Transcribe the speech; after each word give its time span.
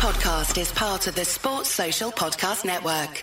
podcast 0.00 0.58
is 0.58 0.72
part 0.72 1.06
of 1.08 1.14
the 1.14 1.26
Sports 1.26 1.68
Social 1.68 2.10
Podcast 2.10 2.64
Network. 2.64 3.22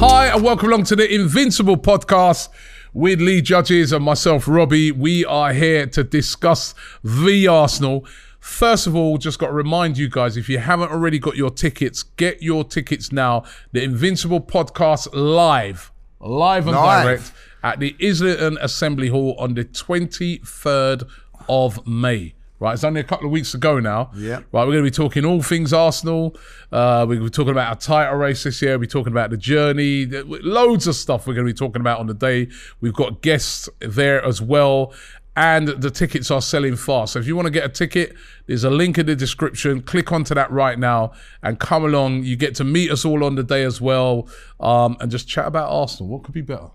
Hi, 0.00 0.28
and 0.28 0.42
welcome 0.42 0.68
along 0.70 0.84
to 0.84 0.96
the 0.96 1.14
Invincible 1.14 1.76
podcast 1.76 2.48
with 2.94 3.20
Lee 3.20 3.42
Judges 3.42 3.92
and 3.92 4.02
myself, 4.02 4.48
Robbie. 4.48 4.92
We 4.92 5.26
are 5.26 5.52
here 5.52 5.86
to 5.88 6.02
discuss 6.02 6.74
the 7.04 7.46
Arsenal. 7.48 8.06
First 8.40 8.86
of 8.86 8.96
all, 8.96 9.18
just 9.18 9.38
got 9.38 9.48
to 9.48 9.52
remind 9.52 9.98
you 9.98 10.08
guys 10.08 10.38
if 10.38 10.48
you 10.48 10.56
haven't 10.56 10.90
already 10.90 11.18
got 11.18 11.36
your 11.36 11.50
tickets, 11.50 12.02
get 12.02 12.42
your 12.42 12.64
tickets 12.64 13.12
now. 13.12 13.44
The 13.72 13.82
Invincible 13.82 14.40
podcast 14.40 15.08
live, 15.12 15.92
live 16.18 16.66
and 16.66 16.76
Live. 16.76 17.04
direct 17.04 17.32
at 17.66 17.80
the 17.80 17.96
Islington 18.00 18.56
Assembly 18.60 19.08
Hall 19.08 19.34
on 19.40 19.54
the 19.54 19.64
23rd 19.64 21.08
of 21.48 21.84
May. 21.84 22.32
Right, 22.60 22.72
it's 22.74 22.84
only 22.84 23.00
a 23.00 23.04
couple 23.04 23.26
of 23.26 23.32
weeks 23.32 23.50
to 23.50 23.58
go 23.58 23.80
now. 23.80 24.12
Yeah. 24.14 24.36
Right, 24.52 24.64
we're 24.64 24.72
going 24.72 24.84
to 24.84 24.90
be 24.90 24.90
talking 24.90 25.24
all 25.24 25.42
things 25.42 25.72
Arsenal. 25.72 26.36
Uh, 26.70 27.04
we're 27.06 27.16
going 27.16 27.18
to 27.18 27.24
be 27.24 27.30
talking 27.30 27.50
about 27.50 27.68
our 27.68 27.74
title 27.74 28.14
race 28.14 28.44
this 28.44 28.62
year. 28.62 28.78
We're 28.78 28.86
talking 28.86 29.12
about 29.12 29.30
the 29.30 29.36
journey. 29.36 30.06
Loads 30.06 30.86
of 30.86 30.94
stuff 30.94 31.26
we're 31.26 31.34
going 31.34 31.46
to 31.46 31.52
be 31.52 31.58
talking 31.58 31.80
about 31.80 31.98
on 31.98 32.06
the 32.06 32.14
day. 32.14 32.48
We've 32.80 32.94
got 32.94 33.20
guests 33.20 33.68
there 33.80 34.24
as 34.24 34.40
well. 34.40 34.94
And 35.34 35.68
the 35.68 35.90
tickets 35.90 36.30
are 36.30 36.40
selling 36.40 36.76
fast. 36.76 37.14
So 37.14 37.18
if 37.18 37.26
you 37.26 37.34
want 37.34 37.46
to 37.46 37.50
get 37.50 37.64
a 37.64 37.68
ticket, 37.68 38.14
there's 38.46 38.64
a 38.64 38.70
link 38.70 38.96
in 38.96 39.06
the 39.06 39.16
description. 39.16 39.82
Click 39.82 40.12
onto 40.12 40.34
that 40.34 40.50
right 40.52 40.78
now 40.78 41.12
and 41.42 41.58
come 41.58 41.84
along. 41.84 42.22
You 42.22 42.36
get 42.36 42.54
to 42.54 42.64
meet 42.64 42.92
us 42.92 43.04
all 43.04 43.24
on 43.24 43.34
the 43.34 43.42
day 43.42 43.64
as 43.64 43.80
well 43.80 44.28
um, 44.60 44.96
and 45.00 45.10
just 45.10 45.28
chat 45.28 45.46
about 45.46 45.70
Arsenal. 45.70 46.08
What 46.10 46.22
could 46.22 46.32
be 46.32 46.42
better? 46.42 46.70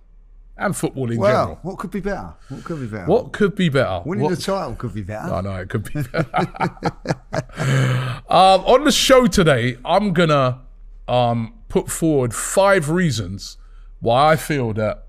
And 0.62 0.76
football 0.78 1.10
in 1.12 1.18
Well, 1.18 1.32
general. 1.46 1.60
what 1.64 1.80
could 1.80 1.90
be 1.92 2.00
better? 2.02 2.34
What 2.50 2.64
could 2.64 2.80
be 2.80 2.86
better? 2.88 3.06
What 3.06 3.32
could 3.34 3.56
be 3.56 3.70
better? 3.70 4.02
Winning 4.06 4.26
What- 4.26 4.36
the 4.36 4.42
title 4.42 4.76
could 4.76 4.94
be 4.94 5.02
better. 5.02 5.34
I 5.34 5.42
know 5.42 5.56
it 5.56 5.70
could 5.70 5.84
be. 5.92 6.00
um, 8.30 8.62
on 8.66 8.84
the 8.84 8.92
show 8.92 9.28
today, 9.28 9.78
I'm 9.84 10.14
gonna 10.14 10.62
um, 11.08 11.54
put 11.70 11.90
forward 11.90 12.34
five 12.34 12.90
reasons 12.90 13.58
why 14.00 14.32
I 14.32 14.36
feel 14.36 14.74
that 14.74 15.06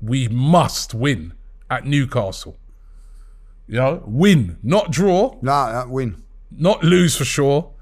we 0.00 0.28
must 0.28 0.94
win 0.94 1.32
at 1.70 1.84
Newcastle. 1.84 2.58
You 3.66 3.76
know, 3.76 4.02
win, 4.06 4.58
not 4.62 4.90
draw, 4.90 5.36
No, 5.40 5.72
that 5.72 5.88
win. 5.88 6.22
not 6.50 6.84
lose 6.84 7.16
for 7.16 7.24
sure. 7.24 7.72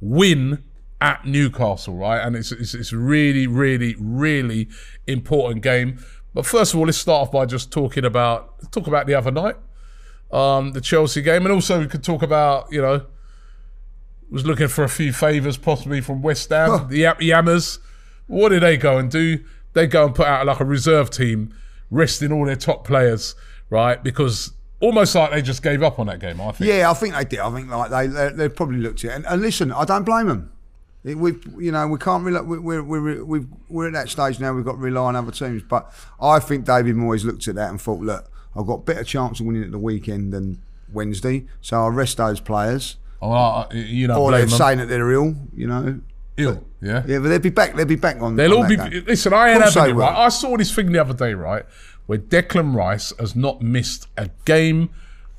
Win 0.00 0.62
at 1.00 1.26
Newcastle, 1.26 1.96
right? 1.96 2.20
And 2.24 2.36
it's 2.36 2.52
it's, 2.52 2.72
it's 2.74 2.92
a 2.92 2.96
really, 2.98 3.46
really, 3.46 3.96
really 3.98 4.68
important 5.06 5.62
game. 5.62 5.98
But 6.34 6.44
first 6.44 6.74
of 6.74 6.80
all, 6.80 6.86
let's 6.86 6.98
start 6.98 7.22
off 7.22 7.32
by 7.32 7.46
just 7.46 7.70
talking 7.72 8.04
about 8.04 8.70
talk 8.72 8.86
about 8.86 9.06
the 9.06 9.14
other 9.14 9.30
night, 9.30 9.56
um, 10.32 10.72
the 10.72 10.80
Chelsea 10.80 11.22
game, 11.22 11.46
and 11.46 11.52
also 11.52 11.78
we 11.78 11.86
could 11.86 12.02
talk 12.02 12.22
about 12.22 12.66
you 12.72 12.82
know 12.82 13.06
was 14.30 14.44
looking 14.44 14.68
for 14.68 14.82
a 14.82 14.88
few 14.88 15.12
favours 15.12 15.56
possibly 15.56 16.00
from 16.00 16.20
West 16.20 16.50
Ham, 16.50 16.88
the 16.88 16.98
Yap 16.98 17.20
Yammers. 17.20 17.78
What 18.26 18.48
did 18.48 18.62
they 18.62 18.76
go 18.76 18.98
and 18.98 19.10
do? 19.10 19.44
They 19.74 19.86
go 19.86 20.06
and 20.06 20.14
put 20.14 20.26
out 20.26 20.44
like 20.46 20.60
a 20.60 20.64
reserve 20.64 21.10
team, 21.10 21.54
resting 21.90 22.32
all 22.32 22.44
their 22.46 22.56
top 22.56 22.84
players, 22.84 23.36
right? 23.70 24.02
Because 24.02 24.52
almost 24.80 25.14
like 25.14 25.30
they 25.30 25.42
just 25.42 25.62
gave 25.62 25.82
up 25.82 25.98
on 25.98 26.06
that 26.08 26.18
game. 26.18 26.40
I 26.40 26.52
think. 26.52 26.68
Yeah, 26.68 26.90
I 26.90 26.94
think 26.94 27.14
they 27.14 27.24
did. 27.24 27.38
I 27.38 27.50
think 27.52 27.70
like 27.70 27.90
they 27.90 28.06
they, 28.08 28.28
they 28.30 28.48
probably 28.48 28.78
looked 28.78 29.04
at 29.04 29.10
it. 29.10 29.14
And, 29.14 29.26
and 29.26 29.40
listen, 29.40 29.70
I 29.70 29.84
don't 29.84 30.04
blame 30.04 30.26
them. 30.26 30.50
We've 31.04 31.46
you 31.58 31.70
know 31.70 31.86
we 31.86 31.98
can't 31.98 32.24
rely, 32.24 32.40
we- 32.40 32.58
we're 32.58 32.82
we're 32.82 33.24
we're 33.24 33.44
we're 33.68 33.86
at 33.88 33.92
that 33.92 34.08
stage 34.08 34.40
now. 34.40 34.54
We've 34.54 34.64
got 34.64 34.72
to 34.72 34.78
rely 34.78 35.02
on 35.02 35.16
other 35.16 35.32
teams. 35.32 35.62
But 35.62 35.92
I 36.20 36.38
think 36.38 36.64
David 36.64 36.96
Moyes 36.96 37.24
looked 37.24 37.46
at 37.46 37.56
that 37.56 37.68
and 37.70 37.78
thought, 37.80 38.00
look, 38.00 38.30
I've 38.56 38.66
got 38.66 38.86
better 38.86 39.04
chance 39.04 39.38
of 39.40 39.46
winning 39.46 39.64
at 39.64 39.70
the 39.70 39.78
weekend 39.78 40.32
than 40.32 40.62
Wednesday, 40.92 41.44
so 41.60 41.76
I'll 41.76 41.90
rest 41.90 42.16
those 42.16 42.40
players. 42.40 42.96
Oh, 43.20 43.66
you 43.72 44.06
know, 44.08 44.20
Or 44.20 44.30
they're 44.32 44.48
saying 44.48 44.78
that 44.78 44.86
they're 44.88 45.10
ill, 45.12 45.34
you 45.54 45.66
know. 45.66 46.00
ill. 46.36 46.62
Yeah. 46.82 47.02
Yeah, 47.06 47.18
but 47.20 47.28
they'll 47.28 47.38
be 47.38 47.48
back. 47.50 47.74
They'll 47.74 47.86
be 47.86 47.96
back 47.96 48.20
on. 48.20 48.36
They'll 48.36 48.52
on 48.58 48.62
all 48.64 48.68
be. 48.68 48.76
game. 48.76 49.04
Listen, 49.06 49.32
I 49.32 49.50
ain't 49.52 49.62
having 49.62 49.90
it 49.90 49.94
right. 49.94 50.16
I 50.16 50.28
saw 50.30 50.56
this 50.56 50.74
thing 50.74 50.92
the 50.92 50.98
other 51.00 51.14
day, 51.14 51.32
right, 51.34 51.64
where 52.06 52.18
Declan 52.18 52.74
Rice 52.74 53.12
has 53.18 53.34
not 53.36 53.60
missed 53.62 54.08
a 54.16 54.28
game 54.44 54.90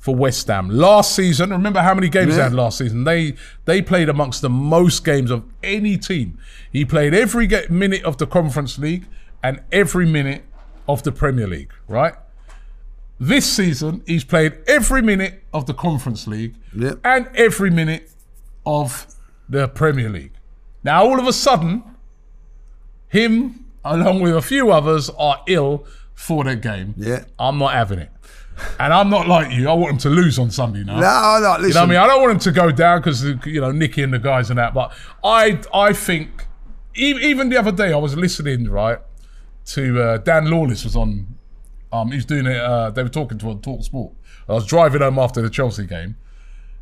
for 0.06 0.14
West 0.14 0.46
Ham 0.46 0.68
last 0.70 1.16
season. 1.16 1.50
Remember 1.50 1.80
how 1.82 1.92
many 1.92 2.08
games 2.08 2.36
they 2.36 2.42
had 2.42 2.54
last 2.54 2.78
season? 2.78 3.02
They 3.02 3.34
they 3.64 3.82
played 3.82 4.08
amongst 4.08 4.40
the 4.40 4.48
most 4.48 5.04
games 5.04 5.32
of 5.32 5.42
any 5.64 5.98
team. 5.98 6.38
He 6.70 6.84
played 6.84 7.12
every 7.12 7.48
minute 7.68 8.04
of 8.04 8.16
the 8.16 8.26
Conference 8.26 8.78
League 8.78 9.06
and 9.42 9.62
every 9.72 10.06
minute 10.06 10.44
of 10.88 11.02
the 11.02 11.10
Premier 11.10 11.48
League. 11.48 11.72
Right. 11.88 12.14
This 13.18 13.52
season, 13.52 14.02
he's 14.06 14.22
played 14.22 14.52
every 14.68 15.02
minute 15.02 15.42
of 15.52 15.66
the 15.66 15.74
Conference 15.74 16.28
League 16.28 16.54
Yep. 16.76 17.00
and 17.04 17.28
every 17.34 17.70
minute 17.70 18.08
of 18.64 19.06
the 19.48 19.66
Premier 19.66 20.08
League. 20.08 20.34
Now, 20.84 21.04
all 21.04 21.18
of 21.18 21.26
a 21.26 21.32
sudden, 21.32 21.82
him, 23.08 23.64
along 23.84 24.20
with 24.20 24.36
a 24.36 24.42
few 24.42 24.70
others, 24.70 25.10
are 25.18 25.42
ill 25.48 25.84
for 26.14 26.44
the 26.44 26.54
game. 26.54 26.94
Yeah. 26.96 27.24
I'm 27.40 27.58
not 27.58 27.72
having 27.72 27.98
it. 27.98 28.10
And 28.78 28.92
I'm 28.92 29.10
not 29.10 29.28
like 29.28 29.52
you. 29.52 29.68
I 29.68 29.72
want 29.74 29.90
them 29.90 29.98
to 29.98 30.08
lose 30.10 30.38
on 30.38 30.50
Sunday 30.50 30.82
now. 30.84 30.98
No, 31.00 31.38
no, 31.42 31.56
listen. 31.60 31.68
You 31.68 31.74
know 31.74 31.80
what 31.80 31.84
I 31.84 31.86
mean? 31.86 31.98
I 31.98 32.06
don't 32.06 32.22
want 32.22 32.32
them 32.32 32.54
to 32.54 32.60
go 32.60 32.70
down 32.70 33.00
because 33.00 33.24
you 33.24 33.60
know 33.60 33.70
Nicky 33.72 34.02
and 34.02 34.12
the 34.12 34.18
guys 34.18 34.50
and 34.50 34.58
that. 34.58 34.74
But 34.74 34.92
I, 35.22 35.60
I 35.74 35.92
think 35.92 36.46
even 36.94 37.50
the 37.50 37.58
other 37.58 37.72
day 37.72 37.92
I 37.92 37.96
was 37.96 38.16
listening 38.16 38.68
right 38.68 38.98
to 39.66 40.02
uh, 40.02 40.18
Dan 40.18 40.50
Lawless 40.50 40.84
was 40.84 40.96
on. 40.96 41.26
Um, 41.92 42.12
he's 42.12 42.24
doing 42.24 42.46
it. 42.46 42.56
Uh, 42.56 42.90
they 42.90 43.02
were 43.02 43.08
talking 43.08 43.38
to 43.38 43.50
on 43.50 43.60
Talk 43.60 43.82
Sport. 43.82 44.12
I 44.48 44.52
was 44.52 44.66
driving 44.66 45.00
home 45.00 45.18
after 45.18 45.42
the 45.42 45.50
Chelsea 45.50 45.86
game, 45.86 46.16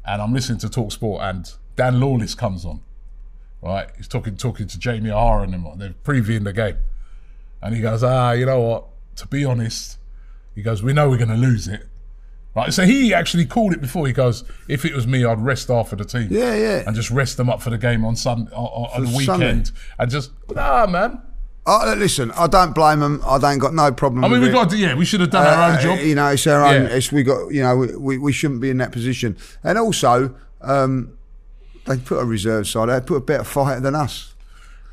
and 0.05 0.21
I'm 0.23 0.33
listening 0.33 0.59
to 0.59 0.69
Talk 0.69 0.93
Sport, 0.93 1.23
and 1.23 1.51
Dan 1.77 2.01
Lawless 2.01 2.35
comes 2.35 2.65
on. 2.65 2.81
Right, 3.63 3.89
he's 3.97 4.09
talking 4.09 4.37
talking 4.37 4.67
to 4.67 4.79
Jamie 4.79 5.11
O'Hara 5.11 5.43
and 5.43 5.55
them. 5.55 5.67
They're 5.79 5.95
previewing 6.05 6.45
the 6.45 6.53
game, 6.53 6.77
and 7.63 7.75
he 7.75 7.81
goes, 7.81 8.03
"Ah, 8.03 8.33
you 8.33 8.45
know 8.45 8.61
what? 8.61 8.85
To 9.17 9.27
be 9.27 9.45
honest, 9.45 9.99
he 10.55 10.63
goes, 10.63 10.83
we 10.83 10.93
know 10.93 11.09
we're 11.11 11.17
going 11.19 11.29
to 11.31 11.37
lose 11.37 11.69
it." 11.69 11.87
Right, 12.57 12.73
so 12.73 12.85
he 12.87 13.13
actually 13.13 13.47
called 13.47 13.73
it 13.73 13.81
before. 13.81 14.07
He 14.07 14.13
goes, 14.13 14.45
"If 14.69 14.85
it 14.85 14.95
was 14.95 15.07
me, 15.09 15.25
I'd 15.25 15.41
rest 15.41 15.67
half 15.69 15.91
of 15.93 15.99
the 15.99 16.05
team, 16.05 16.29
Yeah, 16.31 16.55
yeah. 16.55 16.85
and 16.87 16.95
just 16.95 17.11
rest 17.11 17.37
them 17.37 17.51
up 17.51 17.61
for 17.61 17.71
the 17.71 17.79
game 17.79 18.05
on 18.05 18.15
Sunday, 18.15 18.53
on, 18.53 18.91
on 18.95 19.05
the 19.11 19.17
weekend, 19.17 19.67
Sunday. 19.67 19.71
and 19.99 20.11
just 20.11 20.31
nah, 20.55 20.87
man. 20.87 21.21
Oh, 21.67 21.95
listen, 21.97 22.31
I 22.33 22.47
don't 22.47 22.75
blame 22.75 23.01
them. 23.01 23.23
I 23.27 23.39
don't 23.39 23.59
got 23.59 23.75
no 23.75 23.91
problem. 23.91 24.23
I 24.25 24.29
mean, 24.29 24.33
with 24.41 24.43
we 24.43 24.49
it. 24.51 24.53
got 24.53 24.71
to, 24.71 24.77
yeah, 24.77 24.95
we 24.95 25.05
should 25.07 25.21
have 25.21 25.31
done 25.31 25.47
our 25.47 25.71
own 25.71 25.77
Uh, 25.79 25.81
job. 25.81 25.99
You 26.01 26.15
know, 26.15 26.29
it's 26.29 26.47
our 26.47 26.63
own. 26.65 26.83
Yeah. 26.83 26.89
It's 26.91 27.11
we 27.11 27.23
got. 27.25 27.49
You 27.49 27.63
know, 27.63 27.77
we, 27.77 27.97
we, 27.97 28.19
we 28.19 28.33
shouldn't 28.33 28.61
be 28.61 28.69
in 28.71 28.77
that 28.79 28.93
position. 28.93 29.37
And 29.65 29.79
also, 29.79 30.35
um, 30.61 31.17
they 31.87 31.97
put 31.97 32.19
a 32.21 32.25
reserve 32.25 32.69
side. 32.69 32.89
They 32.91 33.01
put 33.01 33.17
a 33.17 33.21
better 33.21 33.45
fighter 33.45 33.81
than 33.81 33.95
us. 33.95 34.34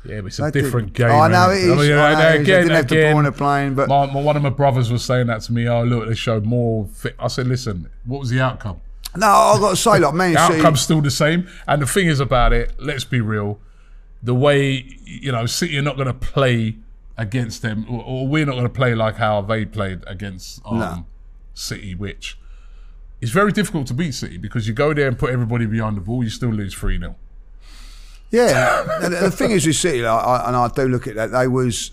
Yeah, 0.04 0.20
but 0.20 0.26
it's 0.26 0.38
a 0.40 0.50
did. 0.50 0.62
different 0.62 0.92
game. 0.94 1.10
I 1.10 1.28
know 1.28 1.48
innit? 1.48 1.78
it 1.78 1.78
is. 1.78 1.90
I 1.90 2.14
know 2.14 2.28
it 2.28 2.40
is. 2.40 2.46
They 2.46 2.52
didn't 2.54 2.70
have 2.70 2.86
to 2.88 2.94
bore 3.12 3.20
in 3.20 3.24
the 3.24 3.32
plane, 3.32 3.74
but- 3.74 3.88
my, 3.88 4.06
my, 4.06 4.20
one 4.20 4.36
of 4.36 4.42
my 4.42 4.50
brothers 4.50 4.90
was 4.90 5.04
saying 5.04 5.28
that 5.28 5.42
to 5.42 5.52
me. 5.52 5.68
Oh, 5.68 5.84
look, 5.84 6.08
they 6.08 6.14
showed 6.14 6.44
more. 6.44 6.86
Fit. 6.86 7.14
I 7.18 7.28
said, 7.28 7.46
listen, 7.46 7.88
what 8.04 8.20
was 8.20 8.30
the 8.30 8.40
outcome? 8.40 8.80
No, 9.16 9.26
I 9.26 9.58
got 9.60 9.70
to 9.70 9.76
say, 9.76 9.98
like 9.98 10.14
Man 10.14 10.32
The 10.32 10.38
outcome's 10.40 10.80
still 10.80 11.00
the 11.02 11.10
same. 11.10 11.46
And 11.66 11.82
the 11.82 11.86
thing 11.86 12.08
is 12.08 12.18
about 12.20 12.52
it, 12.52 12.72
let's 12.78 13.04
be 13.04 13.20
real. 13.20 13.60
The 14.22 14.34
way 14.34 14.84
you 15.04 15.32
know 15.32 15.46
City 15.46 15.78
are 15.78 15.82
not 15.82 15.96
going 15.96 16.06
to 16.06 16.14
play 16.14 16.76
against 17.16 17.62
them, 17.62 17.86
or, 17.88 18.02
or 18.04 18.28
we're 18.28 18.46
not 18.46 18.52
going 18.52 18.64
to 18.64 18.70
play 18.70 18.94
like 18.94 19.16
how 19.16 19.40
they 19.42 19.64
played 19.64 20.02
against 20.06 20.60
um, 20.64 20.78
No. 20.78 21.06
City, 21.54 21.94
which 21.94 22.38
is 23.20 23.30
very 23.30 23.52
difficult 23.52 23.86
to 23.88 23.94
beat 23.94 24.12
City 24.14 24.38
because 24.38 24.66
you 24.66 24.74
go 24.74 24.94
there 24.94 25.08
and 25.08 25.18
put 25.18 25.30
everybody 25.30 25.66
behind 25.66 25.96
the 25.96 26.00
ball, 26.00 26.24
you 26.24 26.30
still 26.30 26.50
lose 26.50 26.74
three 26.74 26.98
0 26.98 27.16
Yeah, 28.32 29.04
and 29.04 29.12
the 29.12 29.30
thing 29.30 29.50
is 29.50 29.66
with 29.66 29.76
City, 29.76 30.02
like, 30.02 30.24
I, 30.24 30.48
and 30.48 30.56
I 30.56 30.68
do 30.68 30.88
look 30.88 31.06
at 31.06 31.16
that. 31.16 31.30
They 31.32 31.46
was, 31.46 31.92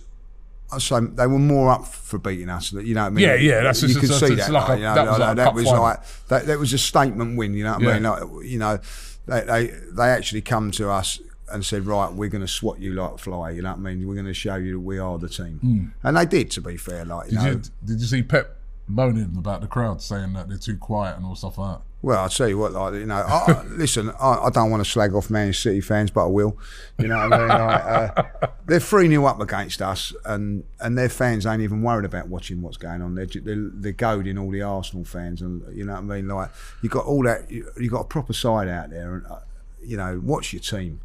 I 0.72 0.80
say, 0.80 1.02
they 1.02 1.28
were 1.28 1.38
more 1.38 1.70
up 1.70 1.86
for 1.86 2.18
beating 2.18 2.50
us. 2.50 2.72
You 2.72 2.94
know 2.94 3.02
what 3.02 3.08
I 3.08 3.10
mean? 3.10 3.26
Yeah, 3.26 3.36
yeah, 3.36 3.62
that's 3.62 3.82
you 3.82 3.90
just- 3.90 4.00
could 4.00 4.10
see 4.10 4.36
that. 4.36 4.50
like 4.50 4.70
a- 4.70 4.78
you 4.78 4.84
know, 4.84 4.96
that 4.96 5.06
was 5.06 5.20
like 5.20 5.36
that 5.36 5.54
was 5.54 5.66
like 5.66 6.00
that, 6.30 6.46
that 6.48 6.58
was 6.58 6.74
a 6.74 6.78
statement 6.78 7.38
win. 7.38 7.54
You 7.54 7.66
know 7.66 7.74
what 7.74 7.88
I 7.88 7.94
mean? 7.94 8.04
Like, 8.04 8.24
you 8.46 8.58
know, 8.58 8.80
they, 9.28 9.42
they 9.42 9.74
they 9.92 10.10
actually 10.10 10.42
come 10.42 10.72
to 10.72 10.90
us 10.90 11.20
and 11.52 11.66
said, 11.66 11.86
right, 11.86 12.12
we're 12.14 12.30
going 12.30 12.42
to 12.42 12.48
swat 12.48 12.80
you 12.80 12.94
like 12.94 13.14
a 13.14 13.18
fly. 13.18 13.52
You 13.52 13.64
know 13.64 13.72
what 13.72 13.80
I 13.80 13.82
mean? 13.82 14.08
We're 14.08 14.14
going 14.14 14.26
to 14.26 14.34
show 14.34 14.56
you 14.56 14.74
that 14.74 14.80
we 14.80 14.98
are 14.98 15.18
the 15.18 15.30
team, 15.30 15.60
hmm. 15.60 15.86
and 16.08 16.16
they 16.16 16.26
did. 16.26 16.52
To 16.52 16.62
be 16.62 16.78
fair, 16.78 17.04
like 17.06 17.32
you. 17.32 17.38
Did 17.38 17.44
know, 17.44 17.52
you, 17.52 17.62
did 17.86 18.00
you 18.00 18.08
see 18.08 18.24
Pep 18.24 18.56
moaning 18.88 19.36
about 19.38 19.62
the 19.62 19.68
crowd 19.68 20.02
saying 20.02 20.34
that 20.34 20.48
they're 20.48 20.58
too 20.58 20.78
quiet 20.78 21.18
and 21.18 21.26
all 21.26 21.36
stuff 21.36 21.58
like 21.58 21.80
that? 21.80 21.84
Well, 22.02 22.18
I'll 22.18 22.30
tell 22.30 22.48
you 22.48 22.58
what, 22.58 22.72
like 22.72 22.94
you 22.94 23.06
know, 23.06 23.16
I, 23.16 23.64
listen, 23.68 24.10
I, 24.20 24.46
I 24.46 24.50
don't 24.52 24.72
want 24.72 24.84
to 24.84 24.90
slag 24.90 25.14
off 25.14 25.30
Man 25.30 25.52
City 25.52 25.82
fans, 25.82 26.12
but 26.12 26.24
I 26.24 26.28
will. 26.28 26.58
You 26.98 27.08
know 27.08 27.28
what 27.28 27.34
I 27.34 27.38
mean? 27.38 27.48
Like, 27.50 28.18
uh, 28.18 28.48
they're 28.66 28.80
three 28.80 29.10
0 29.10 29.26
up 29.26 29.42
against 29.42 29.82
us, 29.82 30.14
and 30.24 30.64
and 30.80 30.98
their 30.98 31.10
fans 31.10 31.46
ain't 31.46 31.62
even 31.62 31.82
worried 31.82 32.06
about 32.06 32.30
watching 32.30 32.62
what's 32.62 32.78
going 32.78 33.02
on. 33.02 33.16
They're 33.16 33.26
they're, 33.26 33.70
they're 33.74 33.92
goading 33.92 34.38
all 34.38 34.50
the 34.50 34.62
Arsenal 34.62 35.04
fans, 35.04 35.42
and 35.42 35.62
you 35.76 35.84
know 35.84 35.94
what 35.94 36.00
I 36.00 36.04
mean? 36.04 36.28
Like 36.30 36.52
you 36.82 36.88
got 36.88 37.06
all 37.06 37.24
that, 37.24 37.52
you, 37.52 37.70
you 37.78 37.90
got 37.90 38.02
a 38.02 38.08
proper 38.08 38.32
side 38.32 38.70
out 38.70 38.92
there, 38.92 39.16
and 39.16 39.26
uh, 39.28 39.40
you 39.84 39.98
know, 39.98 40.22
watch 40.24 40.54
your 40.54 40.62
team. 40.62 41.02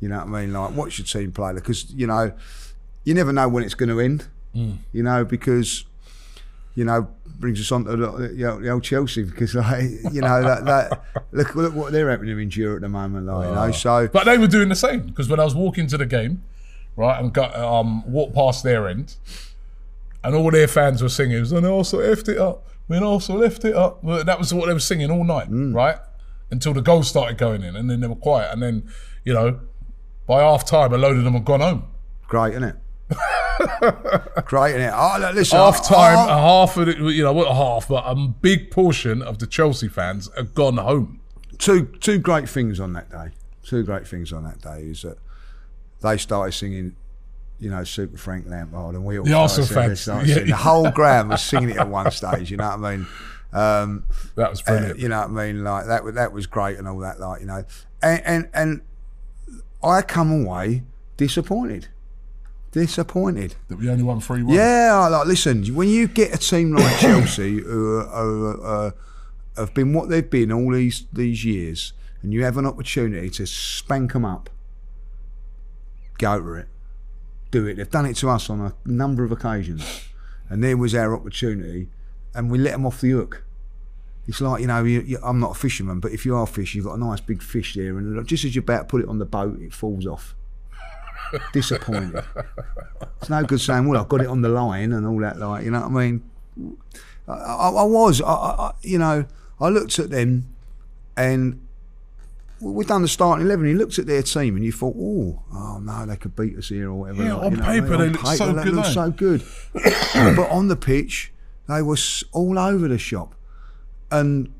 You 0.00 0.08
know 0.08 0.18
what 0.18 0.28
I 0.28 0.40
mean? 0.40 0.54
Like 0.54 0.74
watch 0.74 0.98
your 0.98 1.06
team 1.06 1.32
play 1.32 1.52
because 1.52 1.90
you 1.92 2.06
know 2.06 2.32
you 3.04 3.12
never 3.12 3.32
know 3.32 3.46
when 3.46 3.62
it's 3.62 3.74
going 3.74 3.90
to 3.90 4.00
end. 4.00 4.26
You 4.54 5.02
know 5.02 5.24
because 5.24 5.84
you 6.74 6.84
know, 6.84 7.08
brings 7.40 7.60
us 7.60 7.72
on 7.72 7.84
to 7.86 7.96
the, 7.96 8.34
you 8.34 8.44
know, 8.44 8.60
the 8.60 8.70
old 8.70 8.84
Chelsea 8.84 9.22
because, 9.24 9.54
like, 9.54 9.84
you 10.12 10.20
know, 10.20 10.42
that, 10.42 10.64
that 10.66 11.02
look, 11.32 11.54
look 11.54 11.74
what 11.74 11.92
they're 11.92 12.10
having 12.10 12.26
to 12.26 12.38
endure 12.38 12.76
at 12.76 12.82
the 12.82 12.88
moment, 12.88 13.26
like, 13.26 13.48
you 13.48 13.54
know. 13.54 13.72
So, 13.72 14.08
But 14.08 14.24
they 14.26 14.38
were 14.38 14.46
doing 14.46 14.68
the 14.68 14.76
same 14.76 15.00
because 15.00 15.28
when 15.28 15.40
I 15.40 15.44
was 15.44 15.54
walking 15.54 15.86
to 15.88 15.98
the 15.98 16.06
game, 16.06 16.42
right, 16.96 17.18
and 17.18 17.32
got 17.32 17.56
um 17.56 18.04
walked 18.10 18.34
past 18.34 18.62
their 18.62 18.86
end, 18.88 19.16
and 20.22 20.34
all 20.34 20.50
their 20.50 20.68
fans 20.68 21.02
were 21.02 21.08
singing, 21.08 21.38
"And 21.38 21.64
they 21.64 21.68
also 21.68 21.98
left 22.06 22.28
it 22.28 22.38
up, 22.38 22.68
we 22.88 22.98
also 22.98 23.36
left 23.36 23.64
it 23.64 23.74
up." 23.74 24.02
That 24.04 24.38
was 24.38 24.52
what 24.52 24.66
they 24.66 24.74
were 24.74 24.80
singing 24.80 25.10
all 25.10 25.24
night, 25.24 25.48
right, 25.50 25.96
until 26.50 26.74
the 26.74 26.82
goals 26.82 27.08
started 27.08 27.38
going 27.38 27.62
in, 27.62 27.74
and 27.74 27.90
then 27.90 28.00
they 28.00 28.06
were 28.06 28.16
quiet, 28.16 28.52
and 28.52 28.62
then 28.62 28.88
you 29.24 29.32
know, 29.32 29.60
by 30.26 30.40
half 30.40 30.64
time, 30.64 30.92
a 30.92 30.98
load 30.98 31.16
of 31.16 31.24
them 31.24 31.32
had 31.34 31.44
gone 31.44 31.60
home. 31.60 31.84
great, 32.28 32.50
isn't 32.52 32.64
it? 32.64 32.76
Great, 34.44 34.76
it? 34.76 34.92
Oh, 34.94 35.16
look, 35.20 35.34
listen, 35.34 35.58
Half 35.58 35.86
time, 35.86 36.16
oh, 36.18 36.26
half 36.28 36.76
of 36.76 36.88
it, 36.88 36.98
you 36.98 37.22
know, 37.22 37.32
what 37.32 37.48
a 37.48 37.54
half, 37.54 37.88
but 37.88 38.04
a 38.06 38.14
big 38.14 38.70
portion 38.70 39.22
of 39.22 39.38
the 39.38 39.46
Chelsea 39.46 39.88
fans 39.88 40.28
have 40.36 40.54
gone 40.54 40.76
home. 40.76 41.20
two 41.58 41.86
two 42.00 42.18
great 42.18 42.48
things 42.48 42.80
on 42.80 42.92
that 42.94 43.10
day. 43.10 43.28
Two 43.62 43.82
great 43.84 44.06
things 44.06 44.32
on 44.32 44.44
that 44.44 44.60
day 44.60 44.82
is 44.84 45.02
that 45.02 45.18
they 46.02 46.16
started 46.16 46.52
singing, 46.52 46.96
you 47.58 47.70
know, 47.70 47.84
Super 47.84 48.16
Frank 48.16 48.46
Lampard, 48.48 48.94
and 48.94 49.04
we 49.04 49.18
all 49.18 49.24
The 49.24 49.34
Arsenal 49.34 49.66
singing- 49.66 49.96
fans, 49.96 50.28
yeah. 50.28 50.40
The 50.44 50.56
whole 50.56 50.90
ground 51.00 51.28
was 51.30 51.42
singing 51.42 51.70
it 51.70 51.76
at 51.76 51.88
one 51.88 52.10
stage. 52.10 52.50
You 52.50 52.56
know 52.56 52.68
what 52.76 52.84
I 52.84 52.96
mean? 52.96 53.06
Um, 53.52 54.04
That 54.36 54.50
was 54.50 54.60
uh, 54.62 54.64
brilliant. 54.66 54.98
you 54.98 55.08
know 55.08 55.20
what 55.20 55.28
I 55.42 55.46
mean? 55.52 55.64
Like 55.64 55.86
that. 55.86 56.14
That 56.14 56.32
was 56.32 56.46
great 56.46 56.78
and 56.78 56.86
all 56.88 56.98
that. 57.00 57.20
Like 57.20 57.40
you 57.40 57.46
know, 57.46 57.64
and 58.02 58.22
and, 58.24 58.48
and 58.54 58.80
I 59.82 60.02
come 60.02 60.30
away 60.44 60.84
disappointed. 61.16 61.88
Disappointed. 62.72 63.56
that 63.68 63.78
we 63.78 63.90
only 63.90 64.04
won 64.04 64.20
three 64.20 64.44
one. 64.44 64.54
Yeah, 64.54 65.08
like 65.10 65.26
listen, 65.26 65.64
when 65.74 65.88
you 65.88 66.06
get 66.06 66.32
a 66.32 66.38
team 66.38 66.72
like 66.72 66.98
Chelsea 67.00 67.60
who 67.60 67.98
are, 67.98 68.06
are, 68.08 68.86
uh, 68.86 68.90
have 69.56 69.74
been 69.74 69.92
what 69.92 70.08
they've 70.08 70.28
been 70.28 70.52
all 70.52 70.72
these 70.72 71.06
these 71.12 71.44
years, 71.44 71.92
and 72.22 72.32
you 72.32 72.44
have 72.44 72.56
an 72.56 72.66
opportunity 72.66 73.28
to 73.30 73.46
spank 73.46 74.12
them 74.12 74.24
up, 74.24 74.50
go 76.18 76.40
for 76.40 76.58
it, 76.58 76.68
do 77.50 77.66
it. 77.66 77.74
They've 77.74 77.90
done 77.90 78.06
it 78.06 78.14
to 78.18 78.30
us 78.30 78.48
on 78.48 78.60
a 78.60 78.74
number 78.88 79.24
of 79.24 79.32
occasions, 79.32 80.04
and 80.48 80.62
there 80.62 80.76
was 80.76 80.94
our 80.94 81.12
opportunity, 81.12 81.88
and 82.36 82.52
we 82.52 82.58
let 82.58 82.72
them 82.72 82.86
off 82.86 83.00
the 83.00 83.10
hook. 83.10 83.42
It's 84.28 84.40
like 84.40 84.60
you 84.60 84.68
know, 84.68 84.84
you, 84.84 85.00
you, 85.00 85.18
I'm 85.24 85.40
not 85.40 85.56
a 85.56 85.58
fisherman, 85.58 85.98
but 85.98 86.12
if 86.12 86.24
you 86.24 86.36
are 86.36 86.44
a 86.44 86.46
fish, 86.46 86.76
you've 86.76 86.84
got 86.84 86.94
a 86.94 87.00
nice 87.00 87.20
big 87.20 87.42
fish 87.42 87.74
there, 87.74 87.98
and 87.98 88.24
just 88.28 88.44
as 88.44 88.54
you're 88.54 88.62
about 88.62 88.82
to 88.82 88.84
put 88.84 89.02
it 89.02 89.08
on 89.08 89.18
the 89.18 89.26
boat, 89.26 89.60
it 89.60 89.74
falls 89.74 90.06
off. 90.06 90.36
Disappointed. 91.52 92.24
It's 93.20 93.30
no 93.30 93.42
good 93.44 93.60
saying, 93.60 93.86
"Well, 93.86 94.00
I've 94.00 94.08
got 94.08 94.20
it 94.20 94.26
on 94.26 94.42
the 94.42 94.48
line" 94.48 94.92
and 94.92 95.06
all 95.06 95.20
that. 95.20 95.38
Like, 95.38 95.64
you 95.64 95.70
know 95.70 95.80
what 95.80 95.90
I 95.90 96.06
mean? 96.06 96.22
I, 97.28 97.32
I, 97.32 97.68
I 97.68 97.84
was, 97.84 98.22
I, 98.22 98.72
you 98.82 98.98
know, 98.98 99.24
I 99.60 99.68
looked 99.68 99.98
at 99.98 100.10
them, 100.10 100.48
and 101.16 101.66
we've 102.60 102.86
done 102.86 103.02
the 103.02 103.08
starting 103.08 103.46
eleven. 103.46 103.68
You 103.68 103.76
looked 103.76 103.98
at 103.98 104.06
their 104.06 104.22
team, 104.22 104.56
and 104.56 104.64
you 104.64 104.72
thought, 104.72 104.96
"Oh, 104.98 105.42
oh 105.52 105.78
no, 105.80 106.06
they 106.06 106.16
could 106.16 106.34
beat 106.34 106.56
us 106.56 106.68
here 106.68 106.90
or 106.90 106.94
whatever." 106.94 107.24
Yeah, 107.24 107.34
like, 107.34 107.44
on 107.44 107.50
you 107.52 107.56
know 107.58 107.64
paper, 107.64 107.96
they 107.96 108.06
On 108.06 108.12
look 108.12 108.26
so 108.26 108.52
they 108.52 108.64
good, 108.64 108.74
look 108.74 108.86
so 108.86 109.10
good. 109.10 109.44
but 110.36 110.50
on 110.50 110.68
the 110.68 110.76
pitch, 110.76 111.32
they 111.68 111.82
were 111.82 111.96
all 112.32 112.58
over 112.58 112.88
the 112.88 112.98
shop, 112.98 113.34
and 114.10 114.52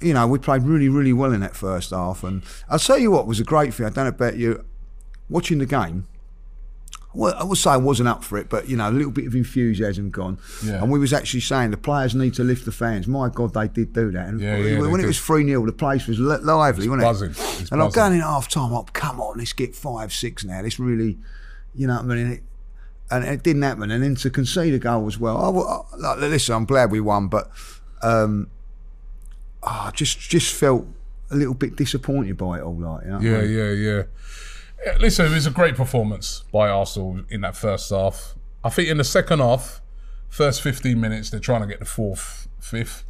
you 0.00 0.14
know, 0.14 0.26
we 0.26 0.38
played 0.38 0.62
really, 0.62 0.88
really 0.88 1.12
well 1.12 1.32
in 1.32 1.40
that 1.40 1.54
first 1.54 1.90
half. 1.90 2.24
And 2.24 2.42
I'll 2.68 2.78
tell 2.78 2.98
you 2.98 3.10
what 3.10 3.26
was 3.26 3.38
a 3.38 3.44
great 3.44 3.74
thing. 3.74 3.86
I 3.86 3.90
don't 3.90 4.04
know 4.04 4.08
about 4.08 4.36
you, 4.36 4.64
watching 5.30 5.58
the 5.58 5.66
game. 5.66 6.06
Well, 7.12 7.34
I 7.36 7.42
would 7.42 7.58
say 7.58 7.70
I 7.70 7.76
wasn't 7.76 8.08
up 8.08 8.22
for 8.22 8.38
it, 8.38 8.48
but 8.48 8.68
you 8.68 8.76
know, 8.76 8.88
a 8.88 8.92
little 8.92 9.10
bit 9.10 9.26
of 9.26 9.34
enthusiasm 9.34 10.10
gone. 10.10 10.38
Yeah. 10.64 10.80
And 10.80 10.92
we 10.92 10.98
was 11.00 11.12
actually 11.12 11.40
saying 11.40 11.72
the 11.72 11.76
players 11.76 12.14
need 12.14 12.34
to 12.34 12.44
lift 12.44 12.64
the 12.66 12.70
fans. 12.72 13.08
My 13.08 13.28
God, 13.28 13.52
they 13.52 13.66
did 13.66 13.92
do 13.92 14.12
that. 14.12 14.28
And 14.28 14.40
Yeah, 14.40 14.56
yeah, 14.58 14.78
when 14.80 15.00
it 15.00 15.06
was 15.06 15.18
3 15.18 15.44
0, 15.44 15.66
the 15.66 15.72
place 15.72 16.06
was 16.06 16.20
li- 16.20 16.36
lively, 16.36 16.88
wasn't 16.88 17.02
buzzing. 17.02 17.30
it? 17.30 17.60
It's 17.62 17.72
and 17.72 17.82
I'm 17.82 17.90
going 17.90 18.12
in 18.12 18.20
half 18.20 18.48
time, 18.48 18.72
up, 18.72 18.92
come 18.92 19.20
on, 19.20 19.38
let's 19.38 19.52
get 19.52 19.74
5 19.74 20.12
6 20.12 20.44
now. 20.44 20.60
Let's 20.62 20.78
really, 20.78 21.18
you 21.74 21.88
know 21.88 21.94
what 21.96 22.02
I 22.04 22.06
mean? 22.06 22.18
And 22.18 22.32
it, 22.34 22.42
and 23.10 23.24
it 23.24 23.42
didn't 23.42 23.62
happen. 23.62 23.90
And 23.90 24.04
then 24.04 24.14
to 24.14 24.30
concede 24.30 24.72
a 24.74 24.78
goal 24.78 25.08
as 25.08 25.18
well. 25.18 25.36
I, 25.36 25.48
I, 25.48 25.96
like, 26.14 26.30
listen, 26.30 26.54
I'm 26.54 26.64
glad 26.64 26.92
we 26.92 27.00
won, 27.00 27.26
but 27.26 27.50
um, 28.02 28.46
I 29.64 29.90
just 29.94 30.20
just 30.20 30.54
felt 30.54 30.86
a 31.32 31.34
little 31.34 31.54
bit 31.54 31.74
disappointed 31.74 32.36
by 32.38 32.58
it 32.58 32.62
all. 32.62 32.76
Like, 32.78 33.02
you 33.04 33.10
know 33.10 33.16
what 33.16 33.24
I 33.24 33.28
Yeah, 33.28 33.40
mean? 33.40 33.50
yeah, 33.50 33.70
yeah. 33.72 34.02
Listen, 34.98 35.26
it 35.26 35.34
was 35.34 35.46
a 35.46 35.50
great 35.50 35.76
performance 35.76 36.44
by 36.52 36.68
Arsenal 36.68 37.20
in 37.28 37.42
that 37.42 37.56
first 37.56 37.90
half. 37.90 38.34
I 38.64 38.70
think 38.70 38.88
in 38.88 38.96
the 38.96 39.04
second 39.04 39.40
half, 39.40 39.80
first 40.28 40.62
15 40.62 40.98
minutes, 41.00 41.30
they're 41.30 41.40
trying 41.40 41.60
to 41.60 41.66
get 41.66 41.80
the 41.80 41.84
fourth, 41.84 42.48
fifth, 42.60 43.04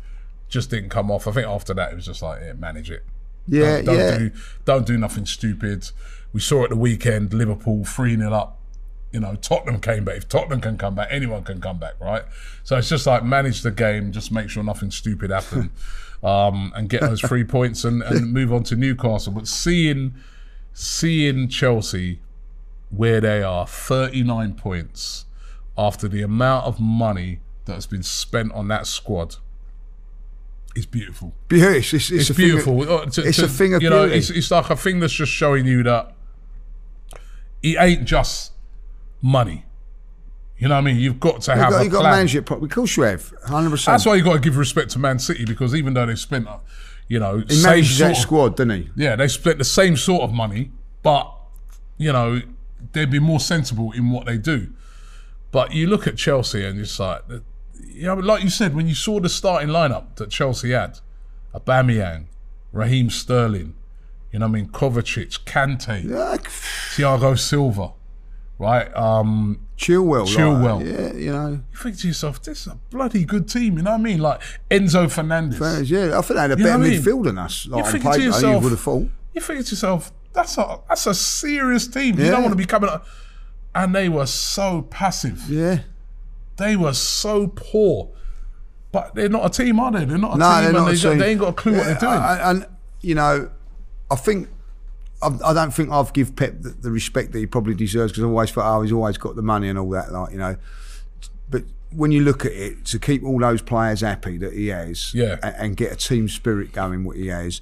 just 0.49 0.71
didn't 0.71 0.91
come 0.91 1.11
off. 1.11 1.29
I 1.29 1.33
think 1.33 1.47
after 1.47 1.73
that, 1.75 1.93
it 1.93 1.95
was 1.95 2.07
just 2.07 2.23
like, 2.23 2.41
yeah, 2.43 2.55
manage 2.55 2.91
it. 2.91 3.05
Yeah, 3.47 3.77
Don't, 3.77 3.85
don't 3.87 3.99
yeah. 3.99 4.19
do 4.19 4.31
don't 4.65 4.87
do 4.87 4.99
nothing 4.99 5.27
stupid. 5.27 5.91
We 6.33 6.41
saw 6.41 6.65
at 6.65 6.71
the 6.71 6.77
weekend 6.77 7.33
Liverpool 7.33 7.85
3 7.85 8.17
0 8.17 8.33
up. 8.33 8.59
You 9.13 9.21
know, 9.21 9.35
Tottenham 9.35 9.81
came 9.81 10.05
back. 10.05 10.19
If 10.19 10.29
Tottenham 10.29 10.61
can 10.61 10.79
come 10.79 10.95
back, 10.95 11.09
anyone 11.11 11.43
can 11.43 11.61
come 11.61 11.79
back, 11.79 11.95
right? 12.01 12.23
So 12.63 12.77
it's 12.77 12.89
just 12.89 13.07
like 13.07 13.25
manage 13.25 13.63
the 13.63 13.73
game, 13.73 14.13
just 14.13 14.31
make 14.31 14.51
sure 14.51 14.63
nothing 14.63 14.93
stupid 14.93 15.31
happened, 15.31 15.71
um, 16.23 16.73
and 16.77 16.89
get 16.89 17.01
those 17.01 17.21
three 17.21 17.43
points 17.43 17.83
and, 17.85 18.03
and 18.03 18.33
move 18.33 18.53
on 18.53 18.63
to 18.65 18.77
Newcastle. 18.77 19.33
But 19.33 19.49
seeing 19.49 20.15
seeing 20.73 21.49
Chelsea 21.49 22.21
where 22.91 23.21
they 23.21 23.43
are, 23.43 23.67
39 23.67 24.55
points 24.55 25.27
after 25.79 26.09
the 26.09 26.23
amount 26.23 26.67
of 26.67 26.81
money 26.81 27.41
that 27.67 27.75
has 27.75 27.87
been 27.87 28.03
spent 28.03 28.53
on 28.53 28.69
that 28.69 28.87
squad 28.87 29.37
is 30.75 30.87
beautiful. 30.87 31.35
Yeah, 31.51 31.71
it's, 31.71 31.93
it's, 31.93 32.11
it's, 32.11 32.27
thing 32.29 32.33
of- 32.33 32.37
beautiful. 32.37 32.83
Uh, 32.83 33.07
to- 33.07 33.23
it's 33.27 33.39
to- 33.39 33.45
a 33.45 33.49
thing 33.49 33.75
of 33.75 33.83
you 33.83 33.91
know. 33.91 34.05
beauty. 34.05 34.19
It's, 34.19 34.31
it's 34.31 34.51
like 34.51 34.71
a 34.71 34.77
thing 34.77 35.01
that's 35.01 35.13
just 35.13 35.33
showing 35.33 35.67
you 35.67 35.83
that 35.85 36.15
it 37.63 37.77
ain't 37.79 38.05
just 38.05 38.53
money. 39.23 39.67
You 40.59 40.69
know 40.69 40.75
what 40.75 40.81
I 40.81 40.85
mean? 40.85 40.97
You've 40.97 41.21
got 41.21 41.41
to 41.43 41.53
You've 41.53 41.61
have 41.61 41.71
got, 41.73 41.81
a 41.81 41.85
you've 41.85 41.93
got 41.93 42.03
to 42.03 42.11
manage 42.11 42.37
it 42.37 42.43
properly. 42.45 42.67
Of 42.67 42.75
course 42.75 42.97
you 42.97 43.05
have, 43.05 43.33
100%. 43.47 43.85
That's 43.87 44.05
why 44.05 44.17
you've 44.17 44.25
got 44.27 44.35
to 44.35 44.41
give 44.41 44.57
respect 44.59 44.91
to 44.91 44.99
Man 44.99 45.19
City 45.19 45.45
because 45.45 45.75
even 45.75 45.95
though 45.95 46.05
they 46.07 46.15
spent, 46.17 46.47
uh, 46.47 46.59
you 47.11 47.19
know, 47.19 47.43
he 47.49 47.55
sort 47.57 47.99
that 47.99 48.17
squad, 48.17 48.57
doesn't 48.57 48.71
he? 48.71 48.91
yeah, 48.95 49.17
they 49.17 49.27
split 49.27 49.59
the 49.59 49.65
same 49.65 49.97
sort 49.97 50.23
of 50.23 50.33
money, 50.33 50.71
but 51.03 51.29
you 51.99 52.13
know 52.13 52.41
they'd 52.93 53.11
be 53.11 53.19
more 53.19 53.41
sensible 53.41 53.91
in 53.93 54.11
what 54.11 54.27
they 54.27 54.39
do. 54.39 54.69
But 55.51 55.73
you 55.75 55.89
look 55.89 56.07
at 56.07 56.17
Chelsea 56.17 56.65
and 56.65 56.81
it's 56.81 57.01
like, 57.01 57.23
you 57.85 58.05
know, 58.05 58.15
like 58.15 58.45
you 58.45 58.49
said, 58.49 58.77
when 58.77 58.87
you 58.87 58.95
saw 58.95 59.19
the 59.19 59.29
starting 59.29 59.71
lineup 59.71 60.15
that 60.17 60.31
Chelsea 60.31 60.71
had, 60.71 61.01
Aubameyang, 61.53 62.27
Raheem 62.73 63.11
Sterling, 63.11 63.75
you 64.31 64.39
know, 64.39 64.47
what 64.47 64.59
I 64.59 64.61
mean, 64.61 64.69
Kovacic, 64.69 65.41
Kante, 65.41 66.05
Yeah, 66.05 66.37
Thiago 66.39 67.37
Silva, 67.37 67.91
right? 68.59 68.95
Um, 68.97 69.67
Chilwell. 69.81 70.27
Chilwell. 70.27 70.77
Like, 70.79 70.87
yeah, 70.87 71.13
you 71.19 71.33
know. 71.33 71.49
you 71.73 71.79
think 71.79 71.99
to 72.01 72.07
yourself, 72.09 72.43
this 72.43 72.61
is 72.63 72.67
a 72.67 72.79
bloody 72.91 73.25
good 73.25 73.49
team. 73.49 73.79
You 73.79 73.83
know 73.83 73.93
what 73.93 74.01
I 74.01 74.03
mean? 74.03 74.19
Like 74.21 74.43
Enzo 74.71 75.11
Fernandez. 75.11 75.91
Yeah, 75.91 76.19
I 76.19 76.21
think 76.21 76.35
they 76.37 76.41
had 76.43 76.53
a 76.53 76.59
You 76.59 76.65
better 76.65 76.83
midfield 76.85 77.25
than 77.25 77.39
us. 77.39 77.67
Like, 77.67 77.85
think 77.87 78.03
thinking 78.05 78.11
to 78.13 78.19
paper, 78.19 78.21
you 78.23 78.27
yourself- 78.29 78.63
would 78.63 78.73
have 78.73 78.81
thought. 78.81 79.09
you 79.35 79.41
think 79.41 79.65
to 79.65 79.71
yourself, 79.71 80.13
that's 80.35 80.59
a 80.59 80.81
that's 80.89 81.07
a 81.07 81.15
serious 81.15 81.87
team. 81.89 82.19
You 82.19 82.27
Yeah. 82.27 82.31
don't 82.33 82.43
want 82.43 82.53
to 82.53 82.57
be 82.59 82.67
coming 82.67 82.91
up. 82.91 83.07
And 83.75 83.95
they 83.95 84.09
were 84.09 84.27
so 84.27 84.83
passive. 84.91 85.45
Yeah. 85.49 85.79
They 86.59 86.77
were 86.77 86.93
so 86.93 87.47
poor. 87.49 88.11
But 88.93 89.15
they're 89.15 89.29
not 89.29 89.47
a 89.47 89.51
team, 89.51 89.79
are 89.81 89.93
they? 89.93 90.05
They're 90.05 90.19
not 90.19 90.35
a 90.35 90.39
No, 90.39 90.45
team, 90.47 90.55
they're 90.59 90.69
and 90.69 90.77
not 90.77 90.85
they, 90.87 90.93
a 90.93 90.97
team. 90.97 91.19
they 91.19 91.31
ain't 91.31 91.41
got 91.41 91.49
a 91.49 91.53
clue 91.53 91.77
what 91.77 91.87
they're 91.87 91.95
doing. 91.95 92.13
I- 92.13 92.51
And, 92.51 92.67
you 93.01 93.15
know, 93.15 93.49
I 94.11 94.17
think 94.17 94.49
I, 95.23 95.37
I 95.45 95.53
don't 95.53 95.73
think 95.73 95.91
I've 95.91 96.13
give 96.13 96.35
Pep 96.37 96.61
the, 96.61 96.71
the 96.71 96.91
respect 96.91 97.33
that 97.33 97.39
he 97.39 97.47
probably 97.47 97.75
deserves 97.75 98.13
because 98.13 98.25
I 98.25 98.27
always 98.29 98.51
thought, 98.51 98.77
oh, 98.79 98.83
he's 98.83 98.93
always 98.93 99.19
got 99.19 99.37
the 99.37 99.43
money 99.43 99.69
and 99.69 99.79
all 99.79 99.91
that, 99.91 100.13
like 100.13 100.33
you 100.33 100.39
know. 100.39 100.57
But 101.51 101.65
when 101.93 102.13
you 102.13 102.23
look 102.23 102.45
at 102.45 102.53
it, 102.53 102.85
to 102.87 102.99
keep 102.99 103.25
all 103.25 103.39
those 103.41 103.61
players 103.63 104.01
happy 104.01 104.39
that 104.39 104.53
he 104.53 104.69
has, 104.69 105.13
Yeah. 105.15 105.37
and, 105.43 105.55
and 105.59 105.77
get 105.77 105.93
a 105.93 105.97
team 105.97 106.29
spirit 106.29 106.73
going, 106.73 107.05
what 107.05 107.17
he 107.17 107.27
has. 107.29 107.61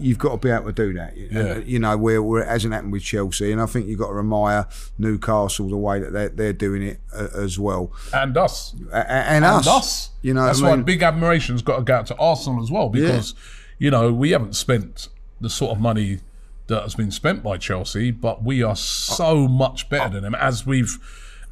You've 0.00 0.18
got 0.18 0.30
to 0.32 0.36
be 0.38 0.50
able 0.50 0.66
to 0.66 0.72
do 0.72 0.92
that, 0.94 1.16
Yeah. 1.16 1.38
And, 1.40 1.66
you 1.66 1.78
know. 1.78 1.96
Where, 1.96 2.20
where 2.20 2.42
it 2.42 2.48
hasn't 2.48 2.72
happened 2.74 2.92
with 2.92 3.02
Chelsea, 3.02 3.52
and 3.52 3.60
I 3.60 3.66
think 3.66 3.86
you've 3.86 3.98
got 4.00 4.10
to 4.12 4.18
admire 4.18 4.66
Newcastle 4.98 5.68
the 5.68 5.76
way 5.76 6.00
that 6.00 6.12
they're, 6.12 6.28
they're 6.30 6.52
doing 6.52 6.82
it 6.82 7.00
uh, 7.14 7.28
as 7.34 7.58
well, 7.60 7.92
and 8.12 8.36
us. 8.36 8.74
A- 8.92 8.96
and, 9.10 9.44
And 9.44 9.44
us, 9.44 9.68
us. 9.68 10.10
You 10.22 10.34
know, 10.34 10.46
That's 10.46 10.60
I 10.62 10.70
why 10.70 10.76
mean? 10.76 10.84
big 10.84 11.02
admiration's 11.02 11.62
got 11.62 11.76
to 11.76 11.82
go 11.82 11.94
out 11.94 12.06
to 12.06 12.16
Arsenal 12.16 12.60
as 12.62 12.70
well 12.72 12.88
because, 12.88 13.34
you 13.78 13.90
know, 13.92 14.12
we 14.12 14.30
haven't 14.32 14.56
spent 14.56 15.08
the 15.40 15.48
sort 15.50 15.70
of 15.72 15.80
money 15.80 16.20
that 16.68 16.82
has 16.82 16.94
been 16.94 17.10
spent 17.10 17.42
by 17.42 17.56
Chelsea, 17.56 18.10
but 18.10 18.44
we 18.44 18.62
are 18.62 18.76
so 18.76 19.48
much 19.48 19.88
better 19.88 20.14
than 20.14 20.22
them 20.22 20.34
as 20.34 20.64
we've 20.64 20.98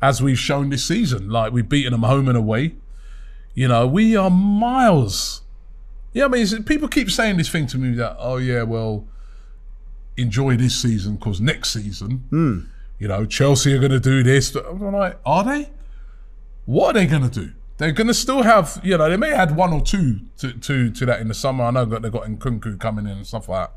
as 0.00 0.23
we've 0.23 0.38
shown 0.38 0.70
this 0.70 0.85
season. 0.85 1.28
Like 1.28 1.52
we've 1.52 1.68
beaten 1.68 1.92
them 1.92 2.02
home 2.02 2.28
and 2.28 2.38
away. 2.38 2.76
You 3.54 3.68
know, 3.68 3.87
we 3.87 4.14
are 4.14 4.30
miles. 4.30 5.42
Yeah, 6.12 6.26
I 6.26 6.28
mean, 6.28 6.64
people 6.64 6.88
keep 6.88 7.11
saying 7.11 7.38
this 7.38 7.49
thing 7.49 7.66
to 7.68 7.78
me 7.78 7.94
that, 7.96 8.16
oh 8.18 8.37
yeah, 8.37 8.62
well, 8.62 9.06
enjoy 10.16 10.56
this 10.56 10.80
season 10.80 11.16
because 11.16 11.40
next 11.40 11.73
season, 11.73 12.25
hmm. 12.30 12.61
you 12.99 13.08
know, 13.08 13.25
Chelsea 13.26 13.75
are 13.75 13.78
going 13.78 13.92
to 13.92 14.00
do 14.00 14.23
this. 14.23 14.54
I'm 14.54 14.92
like, 14.92 15.18
are 15.25 15.44
they? 15.44 15.70
What 16.66 16.96
are 16.96 17.00
they 17.00 17.06
going 17.06 17.28
to 17.28 17.40
do? 17.40 17.52
They're 17.78 17.92
going 17.92 18.06
to 18.06 18.14
still 18.14 18.42
have, 18.42 18.80
you 18.82 18.96
know, 18.96 19.08
they 19.08 19.18
may 19.18 19.32
add 19.32 19.54
one 19.54 19.73
or 19.73 19.82
two 19.82 20.20
to, 20.38 20.52
to, 20.52 20.90
to 20.90 21.06
that 21.06 21.20
in 21.20 21.28
the 21.28 21.35
summer. 21.35 21.64
I 21.64 21.70
know 21.70 21.85
that 21.85 22.02
they've 22.02 22.12
got 22.12 22.25
Nkunku 22.25 22.80
coming 22.80 23.06
in 23.06 23.12
and 23.12 23.26
stuff 23.26 23.49
like 23.49 23.68
that. 23.68 23.76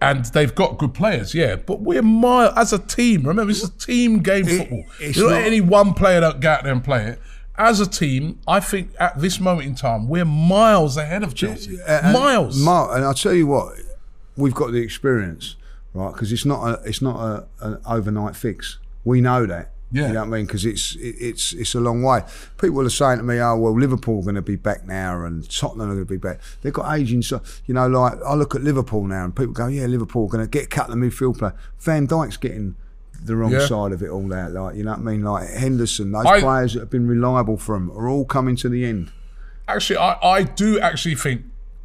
And 0.00 0.24
they've 0.26 0.54
got 0.54 0.78
good 0.78 0.94
players, 0.94 1.34
yeah. 1.34 1.56
But 1.56 1.80
we're 1.80 2.02
mile 2.02 2.52
as 2.56 2.72
a 2.72 2.78
team. 2.78 3.24
Remember, 3.26 3.50
it's 3.50 3.64
a 3.64 3.70
team 3.78 4.20
game 4.20 4.46
football. 4.46 4.84
it's 5.00 5.18
not- 5.18 5.26
let 5.32 5.44
any 5.46 5.60
one 5.60 5.92
player 5.94 6.20
that 6.20 6.38
go 6.40 6.50
out 6.50 6.62
there 6.62 6.72
and 6.72 6.84
play 6.84 7.06
it. 7.06 7.20
As 7.56 7.80
a 7.80 7.86
team, 7.86 8.38
I 8.46 8.60
think 8.60 8.92
at 9.00 9.20
this 9.20 9.40
moment 9.40 9.66
in 9.66 9.74
time, 9.74 10.08
we're 10.08 10.24
miles 10.24 10.96
ahead 10.96 11.24
of 11.24 11.34
Chelsea. 11.34 11.78
And- 11.86 12.12
miles. 12.12 12.56
Mark, 12.62 12.92
and 12.94 13.04
I'll 13.04 13.14
tell 13.14 13.34
you 13.34 13.48
what, 13.48 13.74
we've 14.36 14.54
got 14.54 14.70
the 14.70 14.78
experience, 14.78 15.56
right? 15.94 16.12
Because 16.12 16.30
it's 16.32 16.44
not 16.44 16.62
a 16.68 16.88
it's 16.88 17.02
not 17.02 17.16
a, 17.20 17.46
an 17.66 17.78
overnight 17.84 18.36
fix. 18.36 18.78
We 19.04 19.20
know 19.20 19.46
that. 19.46 19.72
Yeah. 19.90 20.08
You 20.08 20.12
know 20.14 20.20
what 20.20 20.26
I 20.26 20.30
mean? 20.30 20.46
Because 20.46 20.66
it's 20.66 20.96
it, 20.96 21.16
it's 21.18 21.52
it's 21.54 21.74
a 21.74 21.80
long 21.80 22.02
way. 22.02 22.22
People 22.60 22.82
are 22.82 22.90
saying 22.90 23.18
to 23.18 23.24
me, 23.24 23.40
"Oh 23.40 23.56
well, 23.56 23.72
Liverpool 23.78 24.18
are 24.20 24.22
going 24.22 24.34
to 24.34 24.42
be 24.42 24.56
back 24.56 24.86
now, 24.86 25.24
and 25.24 25.48
Tottenham 25.50 25.90
are 25.90 25.94
going 25.94 26.06
to 26.06 26.12
be 26.12 26.18
back." 26.18 26.40
They've 26.60 26.72
got 26.72 26.94
aging, 26.98 27.22
so 27.22 27.36
uh, 27.36 27.40
you 27.66 27.72
know. 27.74 27.86
Like 27.88 28.18
I 28.26 28.34
look 28.34 28.54
at 28.54 28.60
Liverpool 28.62 29.04
now, 29.06 29.24
and 29.24 29.34
people 29.34 29.54
go, 29.54 29.66
"Yeah, 29.66 29.86
Liverpool 29.86 30.24
are 30.26 30.28
going 30.28 30.44
to 30.44 30.50
get 30.50 30.64
a 30.64 30.68
couple 30.68 30.92
of 30.92 30.98
midfield 31.00 31.38
player." 31.38 31.54
Van 31.78 32.06
Dijk's 32.06 32.36
getting 32.36 32.76
the 33.24 33.34
wrong 33.34 33.50
Yeah. 33.52 33.66
side 33.66 33.92
of 33.92 34.02
it 34.02 34.10
all 34.10 34.32
out. 34.34 34.52
Like 34.52 34.76
you 34.76 34.84
know 34.84 34.90
what 34.90 35.00
I 35.00 35.02
mean? 35.02 35.22
Like 35.24 35.48
Henderson, 35.48 36.12
those 36.12 36.26
I- 36.26 36.40
players 36.40 36.74
that 36.74 36.80
have 36.80 36.90
been 36.90 37.06
reliable 37.08 37.56
for 37.56 37.74
him 37.74 37.90
are 37.92 38.08
all 38.08 38.24
coming 38.26 38.56
to 38.56 38.68
the 38.68 38.84
end. 38.84 39.10
Actually, 39.66 39.96
I, 39.98 40.18
I 40.22 40.42
do 40.42 40.78
actually 40.80 41.14
think 41.14 41.42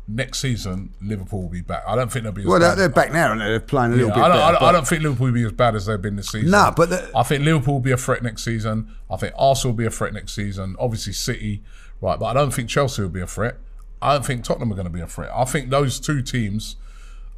next 0.07 0.39
season 0.39 0.93
Liverpool 1.01 1.43
will 1.43 1.50
be 1.50 1.62
back. 1.62 1.83
I 1.88 1.95
don't 1.95 2.12
think 2.12 2.24
they'll 2.24 2.31
be 2.33 2.41
as 2.41 2.48
Well, 2.48 2.60
bad. 2.60 2.69
they're, 2.72 2.75
they're 2.75 2.89
back 2.89 3.12
now, 3.13 3.31
and 3.31 3.39
they're 3.41 3.60
playing 3.60 3.93
a 3.93 3.95
little 3.95 4.10
bit 4.12 4.17
I, 4.19 4.27
don't, 4.27 4.38
better. 4.38 4.43
I, 4.43 4.51
don't, 4.51 4.63
I 4.63 4.72
don't 4.74 4.88
think 4.88 5.03
Liverpool 5.03 5.27
will 5.27 5.33
be 5.33 5.45
as 5.45 5.51
bad 5.53 5.75
as 5.75 5.86
they've 5.86 6.01
been 6.01 6.15
this 6.17 6.29
season. 6.29 6.51
No, 6.51 6.74
but 6.75 6.89
the- 6.89 7.10
I 7.15 7.24
think 7.24 7.43
Liverpool 7.45 7.75
will 7.75 7.81
be 7.81 7.91
a 7.91 7.98
threat 7.98 8.22
next 8.24 8.43
season. 8.43 8.93
I 9.10 9.15
think 9.17 9.33
Arsenal 9.38 9.74
will 9.74 9.77
be 9.77 9.86
a 9.86 9.89
threat 9.91 10.13
next 10.13 10.33
season. 10.33 10.75
Obviously, 10.79 11.13
City, 11.13 11.63
right? 12.01 12.19
But 12.19 12.25
I 12.25 12.33
don't 12.33 12.53
think 12.53 12.67
Chelsea 12.69 13.01
will 13.01 13.10
be 13.10 13.22
a 13.22 13.27
threat. 13.27 13.57
I 14.01 14.13
don't 14.13 14.25
think 14.25 14.43
Tottenham 14.43 14.72
are 14.72 14.75
going 14.75 14.86
to 14.88 14.91
be 14.91 15.00
a 15.01 15.07
threat. 15.07 15.31
I 15.33 15.45
think 15.45 15.69
those 15.69 16.00
two 16.00 16.22
teams 16.22 16.75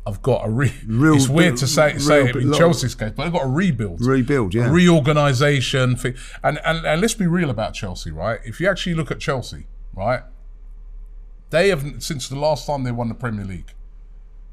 have 0.07 0.21
got 0.23 0.45
a 0.45 0.49
re- 0.49 0.73
Real 0.87 1.15
It's 1.15 1.27
weird 1.29 1.53
bit- 1.53 1.59
to 1.59 1.67
say 1.67 1.97
say 1.99 2.25
it 2.29 2.35
in 2.35 2.51
Chelsea's 2.53 2.95
case, 2.95 3.11
but 3.15 3.23
they've 3.25 3.33
got 3.33 3.43
a 3.43 3.47
rebuild, 3.49 4.03
Rebuild, 4.03 4.53
yeah. 4.55 4.69
reorganisation. 4.71 5.97
And, 6.43 6.59
and 6.65 6.85
and 6.85 7.01
let's 7.01 7.13
be 7.13 7.27
real 7.27 7.49
about 7.49 7.73
Chelsea, 7.75 8.11
right? 8.11 8.39
If 8.43 8.59
you 8.59 8.67
actually 8.69 8.95
look 8.95 9.11
at 9.11 9.19
Chelsea, 9.19 9.67
right, 9.93 10.21
they 11.49 11.69
have 11.69 11.83
since 12.03 12.27
the 12.29 12.37
last 12.37 12.65
time 12.67 12.83
they 12.83 12.91
won 12.91 13.07
the 13.09 13.15
Premier 13.15 13.45
League, 13.45 13.73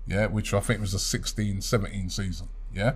yeah, 0.06 0.26
which 0.26 0.52
I 0.54 0.61
think 0.61 0.80
was 0.80 0.92
the 0.92 0.99
16-17 0.99 2.11
season, 2.11 2.49
yeah, 2.75 2.92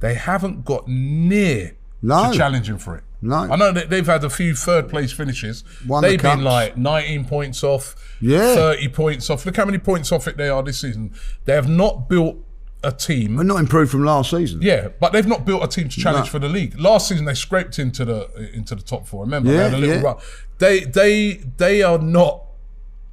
they 0.00 0.14
haven't 0.14 0.64
got 0.64 0.88
near 0.88 1.76
No. 2.02 2.30
to 2.30 2.36
challenging 2.36 2.78
for 2.78 2.96
it. 2.96 3.04
No. 3.20 3.34
I 3.36 3.56
know 3.56 3.72
that 3.72 3.90
they've 3.90 4.06
had 4.06 4.22
a 4.22 4.30
few 4.30 4.54
third 4.54 4.88
place 4.88 5.10
finishes. 5.10 5.64
Won 5.86 6.02
they've 6.02 6.22
been 6.22 6.44
like 6.44 6.76
19 6.76 7.24
points 7.24 7.64
off, 7.64 7.96
Yeah. 8.20 8.54
30 8.54 8.88
points 8.88 9.28
off. 9.28 9.44
Look 9.44 9.56
how 9.56 9.64
many 9.64 9.78
points 9.78 10.12
off 10.12 10.28
it 10.28 10.36
they 10.36 10.48
are 10.48 10.62
this 10.62 10.78
season. 10.78 11.12
They 11.44 11.54
have 11.54 11.68
not 11.68 12.08
built 12.08 12.36
a 12.84 12.92
team. 12.92 13.34
But 13.36 13.46
not 13.46 13.58
improved 13.58 13.90
from 13.90 14.04
last 14.04 14.30
season. 14.30 14.60
Yeah, 14.62 14.88
but 15.00 15.12
they've 15.12 15.26
not 15.26 15.44
built 15.44 15.64
a 15.64 15.66
team 15.66 15.88
to 15.88 16.00
challenge 16.00 16.26
No. 16.26 16.30
for 16.30 16.38
the 16.38 16.48
league. 16.48 16.78
Last 16.78 17.08
season 17.08 17.24
they 17.24 17.34
scraped 17.34 17.80
into 17.80 18.04
the 18.04 18.50
into 18.54 18.76
the 18.76 18.82
top 18.82 19.08
four. 19.08 19.24
Remember, 19.24 19.50
they 19.50 19.56
Yeah, 19.56 19.64
had 19.64 19.74
a 19.74 19.78
little 19.78 19.96
yeah. 19.96 20.02
run. 20.02 20.16
They 20.58 20.80
they 20.84 21.40
they 21.56 21.82
are 21.82 21.98
not 21.98 22.44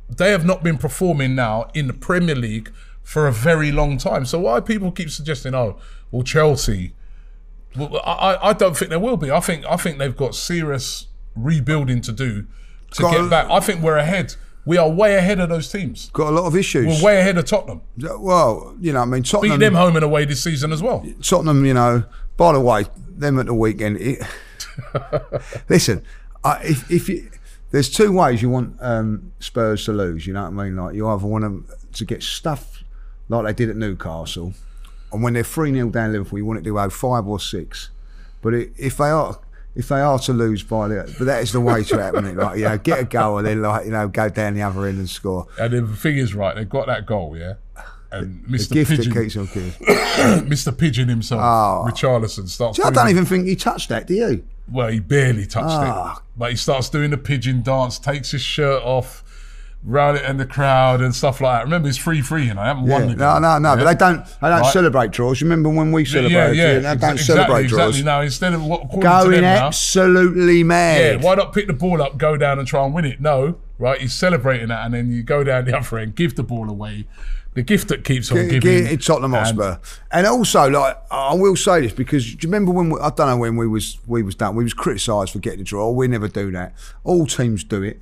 they 0.10 0.32
have 0.32 0.46
not 0.46 0.64
been 0.64 0.78
performing 0.78 1.36
now 1.36 1.70
in 1.74 1.88
the 1.88 1.94
Premier 1.94 2.36
League 2.36 2.72
for 3.04 3.28
a 3.28 3.32
very 3.32 3.72
long 3.72 3.98
time. 3.98 4.26
So 4.26 4.40
why 4.40 4.60
people 4.60 4.92
keep 4.92 5.10
suggesting, 5.10 5.54
oh, 5.56 5.78
well, 6.12 6.24
Chelsea? 6.24 6.94
Well, 7.76 8.02
I, 8.06 8.38
I- 8.50 8.54
don't 8.54 8.76
think 8.78 8.90
there 8.90 9.00
will 9.00 9.18
be. 9.18 9.32
I 9.32 9.40
think 9.40 9.66
I 9.66 9.76
think 9.78 9.98
they've 9.98 10.16
got 10.16 10.34
serious 10.36 11.08
rebuilding 11.36 12.02
to 12.02 12.12
do 12.12 12.46
to 12.92 13.02
Got 13.02 13.12
get 13.18 13.30
back. 13.30 13.50
I 13.50 13.60
think 13.60 13.82
we're 13.82 13.98
ahead. 13.98 14.36
We 14.66 14.78
are 14.78 14.90
way 14.90 15.16
ahead 15.16 15.40
of 15.40 15.50
those 15.50 15.72
teams. 15.72 16.10
Got 16.12 16.30
a 16.30 16.32
lot 16.32 16.46
of 16.48 16.56
issues. 16.56 16.86
We're 16.88 17.06
way 17.06 17.20
ahead 17.20 17.38
of 17.38 17.46
Tottenham. 17.46 17.82
well, 17.98 18.76
you 18.80 18.94
know, 18.94 19.02
I 19.02 19.06
mean, 19.06 19.22
Beat 19.22 19.30
Tottenham. 19.30 19.60
them 19.60 19.74
home 19.76 19.96
and 19.96 20.04
away 20.06 20.26
this 20.26 20.42
season 20.42 20.72
as 20.72 20.82
well. 20.82 21.06
Tottenham, 21.22 21.66
you 21.66 21.74
know. 21.74 22.04
By 22.38 22.54
the 22.54 22.60
way, 22.60 22.86
them 23.08 23.38
at 23.40 23.46
the 23.46 23.54
weekend. 23.54 23.98
It, 23.98 24.24
listen, 25.70 26.04
I, 26.44 26.62
if 26.64 26.90
if 26.92 27.10
you, 27.10 27.30
there's 27.76 27.90
two 27.90 28.12
ways 28.14 28.42
you 28.42 28.50
want 28.50 28.78
um, 28.80 29.34
Spurs 29.40 29.84
to 29.86 29.92
lose. 29.92 30.26
You 30.26 30.34
know 30.34 30.44
what 30.50 30.62
I 30.62 30.64
mean? 30.66 30.76
Like 30.78 30.96
you 30.96 31.08
either 31.10 31.28
want 31.28 31.44
them 31.44 31.68
to 31.94 32.06
get 32.06 32.24
stuffed 32.24 32.84
like 33.28 33.44
they 33.46 33.54
did 33.54 33.70
at 33.70 33.76
Newcastle, 33.76 34.54
and 35.12 35.22
when 35.22 35.34
they're 35.34 35.44
three 35.44 35.74
0 35.74 35.90
down 35.90 36.14
Liverpool, 36.14 36.40
you 36.40 36.46
want 36.46 36.60
it 36.60 36.64
to 36.64 36.74
go 36.74 36.90
five 36.90 37.28
or 37.28 37.40
six. 37.40 37.90
But 38.42 38.54
it, 38.54 38.72
if 38.78 38.98
they 38.98 39.10
are. 39.10 39.40
If 39.78 39.90
they 39.90 40.00
are 40.00 40.18
to 40.20 40.32
lose 40.32 40.64
by 40.64 40.88
the, 40.88 41.14
but 41.20 41.26
that 41.26 41.44
is 41.44 41.52
the 41.52 41.60
way 41.60 41.84
to 41.84 42.02
happen 42.02 42.24
it. 42.26 42.38
Like 42.38 42.60
you 42.60 42.64
know, 42.64 42.78
get 42.78 42.98
a 42.98 43.04
goal 43.04 43.40
and 43.40 43.46
then 43.46 43.62
like 43.62 43.84
you 43.86 43.92
know, 43.92 44.08
go 44.08 44.30
down 44.30 44.54
the 44.54 44.62
other 44.62 44.86
end 44.86 45.00
and 45.00 45.10
score. 45.10 45.48
And 45.60 45.74
the 45.74 45.98
thing 45.98 46.16
is, 46.18 46.34
right, 46.34 46.56
they've 46.56 46.70
got 46.70 46.88
that 46.88 47.06
goal, 47.06 47.36
yeah. 47.38 47.56
And 48.10 48.46
Mr. 48.46 48.72
Gift 48.72 48.92
Pigeon, 48.92 49.14
that 49.14 49.22
keeps 49.24 49.36
on 49.36 49.48
giving. 49.48 49.72
Mr. 50.48 50.78
Pigeon 50.78 51.10
himself, 51.10 51.42
Oh. 51.44 51.86
Richarlison, 51.92 52.48
starts. 52.48 52.78
See, 52.78 52.84
I 52.84 52.90
don't 52.90 53.04
the- 53.04 53.12
even 53.12 53.26
think 53.26 53.48
he 53.48 53.58
touched 53.58 53.90
that. 53.90 54.08
Do 54.08 54.14
you? 54.14 54.46
Well, 54.72 54.88
he 54.88 55.00
barely 55.00 55.46
touched 55.46 55.68
Ah. 55.70 56.18
it, 56.18 56.24
but 56.38 56.50
he 56.52 56.58
starts 56.58 56.90
doing 56.90 57.12
the 57.12 57.18
pigeon 57.18 57.62
dance, 57.62 58.00
takes 58.00 58.32
his 58.32 58.42
shirt 58.42 58.82
off, 58.84 59.24
round 59.84 60.18
it 60.18 60.26
in 60.28 60.38
the 60.38 60.46
crowd 60.48 61.02
and 61.02 61.14
stuff 61.14 61.40
like 61.40 61.60
that. 61.60 61.64
Remember, 61.66 61.88
it's 61.88 62.00
free 62.00 62.22
free, 62.22 62.52
know. 62.52 62.60
I 62.60 62.66
haven't 62.68 62.88
Yeah. 62.88 62.94
won 62.94 63.02
the 63.10 63.16
No, 63.16 63.34
game. 63.34 63.42
no, 63.44 63.58
no. 63.60 63.70
Yeah? 63.70 63.76
But 63.76 63.84
they 63.86 63.94
don't. 63.96 64.26
They 64.26 64.48
don't 64.50 64.62
Right. 64.62 64.74
celebrate 64.74 65.12
draws. 65.12 65.40
You 65.40 65.46
remember 65.46 65.70
when 65.70 65.92
we 65.92 66.02
Yeah, 66.04 66.12
celebrated? 66.12 66.56
yeah, 66.58 66.74
They 66.74 66.82
don't 66.82 66.94
exactly, 66.94 67.18
celebrate 67.24 67.68
draws. 67.68 67.90
exactly. 67.90 68.04
Now 68.04 68.22
instead 68.22 68.54
of 68.54 68.64
what 68.66 69.00
Going 69.00 69.32
them 69.32 69.42
now, 69.42 69.68
absolutely 69.68 70.64
yeah, 70.64 71.16
why 71.18 71.36
not 71.36 71.54
pick 71.54 71.68
the 71.68 71.74
ball 71.74 72.02
up, 72.02 72.18
go 72.18 72.36
down 72.36 72.58
and 72.58 72.68
try 72.68 72.84
and 72.84 72.94
win 72.96 73.06
it? 73.06 73.22
No, 73.22 73.58
right? 73.78 74.02
He's 74.02 74.14
celebrating 74.14 74.70
that, 74.70 74.86
and 74.86 74.96
then 74.96 75.12
you 75.12 75.22
go 75.22 75.44
down 75.44 75.66
the 75.66 75.78
other 75.78 76.00
end, 76.00 76.16
give 76.16 76.36
the 76.36 76.44
ball 76.44 76.68
away. 76.68 77.06
The 77.56 77.64
gift 77.64 77.88
that 77.88 78.04
keeps 78.04 78.32
on 78.32 78.48
giving. 78.48 78.86
it 78.86 79.02
Tottenham 79.02 79.32
Hotspur, 79.32 79.78
and 80.12 80.28
also 80.28 80.70
like 80.70 80.98
I 81.10 81.34
will 81.34 81.56
say 81.56 81.82
this 81.82 81.94
because 81.94 82.24
do 82.26 82.32
you 82.32 82.52
remember 82.52 82.72
when 82.72 82.90
we, 82.90 83.00
I 83.00 83.10
don't 83.10 83.28
know 83.28 83.38
when 83.38 83.56
we 83.56 83.66
was 83.68 83.98
we 84.06 84.22
was 84.24 84.36
done 84.36 84.56
we 84.56 84.64
was 84.64 84.74
criticised 84.74 85.32
for 85.32 85.40
getting 85.40 85.60
the 85.60 85.66
draw. 85.66 85.90
We 85.90 86.08
never 86.08 86.28
do 86.28 86.52
that. 86.52 86.74
All 87.06 87.26
teams 87.26 87.64
do 87.64 87.82
it, 87.82 88.02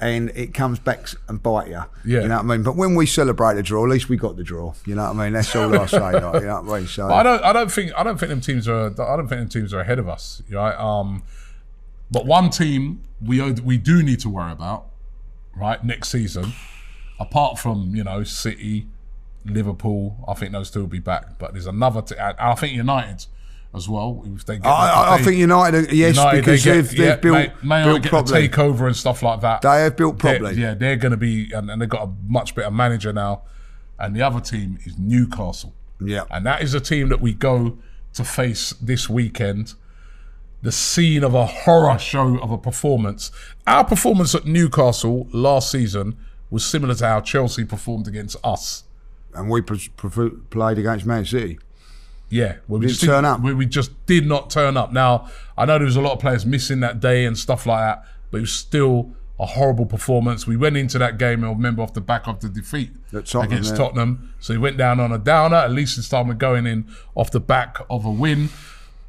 and 0.00 0.30
it 0.30 0.52
comes 0.54 0.80
back 0.80 1.06
and 1.28 1.40
bite 1.40 1.68
you. 1.68 1.84
Yeah. 2.04 2.22
you 2.22 2.28
know 2.28 2.34
what 2.36 2.40
I 2.40 2.42
mean. 2.42 2.62
But 2.64 2.74
when 2.74 2.94
we 2.96 3.06
celebrate 3.06 3.54
the 3.54 3.62
draw, 3.62 3.84
at 3.84 3.90
least 3.90 4.08
we 4.08 4.16
got 4.16 4.36
the 4.36 4.42
draw. 4.42 4.74
You 4.86 4.96
know 4.96 5.04
what 5.04 5.16
I 5.20 5.24
mean. 5.24 5.32
That's 5.34 5.54
all 5.54 5.72
I 5.78 5.86
say. 5.86 5.98
Like, 6.00 6.14
you 6.14 6.20
know 6.48 6.62
what 6.62 6.74
I 6.74 6.78
mean. 6.80 6.88
So 6.88 7.06
But 7.06 7.14
I 7.14 7.22
don't. 7.22 7.44
I 7.44 7.52
don't 7.52 7.70
think. 7.70 7.92
I 7.96 8.02
don't 8.02 8.18
think 8.18 8.30
them 8.30 8.40
teams 8.40 8.66
are. 8.66 8.86
I 8.86 9.16
don't 9.16 9.28
think 9.28 9.40
them 9.40 9.48
teams 9.48 9.72
are 9.72 9.80
ahead 9.80 10.00
of 10.00 10.08
us. 10.08 10.42
Right. 10.50 10.74
Um, 10.76 11.22
but 12.10 12.26
one 12.26 12.50
team 12.50 13.02
we 13.24 13.40
owe- 13.40 13.52
we 13.64 13.78
do 13.78 14.02
need 14.02 14.18
to 14.20 14.28
worry 14.28 14.50
about, 14.52 14.86
right, 15.56 15.82
next 15.84 16.08
season, 16.10 16.52
apart 17.18 17.58
from 17.58 17.94
you 17.94 18.04
know 18.04 18.24
City, 18.24 18.86
Liverpool. 19.44 20.16
I 20.28 20.34
think 20.34 20.52
those 20.52 20.70
two 20.70 20.80
will 20.80 20.86
be 20.86 20.98
back. 20.98 21.38
But 21.38 21.52
there's 21.52 21.66
another. 21.66 22.02
T- 22.02 22.14
I 22.18 22.54
think 22.54 22.74
United 22.74 23.26
as 23.74 23.88
well. 23.88 24.22
If 24.26 24.44
they 24.46 24.58
get, 24.58 24.66
I, 24.66 25.14
I, 25.14 25.18
they- 25.18 25.24
think 25.24 25.36
United, 25.38 25.92
yes, 25.92 26.16
United, 26.16 26.40
because 26.40 26.64
they 26.64 26.80
they've 26.80 26.92
yeah, 26.98 27.16
built, 27.16 27.34
may, 27.62 27.80
may 27.80 27.84
built 27.84 28.02
get 28.02 28.10
properly. 28.10 28.44
a 28.44 28.48
takeover 28.48 28.86
and 28.86 28.96
stuff 28.96 29.22
like 29.22 29.40
that. 29.40 29.62
They 29.62 29.82
have 29.82 29.96
built 29.96 30.18
They're- 30.20 30.52
yeah, 30.52 30.74
they're 30.74 30.96
going 30.96 31.10
to 31.12 31.16
be, 31.16 31.50
and, 31.52 31.70
and 31.70 31.82
they've 31.82 31.88
got 31.88 32.02
a 32.08 32.12
much 32.26 32.54
better 32.54 32.70
manager 32.70 33.12
now. 33.12 33.42
And 33.98 34.14
the 34.14 34.22
other 34.22 34.40
team 34.40 34.78
is 34.84 34.98
Newcastle. 34.98 35.72
Yeah. 36.00 36.24
And 36.30 36.44
that 36.46 36.62
is 36.62 36.74
a 36.74 36.80
team 36.80 37.08
that 37.10 37.20
we 37.20 37.32
go 37.32 37.78
to 38.14 38.24
face 38.24 38.72
this 38.80 39.08
weekend. 39.08 39.74
The 40.62 40.72
scene 40.72 41.22
of 41.22 41.34
a 41.34 41.46
horror 41.46 41.98
show 41.98 42.38
of 42.40 42.50
a 42.50 42.58
performance. 42.58 43.30
Our 43.66 43.84
performance 43.84 44.34
at 44.34 44.46
Newcastle 44.46 45.28
last 45.32 45.70
season 45.70 46.16
was 46.50 46.64
similar 46.64 46.94
to 46.94 47.06
how 47.06 47.20
Chelsea 47.20 47.64
performed 47.64 48.06
against 48.08 48.36
us. 48.44 48.84
and 49.34 49.50
we 49.50 49.60
pr- 49.60 49.74
pr- 49.96 50.28
played 50.50 50.78
against 50.78 51.04
Man 51.04 51.24
City. 51.24 51.58
Yeah, 52.30 52.56
we 52.68 52.80
Didn't 52.80 52.90
just 52.90 53.04
turn 53.04 53.24
up. 53.24 53.40
Where 53.42 53.54
we 53.56 53.66
just 53.66 53.90
did 54.06 54.26
not 54.26 54.50
turn 54.50 54.76
up. 54.76 54.92
Now 54.92 55.28
I 55.58 55.64
know 55.66 55.78
there 55.78 55.84
was 55.86 55.96
a 55.96 56.00
lot 56.00 56.12
of 56.12 56.20
players 56.20 56.46
missing 56.46 56.80
that 56.80 57.00
day 57.00 57.24
and 57.26 57.36
stuff 57.36 57.66
like 57.66 57.80
that, 57.80 58.04
but 58.30 58.38
it 58.38 58.40
was 58.42 58.52
still 58.52 59.14
a 59.38 59.46
horrible 59.46 59.84
performance. 59.86 60.46
We 60.46 60.56
went 60.56 60.76
into 60.76 60.98
that 60.98 61.18
game, 61.18 61.44
I 61.44 61.48
remember, 61.48 61.82
off 61.82 61.92
the 61.92 62.00
back 62.00 62.28
of 62.28 62.40
the 62.40 62.48
defeat 62.48 62.90
Tottenham, 63.12 63.42
against 63.42 63.72
yeah. 63.72 63.76
Tottenham. 63.76 64.34
So 64.38 64.54
we 64.54 64.58
went 64.58 64.76
down 64.76 65.00
on 65.00 65.10
a 65.12 65.18
downer. 65.18 65.56
At 65.56 65.72
least 65.72 65.96
this 65.96 66.08
time 66.08 66.28
we're 66.28 66.34
going 66.34 66.66
in 66.66 66.86
off 67.16 67.30
the 67.32 67.40
back 67.40 67.78
of 67.90 68.04
a 68.04 68.10
win. 68.10 68.48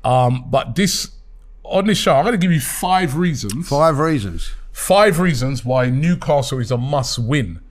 Um, 0.03 0.45
but 0.49 0.75
this 0.75 1.11
on 1.63 1.85
this 1.87 1.97
show, 1.97 2.15
I'm 2.15 2.23
going 2.25 2.33
to 2.33 2.37
give 2.39 2.51
you 2.51 2.61
five 2.61 3.15
reasons 3.15 3.67
Five 3.67 3.97
reasons. 3.99 4.51
Five 4.75 5.19
reasons 5.19 5.63
why 5.63 5.89
Newcastle 5.89 6.59
is 6.59 6.69
a 6.69 6.77
must 6.77 7.17
win. 7.17 7.61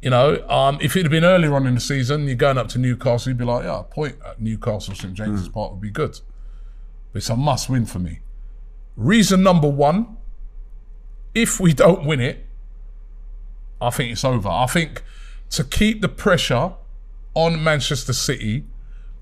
You 0.00 0.08
know, 0.08 0.48
um, 0.48 0.78
if 0.80 0.96
it 0.96 1.02
had 1.02 1.10
been 1.10 1.22
earlier 1.22 1.54
on 1.54 1.66
in 1.66 1.74
the 1.74 1.82
season, 1.82 2.26
you're 2.26 2.34
going 2.34 2.56
up 2.56 2.68
to 2.68 2.78
Newcastle, 2.78 3.28
you'd 3.28 3.36
be 3.36 3.44
like, 3.44 3.64
yeah, 3.64 3.80
a 3.80 3.84
point 3.84 4.16
at 4.26 4.40
Newcastle 4.40 4.94
St 4.94 5.12
James's 5.12 5.50
Park 5.50 5.72
would 5.72 5.82
be 5.82 5.90
good. 5.90 6.18
But 7.12 7.18
it's 7.18 7.28
a 7.28 7.36
must 7.36 7.68
win 7.68 7.84
for 7.84 7.98
me. 7.98 8.20
Reason 8.96 9.42
number 9.42 9.68
one 9.68 10.16
if 11.34 11.60
we 11.60 11.74
don't 11.74 12.06
win 12.06 12.20
it, 12.20 12.46
I 13.78 13.90
think 13.90 14.10
it's 14.10 14.24
over. 14.24 14.48
I 14.48 14.66
think 14.66 15.02
to 15.50 15.62
keep 15.62 16.00
the 16.00 16.08
pressure 16.08 16.72
on 17.34 17.62
Manchester 17.62 18.14
City, 18.14 18.64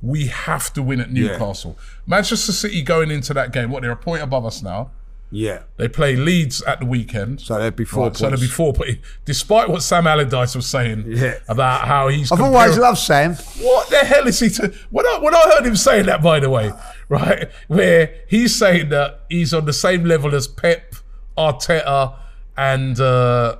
we 0.00 0.28
have 0.28 0.72
to 0.74 0.84
win 0.84 1.00
at 1.00 1.10
Newcastle. 1.10 1.76
Manchester 2.06 2.52
City 2.52 2.80
going 2.80 3.10
into 3.10 3.34
that 3.34 3.52
game, 3.52 3.70
what, 3.70 3.82
they're 3.82 3.90
a 3.90 3.96
point 3.96 4.22
above 4.22 4.46
us 4.46 4.62
now. 4.62 4.92
Yeah. 5.30 5.62
They 5.76 5.88
play 5.88 6.14
Leeds 6.16 6.62
at 6.62 6.78
the 6.80 6.86
weekend. 6.86 7.40
So 7.40 7.58
there'd 7.58 7.74
be 7.76 7.84
four 7.84 8.04
Right, 8.04 8.16
so 8.16 8.28
there'd 8.28 8.40
be 8.40 8.46
four. 8.46 8.72
But 8.72 8.88
despite 9.24 9.68
what 9.68 9.82
Sam 9.82 10.06
Allardyce 10.06 10.54
was 10.54 10.66
saying 10.66 11.04
Yeah. 11.08 11.34
about 11.48 11.86
how 11.86 12.08
he's, 12.08 12.30
I've 12.30 12.38
comparing- 12.38 12.56
always 12.62 12.78
loved 12.78 12.98
Sam. 12.98 13.34
What 13.60 13.90
the 13.90 13.98
hell 13.98 14.26
is 14.28 14.38
he? 14.38 14.48
To, 14.50 14.72
when 14.90 15.04
I 15.06 15.18
when 15.20 15.34
I 15.34 15.42
heard 15.54 15.66
him 15.66 15.74
saying 15.76 16.06
that, 16.06 16.22
by 16.22 16.38
the 16.40 16.48
way, 16.48 16.72
right, 17.08 17.50
where 17.66 18.14
he's 18.28 18.54
saying 18.54 18.90
that 18.90 19.20
he's 19.28 19.52
on 19.52 19.64
the 19.64 19.72
same 19.72 20.04
level 20.04 20.34
as 20.34 20.46
Pep, 20.46 20.94
Arteta, 21.36 22.14
and 22.56 22.98
uh, 23.00 23.56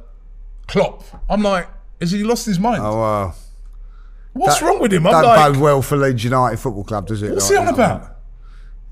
Klopp. 0.68 1.02
I'm 1.28 1.42
like, 1.42 1.68
has 2.00 2.12
he 2.12 2.23
lost 2.23 2.46
his 2.46 2.58
mind? 2.61 2.80
Oh, 2.85 3.02
uh, 3.02 3.32
What's 4.35 4.61
that- 4.61 4.66
wrong 4.66 4.80
with 4.80 4.92
him? 4.92 5.06
I'm 5.06 5.12
don't 5.14 5.23
like, 5.25 5.52
bode 5.54 5.61
well 5.61 5.82
for 5.82 5.96
Leeds 5.96 6.23
United 6.23 6.58
Football 6.58 6.85
Club, 6.85 7.06
does 7.08 7.23
it? 7.23 7.32
what's 7.32 7.50
Like, 7.50 7.58
he 7.61 7.66
on 7.66 7.75
about? 7.75 8.16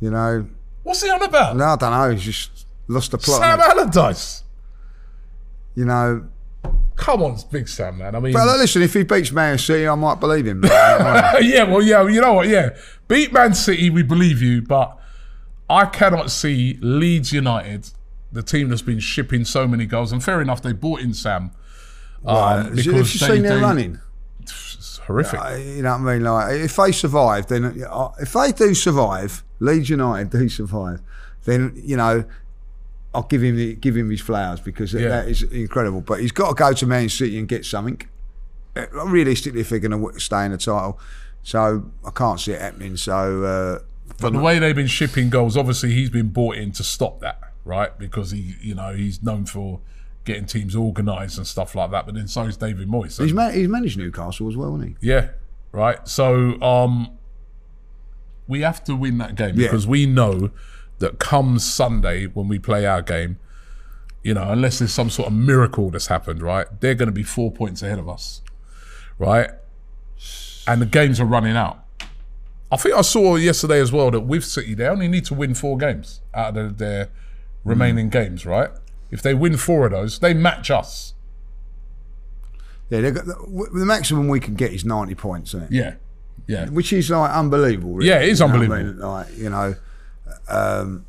You 0.01 0.11
know, 0.11 0.47
What's 0.83 1.03
he 1.03 1.09
on 1.11 1.23
about? 1.23 1.57
no, 1.57 1.65
I 1.65 1.77
don't 1.77 1.91
know. 1.93 2.11
He's 2.11 2.23
just 2.23 2.64
lost 2.89 3.11
the 3.13 3.19
plot. 3.19 3.41
Sam? 3.41 3.61
Allardyce. 3.61 4.43
You 5.75 5.85
know, 5.87 6.27
Come 6.97 7.23
on, 7.25 7.37
big 7.51 7.69
Sam, 7.69 7.99
man. 7.99 8.15
I 8.15 8.21
mean, 8.21 8.33
but 8.33 8.47
listen, 8.57 8.81
if 8.81 8.95
he 8.95 9.03
beats 9.03 9.33
Man 9.33 9.59
City, 9.59 9.87
I 9.89 9.97
might 9.97 10.21
believe 10.21 10.47
him. 10.47 10.63
Yeah, 10.65 11.65
well, 11.65 11.83
yeah, 11.83 12.07
you 12.07 12.21
know 12.21 12.35
what? 12.35 12.47
Yeah, 12.49 12.71
beat 13.09 13.33
Man 13.33 13.53
City, 13.55 13.91
we 13.91 14.05
believe 14.05 14.41
you, 14.41 14.63
but 14.63 14.97
I 15.69 15.87
cannot 15.87 16.31
see 16.31 16.79
Leeds 16.81 17.33
United, 17.33 17.91
the 18.33 18.43
team 18.45 18.69
that's 18.69 18.81
been 18.81 19.01
shipping 19.01 19.45
so 19.45 19.67
many 19.67 19.87
goals, 19.87 20.13
and 20.13 20.23
fair 20.23 20.41
enough, 20.41 20.63
they 20.63 20.73
bought 20.73 21.01
in 21.01 21.13
Sam. 21.15 21.51
Um, 22.25 22.67
Have 22.67 22.79
you 22.79 22.93
because 22.93 23.11
seen 23.11 23.29
they- 23.29 23.41
their 23.49 23.57
they- 23.57 23.63
running? 23.63 23.99
It's 24.41 24.99
horrific. 24.99 25.41
Uh, 25.41 25.57
You 25.57 25.83
know 25.83 25.99
what 25.99 26.09
I 26.09 26.15
mean? 26.15 26.25
Like, 26.25 26.55
if 26.61 26.77
they 26.77 26.93
survive, 26.93 27.49
then 27.49 27.85
uh, 27.91 28.11
if 28.21 28.33
they 28.35 28.53
do 28.53 28.73
survive, 28.73 29.43
Leeds 29.59 29.91
United 29.91 30.31
do 30.31 30.49
survive, 30.49 31.01
then 31.45 31.73
you 31.75 31.97
know, 31.97 32.25
I'll 33.15 33.23
give 33.23 33.43
him 33.43 33.57
the, 33.57 33.75
give 33.77 33.97
him 33.97 34.11
his 34.11 34.21
flowers 34.21 34.61
because 34.61 34.93
Yeah. 34.93 35.09
that 35.09 35.29
is 35.29 35.43
incredible. 35.45 36.01
But 36.01 36.21
he's 36.21 36.33
got 36.33 36.49
to 36.49 36.55
go 36.55 36.73
to 36.73 36.87
Man 36.87 37.09
City 37.09 37.39
and 37.39 37.47
get 37.49 37.65
something. 37.65 38.01
Uh, 38.77 38.87
Realistically, 39.07 39.61
if 39.61 39.69
they're 39.69 39.79
going 39.79 40.13
to 40.13 40.19
stay 40.21 40.45
in 40.45 40.51
the 40.53 40.59
title, 40.59 40.99
so 41.43 41.91
I 42.05 42.11
can't 42.11 42.41
see 42.41 42.53
it 42.53 42.61
happening. 42.61 42.97
So. 42.97 43.45
Uh, 43.45 43.79
but 44.21 44.33
the 44.33 44.39
way 44.41 44.59
they've 44.59 44.75
been 44.77 44.87
shipping 44.87 45.31
goals, 45.31 45.57
obviously, 45.57 45.93
he's 45.93 46.11
been 46.11 46.29
bought 46.29 46.57
in 46.57 46.73
to 46.73 46.83
stop 46.85 47.21
that, 47.21 47.41
right? 47.65 47.97
Because 47.99 48.33
he, 48.33 48.55
you 48.61 48.75
know, 48.75 48.93
he's 48.95 49.23
known 49.23 49.47
for 49.47 49.81
getting 50.25 50.45
teams 50.47 50.75
organised 50.77 51.39
and 51.39 51.47
stuff 51.47 51.75
like 51.75 51.91
that. 51.93 52.05
But 52.07 52.15
then 52.15 52.29
so 52.29 52.43
is 52.43 52.57
David 52.57 52.89
Moyes. 52.89 53.23
He's, 53.23 53.33
man- 53.33 53.55
he's 53.55 53.69
managed 53.69 53.97
Newcastle 53.99 54.49
as 54.49 54.57
well, 54.57 54.75
hasn't 54.77 54.97
he? 55.01 55.09
Yeah, 55.09 55.29
right. 55.73 56.07
So 56.09 56.61
um, 56.61 57.17
we 58.47 58.61
have 58.61 58.85
to 58.85 58.95
win 58.97 59.19
that 59.19 59.35
game 59.37 59.55
Yeah. 59.59 59.69
because 59.69 59.87
we 59.87 60.07
know 60.07 60.51
that 60.99 61.19
comes 61.19 61.65
Sunday 61.71 62.27
when 62.27 62.49
we 62.49 62.59
play 62.59 62.87
our 62.87 63.03
game, 63.03 63.39
you 64.23 64.35
know, 64.35 64.51
unless 64.51 64.79
there's 64.79 64.93
some 64.93 65.11
sort 65.11 65.29
of 65.29 65.35
miracle 65.35 65.91
that's 65.91 66.07
happened, 66.07 66.43
right? 66.43 66.67
They're 66.81 66.95
going 66.95 67.09
to 67.09 67.13
be 67.13 67.23
four 67.23 67.53
points 67.53 67.83
ahead 67.83 67.99
of 67.99 68.09
us, 68.09 68.43
right? 69.19 69.51
And 70.67 70.81
the 70.81 70.87
games 70.87 71.21
are 71.21 71.27
running 71.27 71.57
out. 71.57 71.85
I 72.73 72.77
think 72.77 72.95
I 72.95 73.03
saw 73.03 73.37
yesterday 73.37 73.81
as 73.81 73.93
well 73.93 74.11
that 74.11 74.21
with 74.21 74.45
City 74.45 74.75
they 74.75 74.87
only 74.87 75.07
need 75.07 75.25
to 75.27 75.35
win 75.35 75.55
four 75.55 75.77
games 75.77 76.23
out 76.33 76.57
of 76.57 76.79
their 76.79 77.11
remaining 77.65 78.09
mm. 78.09 78.13
games, 78.13 78.47
right? 78.47 78.71
If 79.11 79.23
they 79.23 79.35
win 79.35 79.57
four 79.57 79.87
of 79.87 79.93
those, 79.93 80.19
they 80.19 80.35
match 80.35 80.71
us. 80.71 81.15
Yeah, 82.91 83.11
got 83.11 83.27
the, 83.27 83.69
the 83.73 83.87
maximum 83.87 84.29
we 84.29 84.41
can 84.41 84.55
get 84.55 84.73
is 84.73 84.85
ninety 84.85 85.15
points, 85.15 85.51
isn't 85.51 85.65
it? 85.65 85.73
Yeah, 85.73 85.95
yeah. 86.47 86.69
which 86.69 86.93
is 86.93 87.11
like 87.11 87.31
unbelievable. 87.31 87.95
Really. 87.95 88.09
Yeah, 88.09 88.21
it 88.21 88.31
is 88.31 88.41
know 88.41 88.47
I 88.47 88.51
unbelievable. 88.51 88.85
mean? 88.85 88.99
Like 88.99 89.37
you 89.37 89.51
know, 89.51 89.77
um, 90.49 91.05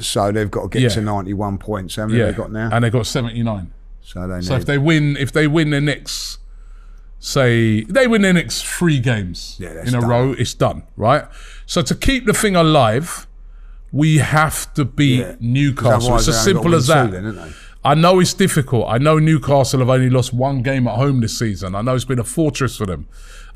so 0.00 0.30
they've 0.32 0.50
got 0.50 0.62
to 0.62 0.68
get 0.68 0.82
Yeah. 0.82 0.88
to 0.90 1.00
ninety-one 1.00 1.58
points. 1.58 1.96
How 1.96 2.06
many 2.06 2.18
Yeah, 2.18 2.26
they 2.26 2.32
got 2.32 2.52
now? 2.52 2.70
and 2.72 2.84
they 2.84 2.90
got 2.90 3.06
seventy 3.06 3.42
nine. 3.42 3.72
so 4.02 4.26
they 4.26 4.40
So 4.40 4.54
if 4.56 4.64
they 4.66 4.78
win, 4.78 5.16
if 5.18 5.32
they 5.32 5.46
win 5.46 5.70
their 5.70 5.80
next, 5.80 6.38
say 7.18 7.82
they 7.84 8.06
win 8.06 8.22
their 8.22 8.32
next 8.32 8.64
three 8.64 8.98
games 8.98 9.56
Yeah, 9.58 9.82
in 9.82 9.88
a 9.88 10.00
done. 10.00 10.08
row, 10.08 10.32
it's 10.32 10.54
done, 10.54 10.82
right? 10.96 11.24
So 11.66 11.82
to 11.82 11.94
keep 11.94 12.26
the 12.26 12.32
thing 12.32 12.56
alive, 12.56 13.26
we 13.92 14.18
have 14.18 14.72
to 14.74 14.84
beat 14.84 15.20
Yeah. 15.20 15.34
Newcastle. 15.40 16.16
It's 16.16 16.28
as 16.28 16.42
simple 16.42 16.74
as 16.74 16.86
that. 16.86 17.10
then. 17.10 17.54
I 17.82 17.94
know 17.94 18.20
it's 18.20 18.34
difficult. 18.34 18.86
I 18.88 18.98
know 18.98 19.18
Newcastle 19.18 19.80
have 19.80 19.88
only 19.88 20.10
lost 20.10 20.34
one 20.34 20.62
game 20.62 20.86
at 20.86 20.96
home 20.96 21.20
this 21.22 21.38
season. 21.38 21.74
I 21.74 21.80
know 21.80 21.94
it's 21.94 22.04
been 22.04 22.18
a 22.18 22.24
fortress 22.24 22.76
for 22.76 22.84
them. 22.86 23.06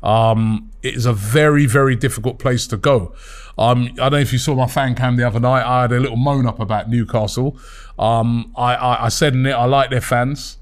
Um, 0.01 0.71
it 0.81 0.95
is 0.95 1.05
a 1.05 1.13
very, 1.13 1.65
very 1.67 1.95
difficult 1.95 2.39
place 2.39 2.65
to 2.67 2.77
go. 2.77 3.13
Um, 3.57 3.89
I 3.93 4.09
don't 4.09 4.11
know 4.13 4.17
if 4.17 4.33
you 4.33 4.39
saw 4.39 4.55
my 4.55 4.67
fan 4.67 4.95
cam 4.95 5.15
the 5.15 5.25
other 5.25 5.39
night. 5.39 5.63
I 5.63 5.83
had 5.83 5.91
a 5.91 5.99
little 5.99 6.17
moan 6.17 6.45
up 6.45 6.59
about 6.59 6.89
Newcastle. 6.89 7.57
Um, 7.97 8.51
I, 8.55 8.75
I, 8.75 9.05
I 9.05 9.09
said 9.09 9.33
in 9.33 9.45
it, 9.45 9.53
I 9.53 9.65
like 9.65 9.89
their 9.89 10.01
fans. 10.01 10.57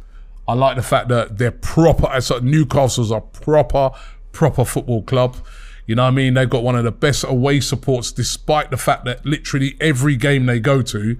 I 0.48 0.54
like 0.54 0.76
the 0.76 0.84
fact 0.84 1.08
that 1.10 1.38
they're 1.38 1.52
proper. 1.52 2.22
So 2.22 2.40
Newcastle's 2.40 3.12
a 3.12 3.22
proper, 3.22 3.92
proper 4.32 4.66
football 4.66 5.02
club. 5.02 5.38
You 5.86 5.96
know 5.96 6.04
what 6.04 6.10
I 6.10 6.12
mean? 6.12 6.34
They've 6.36 6.50
got 6.50 6.64
one 6.64 6.76
of 6.76 6.84
the 6.84 6.92
best 6.92 7.24
away 7.24 7.60
supports, 7.60 8.12
despite 8.12 8.72
the 8.72 8.78
fact 8.78 9.06
that 9.06 9.26
literally 9.26 9.76
every 9.82 10.16
game 10.16 10.46
they 10.46 10.60
go 10.60 10.82
to, 10.82 11.18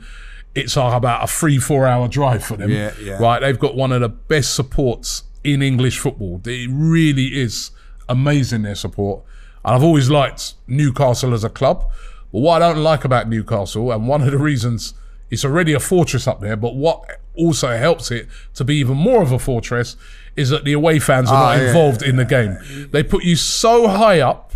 it's 0.56 0.76
about 0.76 1.24
a 1.24 1.28
three, 1.28 1.58
four 1.58 1.88
hour 1.88 2.08
drive 2.08 2.46
for 2.46 2.56
them. 2.56 2.70
Yeah, 2.70 2.94
yeah. 3.02 3.18
Right? 3.18 3.40
They've 3.40 3.60
got 3.60 3.76
one 3.76 3.92
of 3.92 4.02
the 4.02 4.10
best 4.10 4.54
supports 4.54 5.24
in 5.44 5.62
English 5.62 6.00
football. 6.00 6.42
It 6.46 6.70
really 6.72 7.40
is 7.40 7.72
amazing, 8.08 8.62
their 8.62 8.76
support. 8.76 9.24
And 9.66 9.76
I've 9.76 9.84
always 9.84 10.10
liked 10.10 10.54
Newcastle 10.68 11.34
as 11.34 11.44
a 11.44 11.50
club. 11.50 11.86
But 12.32 12.40
what 12.40 12.62
I 12.62 12.74
don't 12.74 12.84
like 12.84 13.06
about 13.06 13.30
Newcastle, 13.30 13.92
and 13.92 14.08
one 14.08 14.22
of 14.22 14.32
the 14.32 14.38
reasons 14.38 14.94
it's 15.30 15.44
already 15.46 15.74
a 15.74 15.80
fortress 15.80 16.28
up 16.28 16.42
there, 16.42 16.56
but 16.56 16.76
what 16.76 17.20
also 17.36 17.76
helps 17.78 18.12
it 18.12 18.28
to 18.54 18.64
be 18.64 18.76
even 18.76 18.96
more 18.98 19.24
of 19.24 19.32
a 19.32 19.40
fortress 19.40 19.96
is 20.36 20.50
that 20.50 20.64
the 20.64 20.74
away 20.74 21.00
fans 21.00 21.30
are 21.30 21.36
Ah, 21.36 21.54
not 21.56 21.62
yeah. 21.62 21.68
involved 21.70 22.04
in 22.04 22.18
the 22.18 22.26
game. 22.26 22.58
They 22.92 23.02
put 23.04 23.24
you 23.24 23.36
so 23.36 23.88
high 23.88 24.20
up 24.20 24.54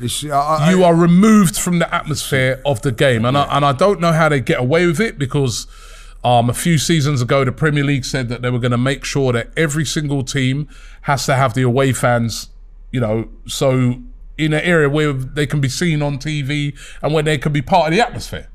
I, 0.00 0.28
I, 0.28 0.70
you 0.70 0.84
are 0.84 0.94
removed 0.94 1.56
from 1.58 1.78
the 1.80 1.92
atmosphere 1.94 2.60
of 2.64 2.82
the 2.82 2.92
game, 2.92 3.24
and 3.24 3.36
I, 3.36 3.56
and 3.56 3.64
I 3.64 3.72
don't 3.72 4.00
know 4.00 4.12
how 4.12 4.28
they 4.28 4.40
get 4.40 4.58
away 4.60 4.86
with 4.86 5.00
it 5.00 5.18
because 5.18 5.66
um, 6.24 6.48
a 6.50 6.54
few 6.54 6.78
seasons 6.78 7.20
ago 7.22 7.44
the 7.44 7.52
Premier 7.52 7.84
League 7.84 8.04
said 8.04 8.28
that 8.28 8.42
they 8.42 8.50
were 8.50 8.58
going 8.58 8.72
to 8.72 8.78
make 8.78 9.04
sure 9.04 9.32
that 9.32 9.50
every 9.56 9.84
single 9.84 10.22
team 10.24 10.68
has 11.02 11.26
to 11.26 11.34
have 11.34 11.54
the 11.54 11.62
away 11.62 11.92
fans, 11.92 12.48
you 12.90 13.00
know, 13.00 13.28
so 13.46 14.00
in 14.38 14.52
an 14.52 14.60
area 14.62 14.88
where 14.88 15.12
they 15.12 15.46
can 15.46 15.60
be 15.60 15.68
seen 15.68 16.02
on 16.02 16.18
TV 16.18 16.76
and 17.02 17.12
where 17.12 17.22
they 17.22 17.38
can 17.38 17.52
be 17.52 17.62
part 17.62 17.88
of 17.88 17.92
the 17.94 18.00
atmosphere, 18.00 18.48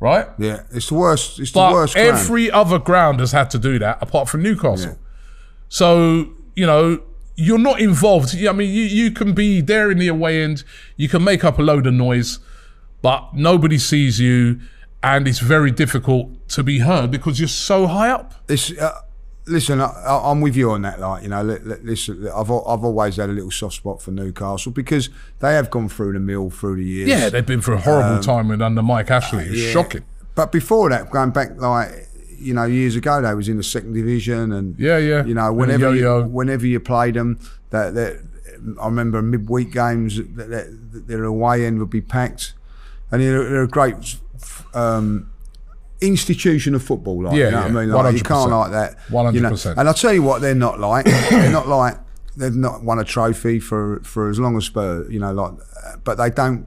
right? 0.00 0.28
yeah, 0.38 0.62
it's 0.72 0.88
the 0.88 0.94
worst. 0.94 1.38
It's 1.40 1.50
the 1.52 1.58
But 1.60 1.72
worst. 1.72 1.94
ground. 1.94 2.08
every 2.08 2.50
other 2.50 2.78
ground 2.78 3.20
has 3.20 3.32
had 3.32 3.50
to 3.50 3.58
do 3.58 3.78
that 3.80 3.98
apart 4.00 4.28
from 4.28 4.42
Newcastle. 4.42 4.98
So, 5.68 6.30
you 6.54 6.66
know, 6.66 7.02
you're 7.36 7.58
not 7.58 7.80
involved. 7.80 8.34
I 8.46 8.52
mean, 8.52 8.70
you, 8.72 8.82
you 8.84 9.10
can 9.10 9.32
be 9.32 9.60
there 9.60 9.90
in 9.90 9.98
the 9.98 10.08
away 10.08 10.42
end, 10.42 10.64
you 10.96 11.08
can 11.08 11.22
make 11.22 11.44
up 11.44 11.58
a 11.58 11.62
load 11.62 11.86
of 11.86 11.94
noise, 11.94 12.38
but 13.02 13.34
nobody 13.34 13.78
sees 13.78 14.18
you, 14.18 14.60
and 15.02 15.28
it's 15.28 15.38
very 15.38 15.70
difficult 15.70 16.48
to 16.50 16.62
be 16.62 16.80
heard 16.80 17.10
because 17.10 17.38
you're 17.38 17.48
so 17.48 17.86
high 17.86 18.10
up. 18.10 18.34
It's, 18.48 18.76
uh, 18.76 19.00
listen, 19.48 19.80
I, 19.80 19.86
I- 19.86 20.30
I'm 20.30 20.40
with 20.40 20.56
you 20.56 20.70
on 20.70 20.82
that. 20.82 21.00
Like 21.00 21.22
you 21.22 21.28
know, 21.28 21.42
li- 21.42 21.58
li- 21.64 21.76
listen, 21.82 22.26
I've 22.28 22.50
I've 22.50 22.84
always 22.84 23.16
had 23.16 23.28
a 23.30 23.32
little 23.32 23.50
soft 23.50 23.74
spot 23.76 24.00
for 24.02 24.10
Newcastle 24.10 24.72
because 24.72 25.10
they 25.40 25.54
have 25.54 25.70
gone 25.70 25.88
through 25.88 26.12
the 26.12 26.20
mill 26.20 26.50
through 26.50 26.76
the 26.76 26.84
years. 26.84 27.08
Yeah, 27.08 27.28
they've 27.28 27.44
been 27.46 27.60
through 27.60 27.76
a 27.76 27.80
horrible 27.80 28.22
time 28.22 28.48
with 28.48 28.62
under 28.62 28.82
Mike 28.82 29.10
Ashley. 29.10 29.44
It's 29.44 29.50
Um, 29.50 29.56
Yeah. 29.56 29.70
shocking. 29.72 30.04
But 30.34 30.52
before 30.52 30.88
that, 30.90 31.10
going 31.10 31.30
back 31.30 31.60
like 31.60 32.08
you 32.38 32.54
know 32.54 32.64
years 32.64 32.94
ago, 32.94 33.20
they 33.20 33.34
was 33.34 33.48
in 33.48 33.56
the 33.56 33.62
second 33.64 33.94
division, 33.94 34.52
and 34.52 34.78
Yeah, 34.78 34.98
yeah. 34.98 35.24
you 35.24 35.34
know 35.34 35.52
whenever 35.52 35.94
you, 35.94 36.22
whenever 36.24 36.66
you 36.66 36.78
played 36.80 37.14
them, 37.14 37.38
that 37.70 37.94
that 37.94 38.20
I 38.80 38.86
remember 38.86 39.20
midweek 39.22 39.72
games 39.72 40.16
that, 40.16 40.48
that, 40.50 40.92
that 40.92 41.06
their 41.08 41.24
away 41.24 41.64
end 41.66 41.78
would 41.80 41.90
be 41.90 42.00
packed, 42.00 42.54
and 43.10 43.20
they're, 43.22 43.48
they're 43.48 43.62
a 43.62 43.68
great 43.68 44.16
um, 44.74 45.30
institution 46.00 46.74
of 46.74 46.82
football. 46.82 47.24
Like, 47.24 47.36
Yeah, 47.36 47.46
you 47.46 47.50
know 47.50 47.56
yeah, 47.58 47.62
what 47.62 47.76
I 47.76 47.80
mean? 47.86 47.90
Like, 47.92 48.14
you 48.16 48.22
can't 48.22 48.50
100%. 48.50 48.60
like 48.60 48.70
that. 48.72 48.96
You 49.34 49.40
know? 49.40 49.48
And 49.80 49.88
I'll 49.88 49.94
tell 49.94 50.12
you 50.12 50.22
what, 50.22 50.40
they're 50.40 50.54
not 50.54 50.78
like. 50.80 51.04
they're 51.06 51.50
not 51.50 51.68
like. 51.68 51.96
They've 52.36 52.54
not 52.54 52.84
won 52.84 53.00
a 53.00 53.04
trophy 53.04 53.58
for 53.58 53.98
for 54.04 54.28
as 54.30 54.38
long 54.38 54.56
as 54.56 54.64
Spurs. 54.66 55.10
You 55.12 55.18
know, 55.18 55.32
like, 55.32 55.54
but 56.04 56.18
they 56.18 56.30
don't 56.30 56.66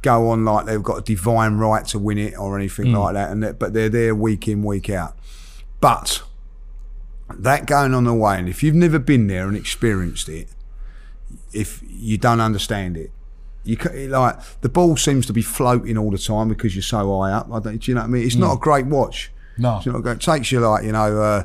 go 0.00 0.30
on 0.30 0.44
like 0.46 0.64
they've 0.66 0.82
got 0.82 0.96
a 0.96 1.02
divine 1.02 1.54
right 1.58 1.84
to 1.88 1.98
win 1.98 2.16
it 2.18 2.36
or 2.38 2.56
anything 2.58 2.86
Hmm. 2.86 2.96
like 2.96 3.14
that. 3.14 3.30
And 3.30 3.42
that, 3.42 3.58
but 3.58 3.74
they're 3.74 3.90
there 3.90 4.14
week 4.14 4.48
in 4.48 4.62
week 4.62 4.88
out. 4.88 5.14
But 5.80 6.22
that 7.38 7.66
going 7.66 7.92
on 7.92 8.06
away, 8.06 8.38
and 8.38 8.48
if 8.48 8.62
you've 8.62 8.74
never 8.74 8.98
been 8.98 9.26
there 9.26 9.46
and 9.48 9.56
experienced 9.56 10.28
it, 10.30 10.48
if 11.52 11.82
you 11.86 12.16
don't 12.16 12.40
understand 12.40 12.96
it, 12.96 13.10
you 13.64 13.76
like 14.08 14.36
the 14.60 14.68
ball 14.68 14.96
seems 14.96 15.26
to 15.26 15.32
be 15.32 15.42
floating 15.42 15.96
all 15.96 16.10
the 16.10 16.18
time 16.18 16.48
because 16.48 16.74
you're 16.74 16.82
so 16.82 17.20
high 17.20 17.32
up. 17.32 17.46
I 17.52 17.60
don't, 17.60 17.78
do 17.78 17.90
you 17.90 17.94
know 17.94 18.00
what 18.02 18.06
I 18.06 18.10
mean? 18.10 18.26
It's 18.26 18.34
not 18.36 18.54
a 18.54 18.58
great 18.58 18.86
watch. 18.86 19.30
Hmm. 19.56 19.62
No. 19.62 19.76
It's 19.78 19.86
not 19.86 20.02
great. 20.02 20.16
It 20.16 20.20
takes 20.20 20.52
you 20.52 20.60
like 20.60 20.84
you 20.84 20.92
know. 20.92 21.20
Uh, 21.20 21.44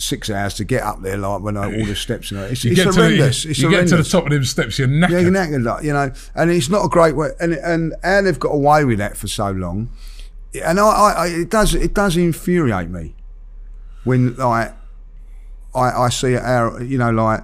Six 0.00 0.30
hours 0.30 0.54
to 0.54 0.64
get 0.64 0.84
up 0.84 1.02
there, 1.02 1.16
like 1.16 1.40
when 1.42 1.56
uh, 1.56 1.62
all 1.64 1.84
the 1.84 1.96
steps 1.96 2.30
and 2.30 2.38
it's, 2.42 2.62
You, 2.62 2.70
it's 2.70 2.84
get 2.84 2.92
to, 2.92 2.92
the, 2.92 3.02
horrendous. 3.02 3.44
it's 3.44 3.58
you 3.58 3.68
get 3.68 3.88
to 3.88 3.96
the 3.96 4.04
top 4.04 4.26
of 4.26 4.30
them 4.30 4.44
steps, 4.44 4.78
you're 4.78 4.86
knackered. 4.86 5.10
Yeah, 5.10 5.22
knackered, 5.22 5.64
like, 5.64 5.82
you 5.82 5.92
know, 5.92 6.12
and 6.36 6.52
it's 6.52 6.68
not 6.68 6.84
a 6.84 6.88
great 6.88 7.16
way. 7.16 7.30
And 7.40 7.54
and 7.54 7.94
how 8.04 8.22
they've 8.22 8.38
got 8.38 8.50
away 8.50 8.84
with 8.84 8.98
that 8.98 9.16
for 9.16 9.26
so 9.26 9.50
long, 9.50 9.90
and 10.54 10.78
I, 10.78 10.84
I, 10.84 11.26
it 11.26 11.50
does 11.50 11.74
it 11.74 11.94
does 11.94 12.16
infuriate 12.16 12.90
me 12.90 13.16
when 14.04 14.36
like 14.36 14.72
I, 15.74 15.90
I 15.90 16.08
see 16.10 16.36
our 16.36 16.80
you 16.80 16.96
know 16.96 17.10
like 17.10 17.40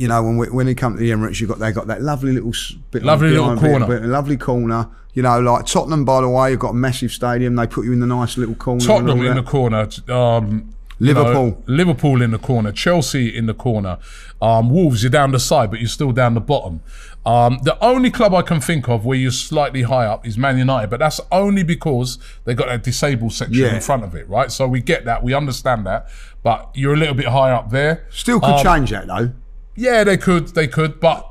you 0.00 0.08
know 0.08 0.22
when 0.22 0.36
we, 0.38 0.46
when 0.48 0.66
they 0.66 0.74
come 0.74 0.94
to 0.94 0.98
the 1.00 1.10
Emirates, 1.10 1.40
you 1.40 1.46
got 1.46 1.58
they 1.58 1.72
got 1.72 1.86
that 1.88 2.00
lovely 2.02 2.32
little 2.32 2.54
bit 2.90 3.02
Lovely 3.02 3.30
little 3.30 3.56
corner. 3.56 3.86
bit- 3.86 4.02
lovely 4.04 4.36
corner. 4.36 4.88
You 5.12 5.22
know, 5.22 5.40
like 5.40 5.66
Tottenham, 5.66 6.04
by 6.04 6.20
the 6.20 6.28
way, 6.28 6.52
you've 6.52 6.60
got 6.60 6.70
a 6.70 6.74
massive 6.74 7.10
stadium. 7.12 7.56
They 7.56 7.66
put 7.66 7.84
you 7.84 7.92
in 7.92 8.00
the 8.00 8.06
nice 8.06 8.36
little 8.38 8.54
corner. 8.54 8.80
Tottenham 8.80 9.20
in 9.26 9.34
the 9.36 9.42
corner. 9.42 9.88
Um, 10.08 10.72
you 11.00 11.12
know, 11.14 11.22
Liverpool. 11.22 11.62
Liverpool 11.66 12.22
in 12.22 12.30
the 12.30 12.38
corner. 12.38 12.70
Chelsea 12.72 13.34
in 13.36 13.46
the 13.46 13.54
corner. 13.54 13.98
Um, 14.40 14.70
Wolves, 14.70 15.02
you're 15.02 15.10
down 15.10 15.32
the 15.32 15.40
side, 15.40 15.70
but 15.70 15.80
you're 15.80 15.88
still 15.88 16.12
down 16.12 16.34
the 16.34 16.40
bottom. 16.40 16.80
Um, 17.26 17.58
the 17.64 17.76
only 17.84 18.10
club 18.10 18.32
I 18.34 18.42
can 18.42 18.60
think 18.60 18.88
of 18.88 19.04
where 19.04 19.18
you're 19.18 19.30
slightly 19.32 19.82
high 19.82 20.06
up 20.06 20.26
is 20.26 20.38
Man 20.38 20.56
United, 20.58 20.90
but 20.90 21.00
that's 21.00 21.20
only 21.32 21.62
because 21.64 22.18
they 22.44 22.54
got 22.54 22.68
that 22.68 22.82
disabled 22.84 23.32
section 23.32 23.54
Yeah. 23.64 23.74
in 23.74 23.80
front 23.80 24.04
of 24.04 24.14
it, 24.14 24.28
right? 24.28 24.50
So 24.52 24.66
we 24.68 24.80
get 24.80 25.04
that, 25.06 25.22
we 25.22 25.34
understand 25.34 25.84
that, 25.86 26.08
but 26.42 26.70
you're 26.74 26.94
a 26.94 26.96
little 26.96 27.14
bit 27.14 27.26
high 27.26 27.50
up 27.50 27.70
there. 27.70 28.06
Still 28.10 28.38
could 28.40 28.54
Um, 28.54 28.62
change 28.62 28.90
that 28.90 29.06
though. 29.06 29.32
Yeah, 29.80 30.04
they 30.04 30.16
could, 30.18 30.48
they 30.48 30.68
could, 30.68 31.00
but 31.00 31.26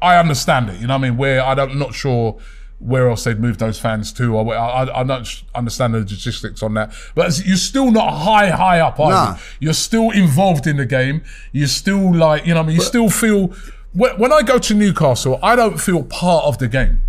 I 0.00 0.16
understand 0.16 0.70
it. 0.70 0.80
You 0.80 0.86
know 0.86 0.94
what 0.94 1.04
I 1.06 1.08
mean? 1.10 1.16
Where 1.16 1.42
I 1.42 1.54
don't, 1.54 1.72
I'm 1.72 1.78
not 1.78 1.94
sure 1.94 2.38
where 2.78 3.08
else 3.08 3.24
they'd 3.24 3.40
move 3.40 3.58
those 3.58 3.78
fans 3.80 4.12
to, 4.12 4.36
or 4.36 4.54
I, 4.54 4.82
I, 4.84 5.00
I 5.00 5.04
don't 5.04 5.42
understand 5.54 5.94
the 5.94 5.98
logistics 6.00 6.62
on 6.62 6.74
that. 6.74 6.92
But 7.14 7.44
you're 7.46 7.56
still 7.56 7.90
not 7.90 8.10
high, 8.12 8.50
high 8.50 8.80
up, 8.80 9.00
are 9.00 9.10
Nah. 9.10 9.32
you? 9.34 9.38
You're 9.60 9.72
still 9.74 10.10
involved 10.10 10.66
in 10.66 10.76
the 10.76 10.86
game. 10.86 11.22
You're 11.52 11.66
still 11.68 12.14
like, 12.14 12.46
you 12.46 12.52
know, 12.54 12.60
what 12.60 12.64
I 12.64 12.68
mean, 12.68 12.76
you 12.76 12.82
still 12.82 13.08
feel. 13.10 13.54
When, 13.92 14.18
when 14.18 14.32
I 14.32 14.42
go 14.42 14.58
to 14.58 14.74
Newcastle, 14.74 15.38
I 15.42 15.56
don't 15.56 15.80
feel 15.80 16.02
part 16.02 16.44
of 16.44 16.58
the 16.58 16.68
game. 16.68 17.00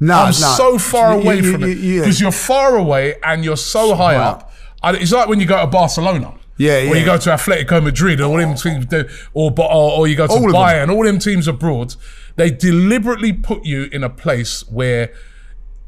No, 0.00 0.14
I'm 0.14 0.26
no. 0.28 0.32
so 0.32 0.78
far 0.78 1.12
away 1.12 1.36
you- 1.38 1.52
from 1.52 1.62
you- 1.62 1.68
it 1.68 1.78
you- 1.78 2.00
because 2.00 2.20
you're 2.20 2.32
far 2.32 2.76
away 2.76 3.16
and 3.22 3.44
you're 3.44 3.56
so 3.56 3.94
high 3.94 4.16
Right. 4.16 4.26
up. 4.26 4.52
And 4.82 4.96
it's 4.96 5.12
like 5.12 5.28
when 5.28 5.40
you 5.40 5.46
go 5.46 5.60
to 5.60 5.66
Barcelona. 5.66 6.34
Yeah, 6.58 6.90
Or 6.90 6.96
you 6.96 7.04
go 7.04 7.16
to 7.16 7.30
Atletico 7.30 7.82
Madrid, 7.82 8.20
all 8.20 8.36
them 8.36 8.54
teams, 8.56 8.86
or, 9.32 9.52
or 9.56 9.92
or 9.92 10.08
you 10.08 10.16
go 10.16 10.26
to 10.26 10.32
All. 10.32 10.42
Bayern, 10.42 10.92
all 10.92 11.04
them 11.04 11.18
teams 11.18 11.46
abroad. 11.48 11.94
They 12.36 12.50
deliberately 12.50 13.32
put 13.32 13.64
you 13.64 13.84
in 13.92 14.02
a 14.04 14.10
place 14.10 14.68
where 14.68 15.12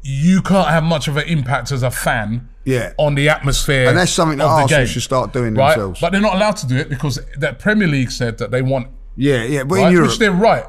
you 0.01 0.41
can't 0.41 0.69
have 0.69 0.83
much 0.83 1.07
of 1.07 1.17
an 1.17 1.27
impact 1.27 1.71
as 1.71 1.83
a 1.83 1.91
fan. 1.91 2.47
Yeah. 2.63 2.93
On 2.97 3.15
the 3.15 3.27
atmosphere, 3.27 3.89
And 3.89 3.97
that's 3.97 4.11
something 4.11 4.37
that 4.37 4.45
Arsenal 4.45 4.67
game, 4.81 4.87
should 4.87 5.01
start 5.01 5.33
doing 5.33 5.55
right? 5.55 5.69
themselves. 5.71 5.99
But 5.99 6.11
they're 6.11 6.21
not 6.21 6.35
allowed 6.35 6.57
to 6.57 6.67
do 6.67 6.77
it 6.77 6.89
because 6.89 7.19
the 7.37 7.53
Premier 7.53 7.87
League 7.87 8.11
said 8.11 8.37
that 8.37 8.51
they 8.51 8.61
want 8.61 8.87
yeah, 9.15 9.43
yeah. 9.43 9.63
But 9.63 9.75
right? 9.75 9.87
in 9.87 9.93
Europe, 9.93 10.09
which 10.11 10.19
they're 10.19 10.31
right. 10.31 10.65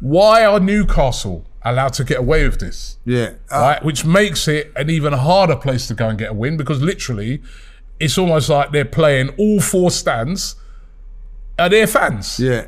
Why 0.00 0.44
are 0.44 0.58
Newcastle 0.58 1.44
allowed 1.62 1.92
to 1.94 2.04
get 2.04 2.18
away 2.18 2.44
with 2.48 2.60
this? 2.60 2.96
yeah. 3.04 3.34
Uh, 3.50 3.60
right? 3.60 3.84
Which 3.84 4.04
makes 4.06 4.48
it 4.48 4.72
an 4.74 4.88
even 4.90 5.12
harder 5.12 5.56
place 5.56 5.86
to 5.88 5.94
go 5.94 6.08
and 6.08 6.18
get 6.18 6.30
a 6.30 6.34
win 6.34 6.56
because 6.56 6.80
literally, 6.80 7.42
it's 8.00 8.16
almost 8.18 8.48
like 8.48 8.70
they're 8.72 8.84
playing 8.84 9.30
all 9.38 9.60
four 9.60 9.90
stands 9.90 10.54
are 11.58 11.68
their 11.68 11.86
fans. 11.86 12.38
Yeah, 12.38 12.66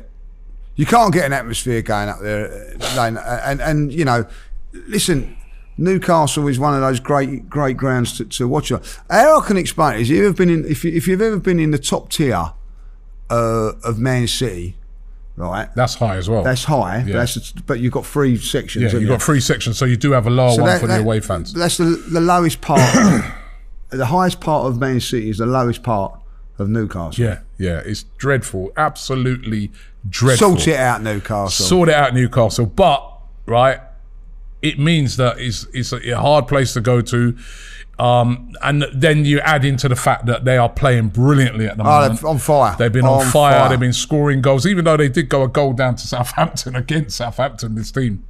you 0.75 0.85
can't 0.85 1.13
get 1.13 1.25
an 1.25 1.33
atmosphere 1.33 1.81
going 1.81 2.09
up 2.09 2.19
there, 2.19 2.75
uh, 2.81 3.01
Lane. 3.01 3.17
Uh, 3.17 3.41
and 3.45 3.61
and 3.61 3.93
you 3.93 4.03
know, 4.05 4.25
listen, 4.87 5.37
Newcastle 5.77 6.47
is 6.47 6.59
one 6.59 6.73
of 6.73 6.81
those 6.81 6.99
great 6.99 7.49
great 7.49 7.77
grounds 7.77 8.17
to, 8.17 8.25
to 8.25 8.47
watch. 8.47 8.69
How 9.09 9.39
I 9.39 9.45
can 9.45 9.57
explain 9.57 9.95
it 9.95 10.01
is, 10.01 10.09
you've 10.09 10.35
been 10.35 10.49
in 10.49 10.65
if 10.65 10.83
you, 10.83 10.91
if 10.91 11.07
you've 11.07 11.21
ever 11.21 11.37
been 11.37 11.59
in 11.59 11.71
the 11.71 11.79
top 11.79 12.09
tier 12.09 12.51
uh, 13.29 13.71
of 13.83 13.97
Man 13.99 14.27
City, 14.27 14.75
right? 15.37 15.69
That's 15.75 15.95
high 15.95 16.17
as 16.17 16.29
well. 16.29 16.43
That's 16.43 16.65
high. 16.65 17.03
Yeah. 17.07 17.13
That's 17.13 17.51
but 17.53 17.79
you've 17.79 17.93
got 17.93 18.05
three 18.05 18.37
sections. 18.37 18.83
yeah, 18.83 18.91
you've 18.91 19.03
you? 19.03 19.07
got 19.07 19.21
three 19.21 19.39
sections, 19.39 19.77
so 19.77 19.85
you 19.85 19.95
do 19.95 20.11
have 20.11 20.27
a 20.27 20.29
lower 20.29 20.51
So 20.51 20.63
one 20.63 20.65
that- 20.71 20.81
for 20.81 20.87
the 20.87 20.99
away 20.99 21.21
fans. 21.21 21.53
That's 21.53 21.77
the 21.77 21.85
the 21.85 22.19
lowest 22.21 22.59
part. 22.59 22.81
The 23.91 24.07
highest 24.07 24.39
part 24.41 24.65
of 24.67 24.79
Man 24.79 24.99
City 24.99 25.29
is 25.29 25.37
the 25.37 25.45
lowest 25.45 25.83
part 25.83 26.17
of 26.59 26.69
Newcastle. 26.69 27.23
Yeah, 27.23 27.39
yeah, 27.57 27.81
it's 27.85 28.03
dreadful, 28.17 28.71
absolutely 28.77 29.71
dreadful. 30.09 30.57
Sort 30.57 30.67
it 30.67 30.75
out, 30.79 31.01
Newcastle. 31.01 31.65
sort 31.65 31.89
it 31.89 31.95
out, 31.95 32.13
Newcastle. 32.13 32.65
But 32.65 33.07
right, 33.45 33.79
it 34.61 34.79
means 34.79 35.17
that 35.17 35.39
it's 35.39 35.65
it's 35.73 35.91
a 35.93 36.17
hard 36.19 36.47
place 36.47 36.73
to 36.73 36.81
go 36.81 37.01
to. 37.01 37.37
Um, 37.99 38.55
and 38.63 38.83
then 38.93 39.25
you 39.25 39.39
add 39.41 39.63
into 39.63 39.87
the 39.87 39.95
fact 39.95 40.25
that 40.25 40.43
they 40.43 40.57
are 40.57 40.69
playing 40.69 41.09
brilliantly 41.09 41.67
at 41.67 41.77
the 41.77 41.83
Oh, 41.83 41.85
moment. 41.85 42.19
they're 42.21 42.29
on 42.31 42.37
fire. 42.39 42.75
They've 42.75 42.91
been 42.91 43.05
on, 43.05 43.19
On 43.25 43.31
fire. 43.31 43.59
fire. 43.59 43.69
They've 43.69 43.79
been 43.79 43.93
scoring 43.93 44.41
goals, 44.41 44.65
even 44.65 44.85
though 44.85 44.97
they 44.97 45.07
did 45.09 45.29
go 45.29 45.43
a 45.43 45.47
goal 45.47 45.73
down 45.73 45.97
to 45.97 46.07
Southampton 46.07 46.75
against 46.75 47.17
Southampton. 47.17 47.75
This 47.75 47.91
team 47.91 48.23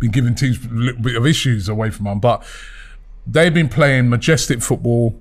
been 0.00 0.10
giving 0.10 0.34
teams 0.34 0.64
a 0.64 0.68
little 0.68 1.00
bit 1.00 1.14
of 1.14 1.26
issues 1.26 1.68
away 1.68 1.90
from 1.90 2.06
them, 2.06 2.18
but 2.18 2.44
they've 3.26 3.52
been 3.52 3.68
playing 3.68 4.08
majestic 4.08 4.62
football. 4.62 5.18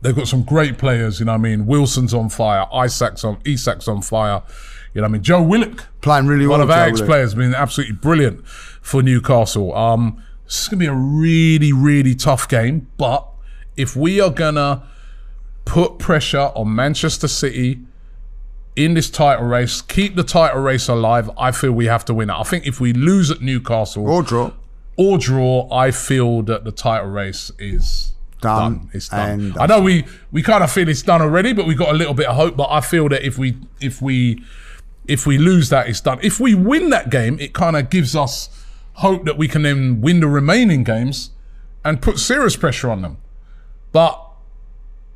They've 0.00 0.16
got 0.16 0.26
some 0.26 0.42
great 0.42 0.78
players, 0.78 1.20
you 1.20 1.26
know 1.26 1.32
what 1.32 1.38
I 1.38 1.42
mean? 1.42 1.66
Wilson's 1.66 2.12
on 2.12 2.28
fire, 2.28 2.66
Isak's 2.72 3.22
on 3.24 3.36
Isak's 3.44 3.86
on 3.86 4.02
fire. 4.02 4.42
You 4.94 5.00
know 5.00 5.04
what 5.06 5.10
I 5.10 5.12
mean? 5.12 5.22
Joe 5.22 5.42
Willock, 5.42 5.86
Playing 6.02 6.26
really 6.26 6.46
one 6.46 6.58
well. 6.58 6.68
of 6.68 6.70
our 6.70 6.86
ex-players, 6.86 7.34
been 7.34 7.54
absolutely 7.54 7.96
brilliant 7.96 8.46
for 8.46 9.02
Newcastle. 9.02 9.74
Um, 9.74 10.22
this 10.44 10.62
is 10.62 10.68
gonna 10.68 10.80
be 10.80 10.86
a 10.86 10.94
really, 10.94 11.72
really 11.72 12.14
tough 12.14 12.48
game, 12.48 12.88
but 12.98 13.26
if 13.76 13.96
we 13.96 14.20
are 14.20 14.28
gonna 14.30 14.82
put 15.64 15.98
pressure 15.98 16.50
on 16.54 16.74
Manchester 16.74 17.28
City 17.28 17.80
in 18.76 18.94
this 18.94 19.08
title 19.08 19.46
race, 19.46 19.80
keep 19.80 20.16
the 20.16 20.24
title 20.24 20.60
race 20.60 20.88
alive, 20.88 21.30
I 21.38 21.52
feel 21.52 21.72
we 21.72 21.86
have 21.86 22.04
to 22.06 22.14
win 22.14 22.28
it. 22.28 22.34
I 22.34 22.42
think 22.42 22.66
if 22.66 22.80
we 22.80 22.92
lose 22.92 23.30
at 23.30 23.40
Newcastle 23.40 24.06
Or 24.10 24.22
draw. 24.22 24.50
Or 24.96 25.18
draw, 25.18 25.68
I 25.72 25.90
feel 25.90 26.42
that 26.42 26.64
the 26.64 26.72
title 26.72 27.08
race 27.10 27.50
is 27.58 28.12
Done 28.40 28.78
done. 28.78 28.90
It's 28.92 29.08
done. 29.08 29.54
I 29.60 29.66
know 29.66 29.80
we 29.80 30.04
we 30.32 30.42
kind 30.42 30.64
of 30.64 30.70
feel 30.72 30.88
it's 30.88 31.02
done 31.02 31.22
already, 31.22 31.52
but 31.52 31.64
we 31.66 31.74
got 31.76 31.90
a 31.90 31.96
little 31.96 32.12
bit 32.14 32.26
of 32.26 32.34
hope. 32.34 32.56
But 32.56 32.70
I 32.70 32.80
feel 32.80 33.08
that 33.10 33.24
if 33.24 33.38
we 33.38 33.56
if 33.80 34.02
we 34.02 34.42
if 35.06 35.26
we 35.26 35.38
lose 35.38 35.68
that, 35.68 35.88
it's 35.88 36.00
done. 36.00 36.18
If 36.22 36.40
we 36.40 36.54
win 36.56 36.90
that 36.90 37.08
game, 37.08 37.38
it 37.38 37.52
kind 37.54 37.76
of 37.76 37.88
gives 37.88 38.16
us 38.16 38.48
hope 38.94 39.24
that 39.26 39.38
we 39.38 39.46
can 39.46 39.62
then 39.62 40.00
win 40.00 40.18
the 40.20 40.26
remaining 40.26 40.82
games 40.82 41.30
and 41.84 42.02
put 42.02 42.18
serious 42.18 42.56
pressure 42.56 42.90
on 42.90 43.02
them. 43.02 43.18
But 43.92 44.20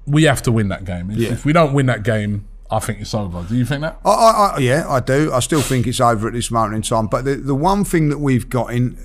we 0.06 0.22
have 0.24 0.40
to 0.42 0.52
win 0.52 0.68
that 0.68 0.84
game. 0.84 1.10
If, 1.10 1.18
Yeah. 1.18 1.32
if 1.32 1.44
we 1.44 1.52
don't 1.52 1.72
win 1.72 1.86
that 1.86 2.04
game, 2.04 2.46
I 2.70 2.78
think 2.78 3.00
it's 3.00 3.12
over. 3.14 3.42
Do 3.42 3.56
you 3.56 3.64
think 3.64 3.80
that? 3.82 3.98
I, 4.04 4.10
I, 4.10 4.52
I, 4.54 4.58
yeah, 4.58 4.88
I 4.88 5.00
do. 5.00 5.32
I 5.32 5.40
still 5.40 5.62
think 5.62 5.86
it's 5.88 6.00
over 6.00 6.28
at 6.28 6.32
this 6.34 6.50
moment 6.52 6.76
in 6.76 6.82
time. 6.82 7.08
But 7.08 7.24
the, 7.24 7.34
the 7.36 7.54
one 7.56 7.82
thing 7.84 8.08
that 8.10 8.18
we've 8.18 8.48
got 8.48 8.72
in 8.72 8.96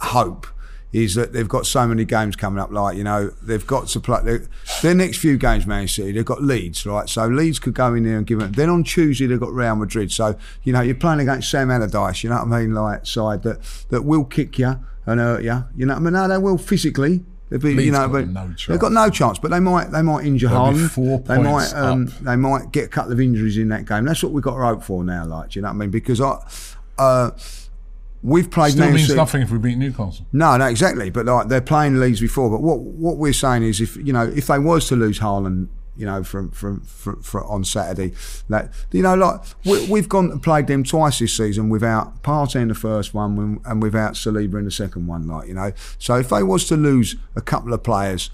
hope 0.00 0.46
is 0.92 1.14
that 1.16 1.34
they've 1.34 1.48
got 1.48 1.66
so 1.66 1.86
many 1.86 2.04
games 2.04 2.34
coming 2.34 2.58
up. 2.58 2.70
Like 2.70 2.96
you 2.96 3.04
know, 3.04 3.28
they've 3.42 3.66
got 3.66 3.88
to 3.88 4.00
play 4.00 4.22
their, 4.22 4.46
their 4.82 4.94
next 4.94 5.18
few 5.18 5.36
games. 5.36 5.66
Man 5.66 5.86
City, 5.86 6.12
they've 6.12 6.24
got 6.24 6.42
Leeds, 6.42 6.86
right? 6.86 7.08
So 7.08 7.26
Leeds 7.26 7.58
could 7.58 7.74
go 7.74 7.94
in 7.94 8.04
there 8.04 8.16
and 8.16 8.26
give 8.26 8.40
it. 8.40 8.56
Then 8.56 8.70
on 8.70 8.84
Tuesday 8.84 9.26
they've 9.26 9.40
got 9.40 9.52
Real 9.52 9.76
Madrid. 9.76 10.10
So 10.10 10.36
you 10.62 10.72
know, 10.72 10.80
you're 10.80 10.94
playing 10.94 11.20
against 11.20 11.50
Sam 11.50 11.70
Allardyce. 11.70 12.24
You 12.24 12.30
know 12.30 12.36
what 12.42 12.52
I 12.52 12.60
mean? 12.60 12.74
Like 12.74 13.06
side 13.06 13.42
that 13.42 13.62
that 13.90 14.02
will 14.02 14.24
kick 14.24 14.58
you 14.58 14.78
and 15.06 15.20
hurt 15.20 15.42
you. 15.42 15.64
You 15.76 15.86
know 15.86 15.94
what 15.94 16.00
I 16.00 16.04
mean? 16.04 16.12
No, 16.14 16.28
they 16.28 16.38
will 16.38 16.58
physically. 16.58 17.24
They'll 17.50 17.60
be, 17.60 17.82
you 17.82 17.92
know, 17.92 18.08
got 18.08 18.12
but 18.12 18.28
no 18.28 18.54
they've 18.68 18.78
got 18.78 18.92
no 18.92 19.08
chance. 19.08 19.38
But 19.38 19.50
they 19.50 19.60
might, 19.60 19.90
they 19.90 20.02
might 20.02 20.26
injure 20.26 20.48
They'll 20.48 20.70
be 20.70 20.80
Haaland. 20.80 20.90
four 20.90 21.18
they 21.20 21.38
might, 21.38 21.72
um, 21.72 22.12
they 22.20 22.36
might 22.36 22.72
get 22.72 22.84
a 22.84 22.88
couple 22.88 23.12
of 23.12 23.20
injuries 23.20 23.56
in 23.56 23.68
that 23.68 23.86
game. 23.86 24.04
That's 24.04 24.22
what 24.22 24.32
we've 24.32 24.44
got 24.44 24.56
to 24.56 24.62
hope 24.62 24.82
for 24.82 25.02
now. 25.02 25.24
Like, 25.24 25.56
you 25.56 25.62
know 25.62 25.68
what 25.68 25.74
I 25.74 25.78
mean? 25.78 25.90
Because 25.90 26.20
I, 26.20 26.38
uh, 26.98 27.30
we've 28.22 28.50
played. 28.50 28.72
Still 28.72 28.90
means 28.90 29.06
City- 29.06 29.16
nothing 29.16 29.42
if 29.42 29.50
we 29.50 29.58
beat 29.58 29.78
Newcastle. 29.78 30.26
No, 30.32 30.56
no, 30.56 30.66
exactly. 30.66 31.10
But 31.10 31.26
like 31.26 31.48
they're 31.48 31.60
playing 31.60 31.98
Leeds 32.00 32.20
before. 32.20 32.50
But 32.50 32.62
what 32.62 32.80
what 32.80 33.16
we're 33.16 33.32
saying 33.32 33.62
is, 33.62 33.80
if 33.80 33.96
you 33.96 34.12
know, 34.12 34.24
if 34.24 34.46
they 34.46 34.58
was 34.58 34.88
to 34.88 34.96
lose 34.96 35.20
Haaland, 35.20 35.68
you 35.96 36.06
know, 36.06 36.22
from 36.22 36.50
from, 36.50 36.80
from, 36.80 37.22
from 37.22 37.44
on 37.44 37.64
Saturday, 37.64 38.14
that 38.48 38.72
you 38.92 39.02
know, 39.02 39.14
like 39.14 39.40
we, 39.64 39.86
we've 39.86 40.08
gone 40.08 40.30
and 40.30 40.42
played 40.42 40.66
them 40.66 40.84
twice 40.84 41.18
this 41.18 41.36
season 41.36 41.68
without 41.68 42.22
Partey 42.22 42.56
in 42.62 42.68
the 42.68 42.74
first 42.74 43.14
one 43.14 43.60
and 43.64 43.82
without 43.82 44.14
Saliba 44.14 44.58
in 44.58 44.64
the 44.64 44.70
second 44.70 45.06
one. 45.06 45.26
Like 45.26 45.48
you 45.48 45.54
know, 45.54 45.72
so 45.98 46.16
if 46.16 46.28
they 46.28 46.42
was 46.42 46.66
to 46.68 46.76
lose 46.76 47.16
a 47.36 47.40
couple 47.40 47.72
of 47.72 47.82
players, 47.82 48.30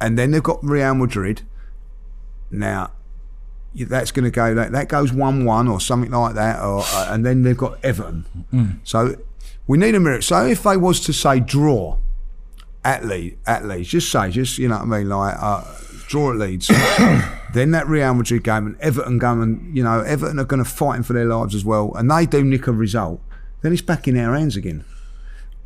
and 0.00 0.18
then 0.18 0.30
they've 0.30 0.42
got 0.42 0.62
Real 0.62 0.94
Madrid, 0.94 1.42
now 2.50 2.92
that's 3.74 4.10
going 4.12 4.24
to 4.24 4.30
go 4.30 4.54
that 4.54 4.72
that 4.72 4.88
goes 4.88 5.12
one 5.12 5.44
one 5.44 5.68
or 5.68 5.80
something 5.80 6.10
like 6.10 6.34
that, 6.34 6.60
or 6.62 6.82
uh, 6.86 7.08
and 7.10 7.24
then 7.24 7.42
they've 7.42 7.56
got 7.56 7.78
Everton. 7.84 8.80
So 8.84 9.16
we 9.66 9.78
need 9.78 9.94
a 9.94 10.00
miracle. 10.00 10.22
So 10.22 10.46
if 10.46 10.62
they 10.62 10.76
was 10.76 11.00
to 11.00 11.12
say 11.12 11.40
draw 11.40 11.96
at 12.84 13.04
Leeds, 13.04 13.36
at 13.46 13.64
Leeds, 13.64 13.88
just 13.88 14.10
say 14.10 14.30
just 14.30 14.58
you 14.58 14.68
know 14.68 14.76
what 14.76 14.82
I 14.82 14.98
mean, 14.98 15.08
like 15.08 15.34
uh, 15.38 15.64
draw 16.08 16.30
at 16.32 16.36
Leeds, 16.38 16.68
then 17.54 17.70
that 17.70 17.86
Real 17.86 18.12
Madrid 18.14 18.42
game 18.44 18.66
and 18.66 18.80
Everton 18.80 19.18
go 19.18 19.40
and 19.40 19.74
you 19.76 19.82
know 19.84 20.00
Everton 20.00 20.38
are 20.38 20.44
going 20.44 20.62
to 20.62 20.68
fight 20.70 21.04
for 21.06 21.12
their 21.12 21.26
lives 21.26 21.54
as 21.54 21.64
well, 21.64 21.92
and 21.94 22.10
they 22.10 22.26
do 22.26 22.42
nick 22.44 22.66
a 22.66 22.72
result, 22.72 23.20
then 23.62 23.72
it's 23.72 23.82
back 23.82 24.06
in 24.08 24.16
our 24.18 24.34
hands 24.36 24.56
again. 24.56 24.84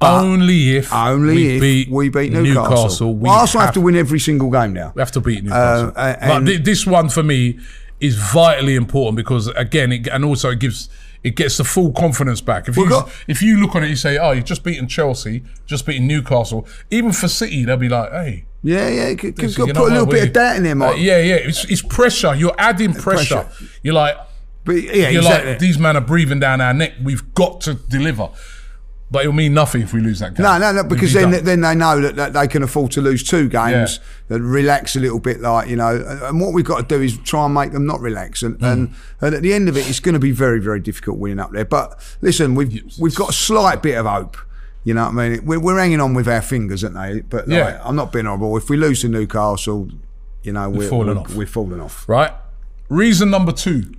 only 0.03 0.77
if 0.77 0.93
Only 0.93 1.35
we 1.35 1.55
if 1.57 1.61
beat 1.61 1.91
we 1.91 2.09
beat 2.11 2.31
Newcastle. 2.33 2.63
Newcastle 2.65 3.15
we 3.15 3.31
Arsenal 3.31 3.61
have, 3.63 3.69
have 3.69 3.75
to 3.75 3.81
win 3.81 3.97
every 3.97 4.21
single 4.21 4.51
game 4.51 4.75
now. 4.75 4.93
We 4.95 5.01
have 5.01 5.11
to 5.13 5.21
beat 5.23 5.43
Newcastle. 5.43 5.89
Uh, 5.97 6.13
but 6.21 6.23
and- 6.37 6.47
thi- 6.47 6.57
this 6.59 6.87
one 6.87 7.09
for 7.09 7.23
me 7.23 7.59
is 8.01 8.17
vitally 8.17 8.75
important 8.77 9.17
because 9.17 9.49
again, 9.49 9.93
it, 9.93 10.07
and 10.09 10.25
also 10.25 10.51
it 10.51 10.59
gives 10.61 10.89
It 11.25 11.35
gets 11.35 11.57
the 11.57 11.65
full 11.65 11.91
confidence 11.93 12.41
back. 12.41 12.69
If 12.69 12.77
you 12.77 12.89
got- 12.89 13.11
if 13.27 13.43
you 13.43 13.57
look 13.61 13.75
on 13.75 13.83
it, 13.83 13.89
you 13.89 13.97
say, 13.97 14.17
"Oh, 14.17 14.31
you've 14.31 14.45
just 14.45 14.63
beaten 14.63 14.87
Chelsea, 14.87 15.43
just 15.67 15.85
beaten 15.85 16.07
Newcastle." 16.07 16.69
Even 16.89 17.11
for 17.11 17.27
City, 17.27 17.65
they'll 17.65 17.77
be 17.77 17.89
like, 17.89 18.13
"Hey, 18.13 18.45
Yeah, 18.63 18.89
yeah. 18.89 19.09
You 19.09 19.17
could, 19.17 19.35
this- 19.37 19.57
got 19.57 19.67
you 19.67 19.73
to 19.73 19.79
know 19.79 19.85
put 19.85 19.89
a 19.91 19.95
little 19.95 20.07
what, 20.07 20.13
bit 20.13 20.21
we- 20.23 20.27
of 20.29 20.33
doubt 20.35 20.57
in 20.57 20.63
there, 20.63 20.73
Uh, 20.73 20.77
Mike. 20.77 20.97
yeah, 20.99 21.19
yeah. 21.19 21.35
It's, 21.37 21.65
it's 21.65 21.83
pressure. 21.83 22.35
You're 22.37 22.55
adding 22.59 22.93
pressure. 22.95 23.43
Pressure. 23.43 23.65
You're 23.83 23.95
like, 23.95 24.17
But 24.65 24.75
yeah, 24.83 25.09
you're 25.09 25.23
exactly. 25.23 25.51
like, 25.53 25.59
these 25.59 25.79
men 25.79 25.97
are 25.97 26.01
breathing 26.01 26.39
down 26.41 26.61
our 26.61 26.75
neck. 26.75 26.93
We've 27.03 27.35
got 27.35 27.61
to 27.63 27.75
deliver. 27.75 28.29
But 29.09 29.21
it'll 29.21 29.33
mean 29.35 29.55
nothing 29.55 29.83
if 29.83 29.93
we 29.93 30.01
lose 30.01 30.19
that 30.19 30.35
game. 30.35 30.43
No, 30.43 30.59
no, 30.59 30.73
no, 30.73 30.83
because 30.83 31.13
then 31.13 31.31
done. 31.31 31.45
then 31.45 31.61
they 31.61 31.77
know 31.77 32.01
that, 32.01 32.17
that 32.17 32.33
they 32.33 32.49
can 32.49 32.65
afford 32.65 32.91
to 32.93 33.01
lose 33.01 33.23
two 33.23 33.49
games, 33.49 34.01
that 34.27 34.41
relax 34.41 34.97
a 34.97 35.01
little 35.01 35.21
bit, 35.21 35.41
like 35.41 35.69
you 35.69 35.77
know. 35.77 36.05
And 36.25 36.41
what 36.41 36.53
we've 36.53 36.65
got 36.65 36.89
to 36.89 36.97
do 36.97 37.01
is 37.01 37.17
try 37.19 37.45
and 37.45 37.55
make 37.55 37.71
them 37.71 37.87
not 37.87 38.01
relax, 38.01 38.43
and 38.43 38.59
Mm. 38.59 38.73
and, 38.73 38.95
and 39.21 39.35
at 39.37 39.43
the 39.43 39.53
end 39.55 39.69
of 39.69 39.77
it, 39.77 39.89
it's 39.89 40.01
going 40.01 40.15
to 40.15 40.19
be 40.19 40.33
very 40.33 40.59
very 40.61 40.81
difficult 40.81 41.19
winning 41.19 41.39
up 41.39 41.53
there. 41.53 41.65
But 41.65 42.01
listen, 42.21 42.57
we've 42.57 42.83
we've 42.99 43.15
got 43.15 43.31
a 43.31 43.33
slight 43.33 43.81
bit 43.81 43.97
of 43.97 44.07
hope. 44.07 44.37
You 44.83 44.95
know 44.95 45.05
what 45.11 45.19
I 45.19 45.29
mean? 45.29 45.45
We're, 45.47 45.61
we're 45.61 45.79
hanging 45.79 46.01
on 46.01 46.15
with 46.15 46.27
our 46.29 46.43
fingers, 46.43 46.83
aren't 46.85 46.97
they? 46.97 47.21
But 47.21 47.47
like, 47.49 47.57
Yeah. 47.59 47.81
I'm 47.85 47.95
not 47.97 48.13
being 48.13 48.25
horrible. 48.27 48.57
If 48.57 48.69
we 48.71 48.77
lose 48.77 49.01
to 49.03 49.09
Newcastle, 49.09 49.89
you 50.45 50.53
know, 50.53 50.69
we're, 50.71 50.89
falling 50.89 51.17
we're, 51.17 51.23
off. 51.23 51.35
we're 51.35 51.47
falling 51.47 51.81
off. 51.81 52.09
right? 52.09 52.33
Reason 52.89 53.29
number 53.31 53.51
two 53.53 53.95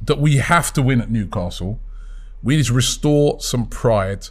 that 0.00 0.20
we 0.20 0.36
have 0.36 0.72
to 0.74 0.82
win 0.82 1.00
at 1.00 1.10
Newcastle, 1.10 1.80
we 2.44 2.56
need 2.56 2.66
to 2.66 2.72
restore 2.74 3.40
some 3.40 3.66
pride 3.66 4.28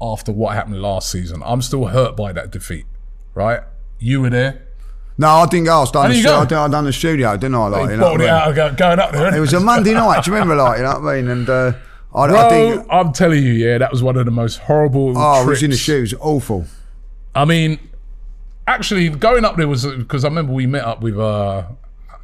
after 0.00 0.32
what 0.32 0.54
happened 0.54 0.80
last 0.80 1.10
season. 1.10 1.42
I'm 1.44 1.62
still 1.62 1.86
hurt 1.86 2.16
by 2.16 2.32
that 2.32 2.50
defeat, 2.50 2.86
right? 3.34 3.60
You 3.98 4.22
were 4.22 4.30
there. 4.30 4.66
No, 5.18 5.28
I 5.28 5.46
didn't 5.46 5.66
go. 5.66 5.76
I 5.76 5.80
was 5.80 5.90
done, 5.90 6.10
the, 6.10 6.18
stu- 6.18 6.28
I 6.30 6.44
done, 6.46 6.70
I 6.70 6.72
done 6.72 6.84
the 6.84 6.92
studio, 6.94 7.36
didn't 7.36 7.54
I? 7.54 7.66
Like, 7.68 7.90
you 7.90 7.96
know 7.98 8.12
what 8.12 8.12
I 8.12 8.14
it 8.14 8.54
mean? 8.56 8.58
out 8.60 8.76
going 8.78 8.98
up 8.98 9.12
there. 9.12 9.34
It 9.36 9.40
was 9.40 9.52
a 9.52 9.60
Monday 9.60 9.92
night. 9.92 10.24
Do 10.24 10.30
you 10.30 10.34
remember? 10.34 10.56
Like, 10.56 10.78
you 10.78 10.84
know 10.84 10.98
what 10.98 11.12
I 11.12 11.16
mean? 11.16 11.28
And 11.28 11.50
uh, 11.50 11.72
I, 12.14 12.24
I 12.24 12.48
think, 12.48 12.86
I'm 12.88 13.12
telling 13.12 13.42
you, 13.42 13.52
yeah, 13.52 13.76
that 13.76 13.92
was 13.92 14.02
one 14.02 14.16
of 14.16 14.24
the 14.24 14.30
most 14.30 14.60
horrible. 14.60 15.18
oh, 15.18 15.20
I 15.20 15.44
was 15.44 15.62
in 15.62 15.70
the 15.70 15.76
shoes. 15.76 16.14
Awful. 16.20 16.64
I 17.34 17.44
mean, 17.44 17.78
actually, 18.66 19.10
going 19.10 19.44
up 19.44 19.56
there 19.56 19.68
was 19.68 19.84
because 19.84 20.24
I 20.24 20.28
remember 20.28 20.52
we 20.54 20.66
met 20.66 20.84
up 20.84 21.02
with, 21.02 21.18
uh, 21.18 21.64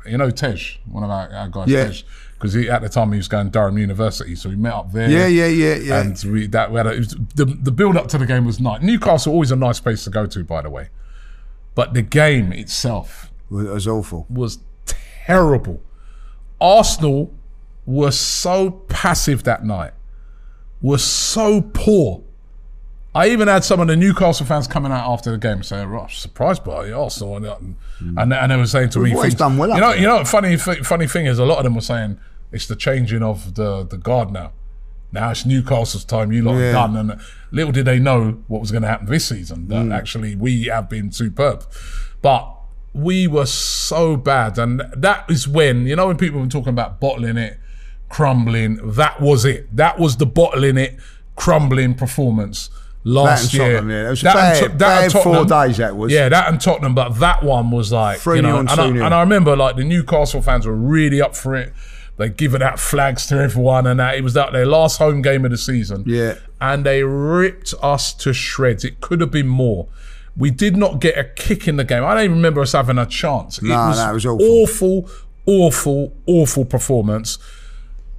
you 0.08 0.18
know, 0.18 0.30
Tej, 0.30 0.78
one 0.90 1.02
of 1.04 1.10
our, 1.10 1.32
our 1.32 1.48
guys, 1.48 1.68
Yeah. 1.68 1.86
Tej, 1.88 2.04
because 2.34 2.54
at 2.54 2.82
the 2.82 2.88
time 2.88 3.12
he 3.12 3.16
was 3.16 3.28
going 3.28 3.48
Durham 3.48 3.78
University, 3.78 4.34
so 4.36 4.50
we 4.50 4.56
met 4.56 4.74
up 4.74 4.92
there. 4.92 5.08
Yeah, 5.08 5.26
yeah, 5.26 5.46
yeah, 5.46 5.74
yeah. 5.76 6.00
And 6.02 6.22
we 6.30 6.46
that 6.48 6.70
we 6.70 6.76
had 6.76 6.86
a, 6.86 6.92
it 6.92 6.98
was, 6.98 7.16
the 7.34 7.44
the 7.46 7.72
build 7.72 7.96
up 7.96 8.08
to 8.08 8.18
the 8.18 8.26
game 8.26 8.44
was 8.44 8.60
nice. 8.60 8.82
Newcastle 8.82 9.32
always 9.32 9.50
a 9.50 9.56
nice 9.56 9.80
place 9.80 10.04
to 10.04 10.10
go 10.10 10.26
to, 10.26 10.44
by 10.44 10.60
the 10.62 10.68
way, 10.70 10.90
but 11.74 11.94
the 11.94 12.02
game 12.02 12.52
itself 12.52 13.32
It 13.50 13.54
was 13.54 13.88
awful. 13.88 14.26
was 14.28 14.58
terrible. 14.84 15.80
Arsenal 16.60 17.32
were 17.86 18.10
so 18.10 18.70
passive 18.88 19.44
that 19.44 19.64
night, 19.64 19.92
were 20.82 20.98
so 20.98 21.62
poor. 21.62 22.22
I 23.16 23.28
even 23.30 23.48
had 23.48 23.64
some 23.64 23.80
of 23.80 23.86
the 23.88 23.96
Newcastle 23.96 24.44
fans 24.46 24.66
coming 24.66 24.92
out 24.92 25.10
after 25.10 25.30
the 25.30 25.38
game 25.38 25.62
saying, 25.62 25.88
"Oh, 25.92 26.06
surprised 26.10 26.64
by 26.64 26.90
Arsenal," 26.92 27.36
and, 27.36 27.76
and, 28.00 28.32
and 28.32 28.52
they 28.52 28.56
were 28.56 28.66
saying 28.66 28.90
to 28.90 28.98
me, 29.00 29.12
always 29.12 29.30
things- 29.32 29.38
done 29.38 29.56
well 29.56 29.70
you 29.70 29.80
know, 29.80 29.90
there. 29.92 30.00
you 30.00 30.06
know, 30.06 30.24
funny 30.24 30.56
funny 30.56 31.06
thing 31.06 31.26
is, 31.26 31.38
a 31.38 31.44
lot 31.44 31.58
of 31.58 31.64
them 31.64 31.74
were 31.74 31.80
saying 31.80 32.18
it's 32.52 32.66
the 32.66 32.76
changing 32.76 33.22
of 33.22 33.54
the 33.54 33.84
the 33.84 33.96
guard 33.96 34.30
now. 34.32 34.52
Now 35.12 35.30
it's 35.30 35.46
Newcastle's 35.46 36.04
time. 36.04 36.30
You 36.32 36.42
lot 36.42 36.58
Yeah. 36.58 36.72
done, 36.72 36.96
and 36.96 37.20
little 37.50 37.72
did 37.72 37.86
they 37.86 37.98
know 37.98 38.38
what 38.48 38.60
was 38.60 38.70
going 38.70 38.82
to 38.82 38.88
happen 38.88 39.06
this 39.06 39.24
season. 39.26 39.68
That 39.68 39.86
Mm. 39.86 39.94
actually 39.96 40.34
we 40.36 40.64
have 40.64 40.88
been 40.90 41.10
superb, 41.10 41.64
but 42.22 42.52
we 42.92 43.26
were 43.26 43.46
so 43.46 44.16
bad, 44.16 44.58
and 44.58 44.82
that 44.96 45.24
is 45.30 45.46
when 45.48 45.86
you 45.86 45.96
know 45.96 46.08
when 46.08 46.16
people 46.18 46.40
were 46.40 46.46
talking 46.48 46.70
about 46.70 47.00
bottling 47.00 47.38
it, 47.38 47.58
crumbling. 48.10 48.78
That 48.82 49.20
was 49.20 49.44
it. 49.44 49.74
That 49.74 49.98
was 49.98 50.16
the 50.18 50.26
bottling 50.26 50.76
it, 50.76 50.96
crumbling 51.34 51.94
performance 51.94 52.68
last 53.06 53.44
and 53.44 53.54
year. 53.54 53.62
Tottenham, 53.74 53.90
yeah. 53.90 54.06
It 54.06 54.10
was 54.10 54.20
That 54.22 54.36
and 54.36 54.60
bad- 54.60 54.70
and 54.70 54.78
bad 54.78 55.12
four 55.12 55.44
days, 55.44 55.76
that 55.78 55.96
was. 55.96 56.12
Yeah, 56.12 56.28
that 56.28 56.48
and 56.50 56.60
Tottenham, 56.60 56.94
but 56.94 57.18
that 57.20 57.42
one 57.42 57.70
was 57.70 57.92
like 57.92 58.18
3-0 58.18 58.36
you 58.36 58.42
know, 58.42 58.58
and 58.58 58.70
and, 58.70 58.80
I, 58.80 58.88
2-0. 58.90 59.04
and 59.06 59.14
I 59.14 59.20
remember 59.20 59.56
like 59.56 59.76
the 59.76 59.84
Newcastle 59.84 60.42
fans 60.42 60.66
were 60.66 60.74
really 60.74 61.22
up 61.22 61.34
for 61.36 61.54
it. 61.54 61.72
They 62.18 62.30
given 62.30 62.62
out 62.62 62.80
flags 62.80 63.26
to 63.26 63.36
everyone, 63.36 63.86
and 63.86 64.00
that 64.00 64.16
it 64.16 64.22
was 64.24 64.32
that 64.34 64.52
their 64.52 64.64
last 64.66 64.96
home 64.98 65.20
game 65.22 65.44
of 65.44 65.50
the 65.50 65.58
season. 65.58 66.02
Yeah. 66.06 66.36
and 66.60 66.84
they 66.84 67.02
ripped 67.02 67.74
us 67.82 68.14
to 68.14 68.32
shreds. 68.32 68.84
It 68.84 69.00
could 69.02 69.20
have 69.20 69.30
been 69.30 69.46
more. 69.48 69.86
We 70.34 70.50
did 70.50 70.76
not 70.76 71.00
get 71.00 71.16
a 71.18 71.24
kick 71.24 71.68
in 71.68 71.76
the 71.76 71.84
game. 71.84 72.02
I 72.04 72.14
don't 72.14 72.24
even 72.24 72.36
remember 72.36 72.60
us 72.62 72.72
having 72.72 72.98
a 72.98 73.04
chance. 73.06 73.60
No, 73.62 73.68
it 73.74 73.88
was, 73.88 73.98
no, 73.98 74.10
it 74.10 74.14
was 74.14 74.26
awful. 74.26 74.46
awful, 74.62 75.10
awful, 75.46 76.12
awful 76.26 76.64
performance. 76.64 77.38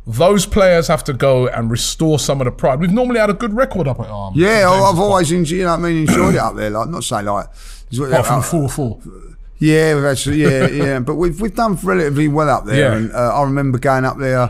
Those 0.10 0.46
players 0.46 0.88
have 0.88 1.04
to 1.04 1.14
go 1.14 1.48
and 1.50 1.70
restore 1.70 2.18
some 2.18 2.40
of 2.40 2.46
the 2.46 2.52
pride. 2.52 2.80
We've 2.80 2.94
normally 2.94 3.20
had 3.20 3.30
a 3.30 3.34
good 3.34 3.54
record 3.54 3.90
up 3.90 4.00
at 4.00 4.08
Arm. 4.08 4.34
Yeah, 4.38 4.70
I've 4.70 4.98
always 4.98 5.30
enjoyed, 5.34 5.58
you 5.58 5.64
know 5.66 5.72
what 5.72 5.80
I 5.80 5.84
mean, 5.84 6.08
enjoyed 6.08 6.36
it 6.36 6.40
up 6.40 6.56
there. 6.56 6.70
Like, 6.70 6.88
not 6.88 7.04
say 7.04 7.22
like, 7.24 7.48
apart 8.00 8.26
from 8.26 8.42
four 8.42 8.70
four. 8.70 9.00
yeah, 9.60 9.96
we've 9.96 10.18
some- 10.18 10.34
yeah, 10.34 10.68
yeah, 10.70 11.00
but 11.00 11.16
we've 11.16 11.42
we've 11.42 11.54
done 11.54 11.76
relatively 11.84 12.30
well 12.30 12.50
up 12.50 12.64
there. 12.66 12.92
Yeah. 12.92 12.96
And 12.98 13.12
uh, 13.12 13.34
I 13.36 13.44
remember 13.44 13.80
going 13.80 14.06
up 14.06 14.18
there 14.18 14.50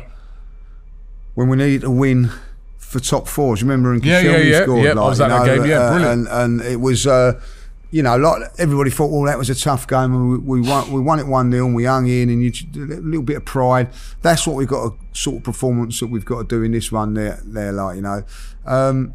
when 1.33 1.49
we 1.49 1.57
needed 1.57 1.81
to 1.81 1.91
win 1.91 2.29
for 2.77 2.99
top 2.99 3.27
four. 3.27 3.55
Do 3.55 3.61
you 3.61 3.67
remember? 3.67 3.93
And 3.93 4.05
Yeah, 4.05 4.19
yeah, 4.19 4.37
yeah, 4.37 4.61
scored, 4.63 4.83
yeah, 4.83 4.93
like, 4.93 5.05
was 5.09 5.19
you 5.19 5.27
that 5.27 5.45
know, 5.45 5.55
game, 5.57 5.65
yeah, 5.69 5.79
uh, 5.79 5.91
brilliant. 5.93 6.27
And 6.27 6.61
and 6.61 6.61
it 6.61 6.79
was. 6.79 7.07
Uh, 7.07 7.41
you 7.89 8.03
know, 8.03 8.17
like 8.17 8.43
everybody 8.57 8.89
thought, 8.89 9.11
well, 9.11 9.23
that 9.23 9.37
was 9.37 9.49
a 9.49 9.55
tough 9.55 9.87
game, 9.87 10.13
and 10.13 10.29
we, 10.31 10.59
we 10.59 10.67
won. 10.67 10.91
We 10.91 10.99
won 10.99 11.19
it 11.19 11.27
one 11.27 11.51
0 11.51 11.65
and 11.67 11.75
we 11.75 11.85
hung 11.85 12.07
in, 12.07 12.29
and 12.29 12.43
you 12.43 12.51
a 12.75 12.99
little 12.99 13.21
bit 13.21 13.37
of 13.37 13.45
pride. 13.45 13.89
That's 14.21 14.45
what 14.45 14.55
we've 14.55 14.67
got 14.67 14.91
a 14.91 14.95
sort 15.15 15.37
of 15.37 15.43
performance 15.43 15.99
that 16.01 16.07
we've 16.07 16.25
got 16.25 16.37
to 16.37 16.43
do 16.57 16.63
in 16.63 16.71
this 16.73 16.91
one. 16.91 17.13
There, 17.13 17.39
there, 17.45 17.71
like 17.71 17.95
you 17.95 18.01
know, 18.01 18.23
um, 18.65 19.13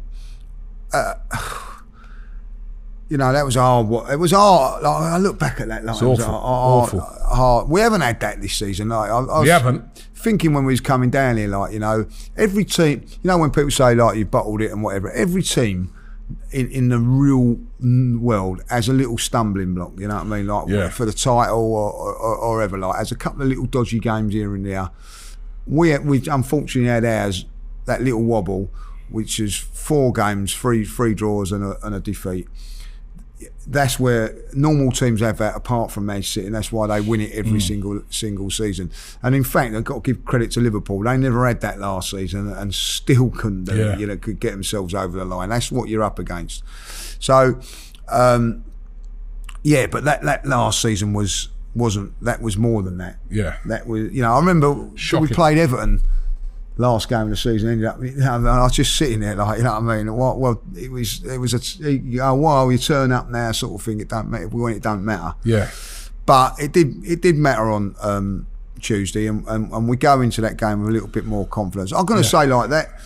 you 3.09 3.17
know, 3.17 3.31
that 3.31 3.45
was 3.45 3.55
hard. 3.55 3.87
It 4.09 4.17
was 4.17 4.31
hard. 4.31 4.83
Like, 4.83 4.95
I 5.03 5.17
look 5.17 5.37
back 5.37 5.59
at 5.59 5.67
that. 5.67 5.85
Like, 5.85 6.01
it 6.01 6.05
was 6.05 6.19
awful, 6.19 6.33
hard, 6.33 6.93
awful. 6.93 6.99
hard. 7.01 7.69
We 7.69 7.79
haven't 7.81 8.01
had 8.01 8.19
that 8.21 8.41
this 8.41 8.55
season. 8.55 8.89
Like, 8.89 9.09
I, 9.09 9.17
I 9.17 9.19
was 9.21 9.43
We 9.43 9.49
haven't. 9.49 9.83
thinking 10.15 10.53
when 10.53 10.65
we 10.65 10.73
was 10.73 10.81
coming 10.81 11.09
down 11.09 11.37
here. 11.37 11.47
Like, 11.47 11.73
you 11.73 11.79
know, 11.79 12.07
every 12.37 12.65
team. 12.65 13.03
You 13.21 13.27
know, 13.27 13.37
when 13.37 13.51
people 13.51 13.71
say 13.71 13.93
like 13.93 14.17
you 14.17 14.25
bottled 14.25 14.61
it 14.61 14.71
and 14.71 14.81
whatever, 14.81 15.11
every 15.11 15.43
team. 15.43 15.93
In, 16.53 16.69
in 16.69 16.89
the 16.89 16.99
real 16.99 17.57
world, 18.19 18.61
as 18.69 18.87
a 18.87 18.93
little 18.93 19.17
stumbling 19.17 19.73
block, 19.73 19.93
you 19.99 20.07
know 20.07 20.15
what 20.15 20.23
I 20.25 20.27
mean, 20.37 20.47
like 20.47 20.67
Yeah. 20.69 20.89
for 20.89 21.03
the 21.05 21.11
title 21.13 21.73
or, 21.73 21.91
or, 21.93 22.35
or 22.37 22.61
ever, 22.61 22.77
like 22.77 22.99
as 23.01 23.11
a 23.11 23.15
couple 23.15 23.41
of 23.41 23.47
little 23.47 23.65
dodgy 23.65 23.99
games 23.99 24.33
here 24.33 24.53
and 24.55 24.65
there. 24.65 24.89
We 25.65 25.97
we 25.99 26.21
unfortunately 26.29 26.89
had 26.89 27.05
ours 27.05 27.45
that 27.85 28.01
little 28.01 28.23
wobble, 28.23 28.69
which 29.09 29.39
is 29.39 29.55
four 29.57 30.13
games, 30.13 30.53
three 30.53 30.85
three 30.85 31.13
draws 31.15 31.51
and 31.51 31.63
a, 31.63 31.85
and 31.85 31.95
a 31.95 31.99
defeat 31.99 32.47
that's 33.67 33.99
where 33.99 34.35
normal 34.53 34.91
teams 34.91 35.21
have 35.21 35.37
that 35.37 35.55
apart 35.55 35.91
from 35.91 36.05
Man 36.05 36.21
City, 36.23 36.45
and 36.47 36.55
that's 36.55 36.71
why 36.71 36.85
they 36.87 36.99
win 37.01 37.21
it 37.21 37.31
Mm. 37.31 37.37
every 37.39 37.61
single 37.61 38.01
single 38.09 38.49
season. 38.49 38.91
And 39.21 39.33
in 39.35 39.43
fact, 39.43 39.73
I've 39.73 39.83
got 39.85 40.03
to 40.03 40.13
give 40.13 40.25
credit 40.25 40.51
to 40.51 40.59
Liverpool. 40.59 41.01
They 41.03 41.15
never 41.17 41.47
had 41.47 41.61
that 41.61 41.79
last 41.79 42.11
season 42.11 42.49
and 42.51 42.73
still 42.75 43.29
couldn't 43.29 43.63
do 43.65 43.75
Yeah. 43.75 43.93
it, 43.93 43.99
you 43.99 44.07
know, 44.07 44.17
could 44.17 44.39
get 44.39 44.51
themselves 44.51 44.93
over 44.93 45.17
the 45.17 45.25
line. 45.25 45.49
That's 45.49 45.71
what 45.71 45.87
you're 45.89 46.03
up 46.03 46.19
against. 46.19 46.63
So, 47.19 47.59
um, 48.09 48.63
yeah, 49.63 49.87
but 49.87 50.03
that, 50.03 50.23
that 50.23 50.45
last 50.45 50.81
season 50.81 51.13
was 51.13 51.49
wasn't 51.75 52.11
that 52.21 52.41
was 52.41 52.55
more 52.57 52.83
than 52.83 52.97
that. 52.97 53.17
Yeah. 53.31 53.55
That 53.65 53.87
was 53.87 54.11
you 54.13 54.21
know, 54.21 54.33
I 54.33 54.39
remember 54.39 54.89
Shocking. 54.95 55.27
we 55.29 55.33
played 55.33 55.57
Everton 55.57 56.01
last 56.77 57.09
game 57.09 57.21
of 57.21 57.29
the 57.29 57.37
season 57.37 57.69
ended 57.69 57.85
up. 57.85 58.01
You 58.01 58.11
know, 58.11 58.35
and 58.35 58.47
I 58.47 58.63
was 58.63 58.73
just 58.73 58.95
sitting 58.95 59.19
there 59.19 59.35
like, 59.35 59.57
you 59.57 59.63
know 59.63 59.79
what 59.79 59.91
I 59.91 59.97
mean? 59.97 60.15
Well, 60.15 60.37
well 60.37 60.61
it 60.75 60.91
was 60.91 61.23
it 61.23 61.37
was 61.37 61.53
a 61.53 61.91
you 61.91 62.17
go, 62.17 62.35
well, 62.35 62.71
you 62.71 62.77
turn 62.77 63.11
up 63.11 63.29
now, 63.29 63.51
sort 63.51 63.79
of 63.79 63.85
thing. 63.85 63.99
It 63.99 64.09
don't 64.09 64.29
matter. 64.29 64.47
Win, 64.47 64.75
it 64.75 64.83
don't 64.83 65.05
matter. 65.05 65.35
Yeah. 65.43 65.69
But 66.25 66.55
it 66.59 66.71
did 66.71 67.05
it 67.05 67.21
did 67.21 67.35
matter 67.35 67.69
on 67.69 67.95
um, 68.01 68.47
Tuesday, 68.79 69.27
and, 69.27 69.45
and, 69.47 69.71
and 69.71 69.89
we 69.89 69.97
go 69.97 70.21
into 70.21 70.41
that 70.41 70.57
game 70.57 70.81
with 70.81 70.89
a 70.89 70.93
little 70.93 71.07
bit 71.07 71.25
more 71.25 71.45
confidence. 71.47 71.91
I'm 71.91 72.05
going 72.05 72.21
to 72.21 72.27
say 72.27 72.45
like 72.45 72.69
that. 72.69 72.99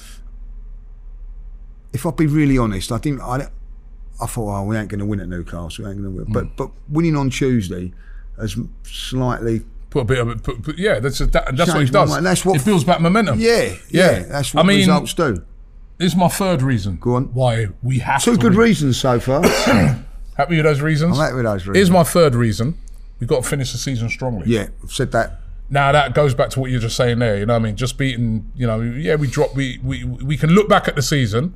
If 1.93 2.05
I'd 2.05 2.15
be 2.15 2.27
really 2.27 2.57
honest, 2.57 2.91
I 2.91 2.99
didn't. 2.99 3.21
I, 3.21 3.47
I 4.21 4.25
thought, 4.25 4.59
oh, 4.59 4.63
we 4.63 4.77
ain't 4.77 4.89
going 4.89 4.99
to 4.99 5.05
win 5.05 5.19
at 5.19 5.29
Newcastle. 5.29 5.85
We 5.85 5.89
ain't 5.89 6.01
going 6.01 6.03
to 6.03 6.09
win. 6.09 6.25
Hmm. 6.25 6.33
But 6.33 6.55
but 6.57 6.71
winning 6.89 7.15
on 7.15 7.29
Tuesday 7.29 7.93
has 8.37 8.55
slightly 8.83 9.63
Put 9.89 9.99
a 10.01 10.05
bit 10.05 10.19
of 10.19 10.29
it. 10.29 10.43
Put, 10.43 10.63
put, 10.63 10.77
yeah, 10.77 10.99
that's 10.99 11.21
a, 11.21 11.27
that, 11.27 11.55
that's 11.55 11.69
what 11.71 11.77
it 11.77 11.79
Changed 11.79 11.93
my 11.93 11.99
does. 12.01 12.09
mind. 12.11 12.25
That's 12.25 12.45
what- 12.45 12.55
it 12.59 12.65
builds 12.65 12.83
back 12.83 12.99
momentum. 13.01 13.39
yeah 13.39 13.73
yeah. 13.89 14.19
That's 14.23 14.53
what 14.53 14.63
I 14.65 14.67
mean, 14.67 14.77
results 14.79 15.13
do. 15.13 15.43
This 15.97 16.11
is 16.11 16.15
my 16.15 16.27
third 16.27 16.61
reason. 16.61 16.97
Go 16.97 17.15
on. 17.15 17.33
Why 17.33 17.67
we 17.81 17.99
have 17.99 18.21
Two 18.23 18.35
good 18.37 18.51
win. 18.53 18.59
reasons 18.67 18.99
so 18.99 19.19
far. 19.19 19.41
Happy 20.37 20.57
with 20.57 20.65
those 20.65 20.81
reasons. 20.81 21.17
I'm 21.17 21.23
happy 21.25 21.35
with 21.37 21.45
those 21.45 21.63
Here's 21.63 21.73
reasons. 21.75 21.89
my 21.91 22.03
third 22.03 22.35
reason. 22.35 22.77
We've 23.19 23.27
got 23.27 23.41
to 23.43 23.49
finish 23.49 23.71
the 23.71 23.79
season 23.79 24.07
strongly. 24.09 24.43
yeah, 24.47 24.67
I've 24.83 24.91
said 24.91 25.11
that. 25.13 25.39
Now 25.71 25.91
that 25.91 26.13
goes 26.13 26.35
back 26.35 26.49
to 26.51 26.59
what 26.59 26.69
you're 26.69 26.79
just 26.79 26.95
saying 26.95 27.17
there. 27.19 27.39
You 27.39 27.47
know 27.47 27.53
what 27.53 27.59
I 27.61 27.63
mean? 27.63 27.75
Just 27.75 27.97
beating, 27.97 28.51
you 28.55 28.67
know, 28.67 28.79
yeah, 28.81 29.15
we 29.15 29.25
drop. 29.27 29.55
We, 29.55 29.79
we 29.83 30.03
we 30.03 30.37
can 30.37 30.51
look 30.51 30.69
back 30.69 30.87
at 30.87 30.95
the 30.95 31.01
season, 31.01 31.55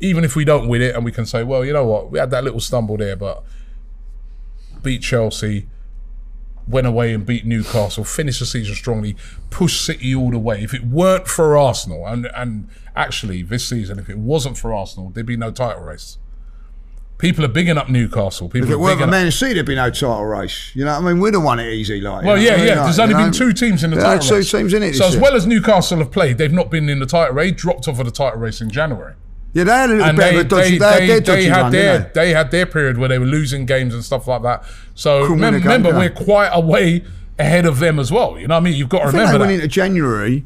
even 0.00 0.24
if 0.24 0.34
we 0.34 0.44
don't 0.46 0.66
win 0.68 0.80
it, 0.80 0.94
and 0.96 1.04
we 1.04 1.12
can 1.12 1.26
say, 1.26 1.44
well, 1.44 1.62
you 1.64 1.72
know 1.74 1.84
what, 1.84 2.10
we 2.10 2.18
had 2.18 2.30
that 2.30 2.42
little 2.44 2.58
stumble 2.60 2.96
there, 2.96 3.14
but 3.14 3.44
beat 4.82 5.02
Chelsea, 5.02 5.68
went 6.66 6.86
away 6.86 7.12
and 7.12 7.26
beat 7.26 7.44
Newcastle, 7.44 8.04
finished 8.04 8.40
the 8.40 8.46
season 8.46 8.74
strongly, 8.74 9.16
pushed 9.50 9.84
City 9.84 10.14
all 10.14 10.30
the 10.30 10.38
way. 10.38 10.62
If 10.62 10.74
it 10.74 10.84
weren't 10.84 11.28
for 11.28 11.56
Arsenal, 11.56 12.06
and 12.06 12.28
and 12.34 12.68
actually 12.94 13.42
this 13.42 13.66
season, 13.66 13.98
if 13.98 14.08
it 14.08 14.18
wasn't 14.18 14.56
for 14.58 14.72
Arsenal, 14.72 15.10
there'd 15.10 15.26
be 15.26 15.36
no 15.36 15.50
title 15.50 15.82
race. 15.82 16.18
People 17.18 17.44
are 17.44 17.48
bigging 17.48 17.78
up 17.78 17.88
Newcastle. 17.88 18.48
People 18.48 18.66
If 18.68 18.72
it 18.72 18.78
weren't 18.80 19.00
for 19.00 19.06
Man 19.06 19.30
City, 19.30 19.54
there'd 19.54 19.64
be 19.66 19.76
no 19.76 19.90
title 19.90 20.24
race. 20.24 20.72
You 20.74 20.84
know 20.84 21.00
what 21.00 21.08
I 21.08 21.12
mean? 21.12 21.22
We'd 21.22 21.34
have 21.34 21.44
won 21.44 21.60
it 21.60 21.68
easy, 21.72 22.00
like. 22.00 22.24
Well, 22.24 22.34
know 22.34 22.42
yeah, 22.42 22.56
yeah. 22.56 22.74
Like, 22.74 22.84
There's 22.86 22.98
only 22.98 23.14
know? 23.14 23.20
been 23.20 23.32
two 23.32 23.52
teams 23.52 23.84
in 23.84 23.90
the 23.90 23.96
There 23.96 24.04
title 24.06 24.26
are 24.26 24.28
two 24.28 24.34
race. 24.38 24.50
teams 24.50 24.74
in 24.74 24.82
it. 24.82 24.94
So 24.96 25.06
as 25.06 25.16
well 25.16 25.36
as 25.36 25.46
Newcastle 25.46 25.98
have 25.98 26.10
played, 26.10 26.38
they've 26.38 26.52
not 26.52 26.68
been 26.68 26.88
in 26.88 26.98
the 26.98 27.06
title 27.06 27.36
race. 27.36 27.52
Dropped 27.52 27.86
off 27.86 28.00
of 28.00 28.06
the 28.06 28.10
title 28.10 28.40
race 28.40 28.60
in 28.60 28.70
January. 28.70 29.14
Yeah, 29.52 29.64
they 29.64 29.70
had 29.72 29.90
a 29.90 29.94
little 29.94 30.12
bit 30.12 30.16
they, 30.16 30.34
of 30.34 30.40
a 30.40 30.44
dodgy. 30.48 30.78
they, 30.78 30.98
They, 30.98 31.06
they, 31.06 31.20
dodgy 31.20 31.44
had 31.46 31.60
run, 31.62 31.72
their 31.72 32.10
they? 32.14 32.30
had 32.30 32.50
their 32.50 32.66
period 32.66 32.98
where 32.98 33.08
they 33.08 33.18
were 33.18 33.26
losing 33.26 33.66
games 33.66 33.94
and 33.94 34.04
stuff 34.04 34.26
like 34.28 34.42
that. 34.42 34.64
So 34.94 35.24
remember, 35.26 35.58
game, 35.58 35.68
remember 35.68 35.90
could 35.90 35.98
we're 35.98 36.24
quite 36.24 36.50
a 36.52 36.60
way 36.60 37.04
ahead 37.38 37.66
of 37.66 37.78
them 37.78 37.98
as 37.98 38.10
well. 38.12 38.38
You 38.38 38.46
know 38.48 38.54
what 38.54 38.60
I 38.60 38.64
mean? 38.64 38.74
You've 38.76 38.88
got 38.88 38.98
to 39.00 39.04
I 39.04 39.06
think 39.10 39.14
remember 39.20 39.32
they 39.32 39.38
that. 39.38 39.50
went 39.50 39.62
into 39.62 39.68
January. 39.68 40.44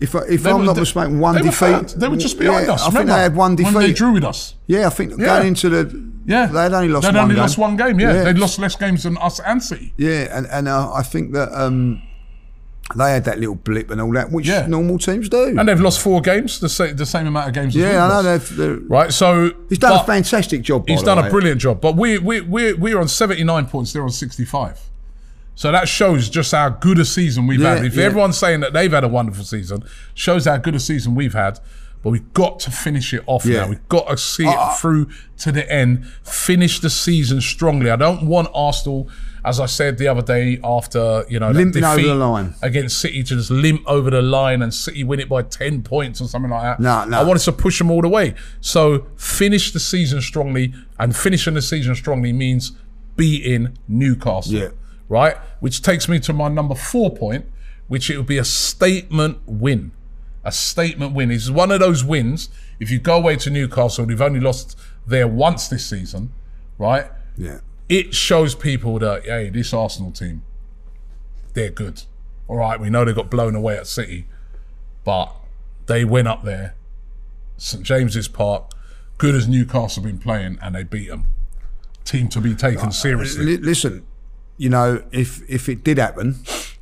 If, 0.00 0.14
I- 0.14 0.20
if 0.30 0.42
They 0.42 0.50
I'm 0.50 0.60
were- 0.60 0.64
not 0.64 0.76
mistaken, 0.76 1.18
one 1.20 1.34
they 1.34 1.42
defeat. 1.42 1.70
Were. 1.72 1.82
They 1.82 2.08
were 2.08 2.16
just 2.16 2.38
behind 2.38 2.66
yeah, 2.66 2.72
us. 2.72 2.86
I 2.86 2.90
think 2.90 3.06
they 3.06 3.12
had 3.12 3.36
one 3.36 3.54
defeat. 3.56 3.74
when 3.74 3.82
they 3.84 3.92
drew 3.92 4.12
with 4.12 4.24
us. 4.24 4.54
Yeah, 4.66 4.86
I 4.86 4.90
think 4.90 5.12
Yeah. 5.18 5.26
going 5.26 5.48
into 5.48 5.68
the 5.68 6.10
Yeah, 6.24 6.46
they 6.46 6.62
had 6.62 6.72
only 6.72 6.88
lost 6.88 7.02
They'd 7.04 7.14
one 7.14 7.22
only 7.24 7.34
game. 7.34 7.42
lost 7.42 7.58
one 7.58 7.76
game. 7.76 8.00
Yeah, 8.00 8.14
Yeah. 8.14 8.22
they'd 8.24 8.38
lost 8.38 8.58
less 8.58 8.76
games 8.76 9.02
than 9.02 9.18
us 9.18 9.40
and 9.40 9.62
City. 9.62 9.92
Yeah, 9.98 10.36
and 10.36 10.46
and 10.46 10.68
uh, 10.68 10.90
I 10.92 11.02
think 11.02 11.32
that 11.34 11.50
um, 11.52 12.00
they 12.96 13.12
had 13.12 13.24
that 13.24 13.38
little 13.38 13.54
blip 13.54 13.90
and 13.90 14.00
all 14.00 14.12
that, 14.12 14.30
which 14.32 14.46
Yeah. 14.46 14.66
normal 14.66 14.98
teams 14.98 15.28
do. 15.28 15.54
And 15.58 15.68
they've 15.68 15.80
lost 15.80 16.00
four 16.00 16.20
games, 16.20 16.58
the 16.60 16.68
same, 16.68 16.96
the 16.96 17.06
same 17.06 17.26
amount 17.26 17.48
of 17.48 17.54
games. 17.54 17.74
yeah, 17.74 18.04
I 18.04 18.08
know 18.08 18.22
they've. 18.22 18.56
they're- 18.56 18.80
Right, 18.88 19.12
so 19.12 19.52
He's 19.68 19.78
done 19.78 20.00
a 20.00 20.04
fantastic 20.04 20.62
job. 20.62 20.88
He's 20.88 21.02
done 21.02 21.18
way. 21.20 21.26
a 21.28 21.30
brilliant 21.30 21.60
job. 21.60 21.80
But 21.80 21.96
we 21.96 22.18
we 22.18 22.40
we 22.40 22.72
we're 22.72 22.98
on 22.98 23.08
seventy 23.08 23.44
nine 23.44 23.66
points. 23.66 23.92
They're 23.92 24.02
on 24.02 24.10
sixty 24.10 24.44
five. 24.44 24.78
So 25.54 25.70
that 25.72 25.88
shows 25.88 26.30
just 26.30 26.52
how 26.52 26.70
good 26.70 26.98
a 26.98 27.04
season 27.04 27.46
we've 27.46 27.60
Yeah, 27.60 27.76
had. 27.76 27.84
If 27.84 27.94
yeah. 27.96 28.04
everyone's 28.04 28.38
saying 28.38 28.60
that 28.60 28.72
they've 28.72 28.90
had 28.90 29.04
a 29.04 29.08
wonderful 29.08 29.44
season, 29.44 29.84
shows 30.14 30.46
how 30.46 30.56
good 30.56 30.74
a 30.74 30.80
season 30.80 31.14
we've 31.14 31.34
had. 31.34 31.60
But 32.02 32.10
we've 32.10 32.32
got 32.32 32.60
to 32.60 32.70
finish 32.70 33.12
it 33.12 33.22
off 33.26 33.44
Yeah. 33.44 33.58
Uh, 33.58 33.64
now. 33.64 33.68
We've 33.70 33.88
got 33.90 34.08
to 34.08 34.16
see 34.16 34.46
it 34.46 34.76
through 34.80 35.08
to 35.40 35.52
the 35.52 35.70
end. 35.70 36.06
Finish 36.22 36.80
the 36.80 36.88
season 36.88 37.42
strongly. 37.42 37.90
I 37.90 37.96
don't 37.96 38.22
want 38.26 38.48
Arsenal, 38.54 39.06
as 39.44 39.60
I 39.60 39.66
said 39.66 39.98
the 39.98 40.08
other 40.08 40.22
day 40.22 40.60
after 40.62 41.24
you 41.28 41.38
know 41.40 41.50
Limping 41.50 41.84
over 41.84 41.96
defeat 41.96 42.08
the 42.08 42.14
line. 42.14 42.54
against 42.62 42.98
City, 42.98 43.22
to 43.22 43.36
just 43.36 43.50
limp 43.50 43.82
over 43.86 44.10
the 44.10 44.22
line 44.22 44.62
and 44.62 44.72
City 44.72 45.04
win 45.04 45.20
it 45.20 45.28
by 45.28 45.42
ten 45.42 45.82
points 45.82 46.20
or 46.20 46.28
something 46.28 46.50
like 46.50 46.62
that. 46.62 46.80
No, 46.80 47.04
no. 47.04 47.20
I 47.20 47.24
wanted 47.24 47.42
to 47.44 47.52
push 47.52 47.78
them 47.78 47.90
all 47.90 48.02
the 48.02 48.08
way. 48.08 48.34
So 48.60 49.06
finish 49.16 49.72
the 49.72 49.80
season 49.80 50.20
strongly, 50.20 50.74
and 50.98 51.16
finishing 51.16 51.54
the 51.54 51.62
season 51.62 51.94
strongly 51.94 52.32
means 52.32 52.72
beating 53.16 53.76
Newcastle. 53.88 54.54
Yeah. 54.54 54.68
Right? 55.08 55.36
Which 55.60 55.82
takes 55.82 56.08
me 56.08 56.20
to 56.20 56.32
my 56.32 56.48
number 56.48 56.74
four 56.74 57.14
point, 57.14 57.46
which 57.88 58.10
it 58.10 58.16
would 58.16 58.26
be 58.26 58.38
a 58.38 58.44
statement 58.44 59.38
win. 59.46 59.92
A 60.44 60.52
statement 60.52 61.12
win. 61.14 61.30
is 61.30 61.50
one 61.50 61.70
of 61.70 61.80
those 61.80 62.02
wins. 62.04 62.48
If 62.78 62.90
you 62.90 62.98
go 62.98 63.16
away 63.16 63.36
to 63.36 63.50
Newcastle, 63.50 64.06
they've 64.06 64.20
only 64.22 64.40
lost 64.40 64.78
there 65.06 65.28
once 65.28 65.68
this 65.68 65.84
season, 65.84 66.32
right? 66.78 67.10
Yeah. 67.36 67.58
It 67.90 68.14
shows 68.14 68.54
people 68.54 69.00
that, 69.00 69.24
hey, 69.24 69.50
this 69.50 69.74
Arsenal 69.74 70.12
team, 70.12 70.42
they're 71.54 71.70
good. 71.70 72.04
All 72.46 72.56
right, 72.56 72.78
we 72.78 72.88
know 72.88 73.04
they 73.04 73.12
got 73.12 73.30
blown 73.30 73.56
away 73.56 73.76
at 73.76 73.88
City, 73.88 74.26
but 75.04 75.34
they 75.86 76.04
went 76.04 76.28
up 76.28 76.44
there, 76.44 76.76
St 77.56 77.82
James's 77.82 78.28
Park, 78.28 78.70
good 79.18 79.34
as 79.34 79.48
Newcastle 79.48 80.04
been 80.04 80.18
playing, 80.18 80.56
and 80.62 80.76
they 80.76 80.84
beat 80.84 81.08
them. 81.08 81.26
Team 82.04 82.28
to 82.28 82.40
be 82.40 82.54
taken 82.54 82.86
uh, 82.86 82.90
seriously. 82.90 83.44
Li- 83.44 83.56
listen, 83.56 84.06
you 84.56 84.68
know, 84.68 85.02
if 85.10 85.42
if 85.50 85.68
it 85.68 85.82
did 85.82 85.98
happen, 85.98 86.36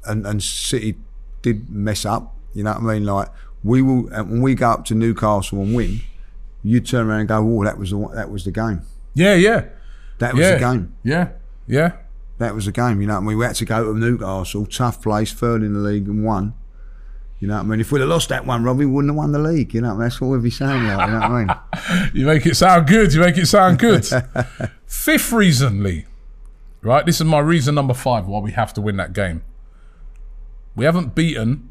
and 0.05 0.27
and 0.27 0.42
City 0.42 0.97
did 1.40 1.71
mess 1.71 2.05
up, 2.05 2.37
you 2.53 2.64
know 2.64 2.73
what 2.73 2.83
I 2.83 2.94
mean? 2.94 3.05
Like 3.05 3.29
we 3.64 3.81
will, 3.83 4.09
and 4.12 4.31
when 4.31 4.42
we 4.42 4.55
go 4.55 4.71
up 4.71 4.85
to 4.87 4.94
Newcastle 4.94 5.61
and 5.61 5.75
win, 5.75 6.01
you 6.62 6.81
turn 6.81 7.09
around 7.09 7.21
and 7.21 7.29
go, 7.29 7.37
"Oh, 7.37 7.64
that 7.64 7.79
was 7.79 7.90
the 7.90 8.09
that 8.14 8.31
was 8.31 8.44
the 8.44 8.53
game. 8.53 8.83
Yeah, 9.14 9.35
yeah, 9.35 9.64
That 10.18 10.35
was 10.35 10.42
yeah, 10.42 10.54
the 10.54 10.59
game. 10.59 10.96
yeah, 11.02 11.31
yeah. 11.66 11.92
That 12.38 12.54
was 12.54 12.66
the 12.66 12.72
game." 12.72 13.00
You 13.00 13.07
know 13.07 13.16
I 13.16 13.20
mean? 13.20 13.38
We 13.38 13.44
had 13.44 13.57
to 13.57 13.64
go 13.64 13.92
to 13.92 13.98
Newcastle, 13.98 14.66
tough 14.66 15.02
place, 15.02 15.33
third 15.33 15.62
in 15.62 15.74
the 15.74 15.81
league, 15.81 16.09
and 16.09 16.24
won. 16.24 16.54
You 17.40 17.46
know 17.46 17.54
what 17.54 17.61
I 17.61 17.66
mean? 17.66 17.81
If 17.81 17.92
we'd 17.92 18.00
have 18.00 18.09
lost 18.09 18.31
that 18.31 18.44
one, 18.46 18.64
Robbie, 18.64 18.85
we 18.85 18.92
wouldn't 18.92 19.12
have 19.12 19.16
won 19.16 19.31
the 19.31 19.38
league. 19.38 19.72
You 19.72 19.81
know, 19.81 19.96
that's 19.96 20.20
what 20.20 20.28
we'd 20.28 20.42
be 20.42 20.50
saying. 20.50 20.85
Like, 20.85 21.07
you 21.07 21.12
know 21.12 21.20
what 21.20 21.31
I 21.31 21.44
mean? 21.44 22.11
You 22.12 22.26
make 22.26 22.44
it 22.46 22.57
sound 22.57 22.88
good. 22.88 23.12
You 23.12 23.20
make 23.20 23.38
it 23.38 23.46
sound 23.46 23.78
good. 23.78 24.04
Fifth 24.87 25.33
reason, 25.33 25.83
Lee. 25.83 26.07
Right, 26.81 27.04
this 27.04 27.20
is 27.20 27.24
my 27.24 27.40
reason 27.40 27.74
number 27.74 27.94
five 27.94 28.26
why 28.26 28.40
we 28.40 28.52
have 28.52 28.72
to 28.74 28.81
win 28.81 28.96
that 28.96 29.12
game. 29.12 29.42
We 30.76 30.85
haven't 30.85 31.14
beaten 31.14 31.68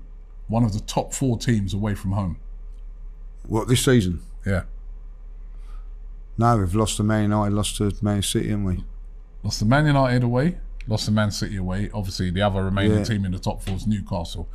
one 0.47 0.63
of 0.63 0.73
the 0.73 0.79
top 0.81 1.13
four 1.13 1.37
teams 1.37 1.73
away 1.73 1.95
from 1.95 2.11
home. 2.11 2.39
What 3.43 3.67
this 3.67 3.83
season? 3.83 4.21
Yeah, 4.45 4.63
No, 6.37 6.57
we've 6.57 6.75
lost 6.75 6.97
to 6.97 7.03
Man 7.03 7.23
United, 7.23 7.53
lost 7.53 7.77
to 7.77 7.91
Man 8.01 8.21
City, 8.21 8.49
haven't 8.49 8.65
we? 8.65 8.83
lost 9.43 9.59
to 9.59 9.65
Man 9.65 9.85
United 9.85 10.23
away, 10.23 10.57
lost 10.87 11.05
to 11.05 11.11
Man 11.11 11.31
City 11.31 11.57
away. 11.57 11.89
Obviously, 11.93 12.29
the 12.31 12.41
other 12.41 12.63
remaining 12.63 12.97
Yeah. 12.99 13.03
team 13.03 13.25
in 13.25 13.31
the 13.31 13.39
top 13.39 13.61
four 13.63 13.75
is 13.75 13.87
Newcastle. 13.87 14.47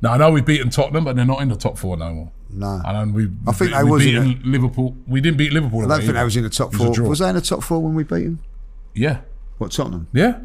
Now 0.00 0.12
I 0.12 0.16
know 0.16 0.30
we've 0.30 0.46
beaten 0.46 0.70
Tottenham, 0.70 1.04
but 1.04 1.16
they're 1.16 1.24
not 1.24 1.42
in 1.42 1.48
the 1.48 1.56
top 1.56 1.76
four 1.76 1.96
no 1.96 2.12
more. 2.14 2.30
No. 2.50 2.80
I 2.84 2.92
know 3.04 3.12
we. 3.12 3.28
I 3.46 3.52
think 3.52 3.72
we 3.72 3.76
they 3.76 3.84
was 3.84 4.06
in 4.06 4.40
Liverpool. 4.44 4.96
We 5.06 5.20
didn't 5.20 5.38
beat 5.38 5.52
Liverpool. 5.52 5.84
I 5.84 5.88
don't 5.88 6.00
think 6.02 6.14
they 6.14 6.24
was 6.24 6.36
in 6.36 6.44
the 6.44 6.50
top 6.50 6.72
four. 6.72 6.90
Was 7.02 7.18
they 7.18 7.28
in 7.28 7.34
the 7.34 7.40
top 7.40 7.62
four 7.62 7.82
when 7.82 7.94
we 7.94 8.04
beat 8.04 8.24
them? 8.24 8.38
Yeah, 8.94 9.18
What 9.58 9.72
Tottenham? 9.72 10.06
yeah. 10.12 10.38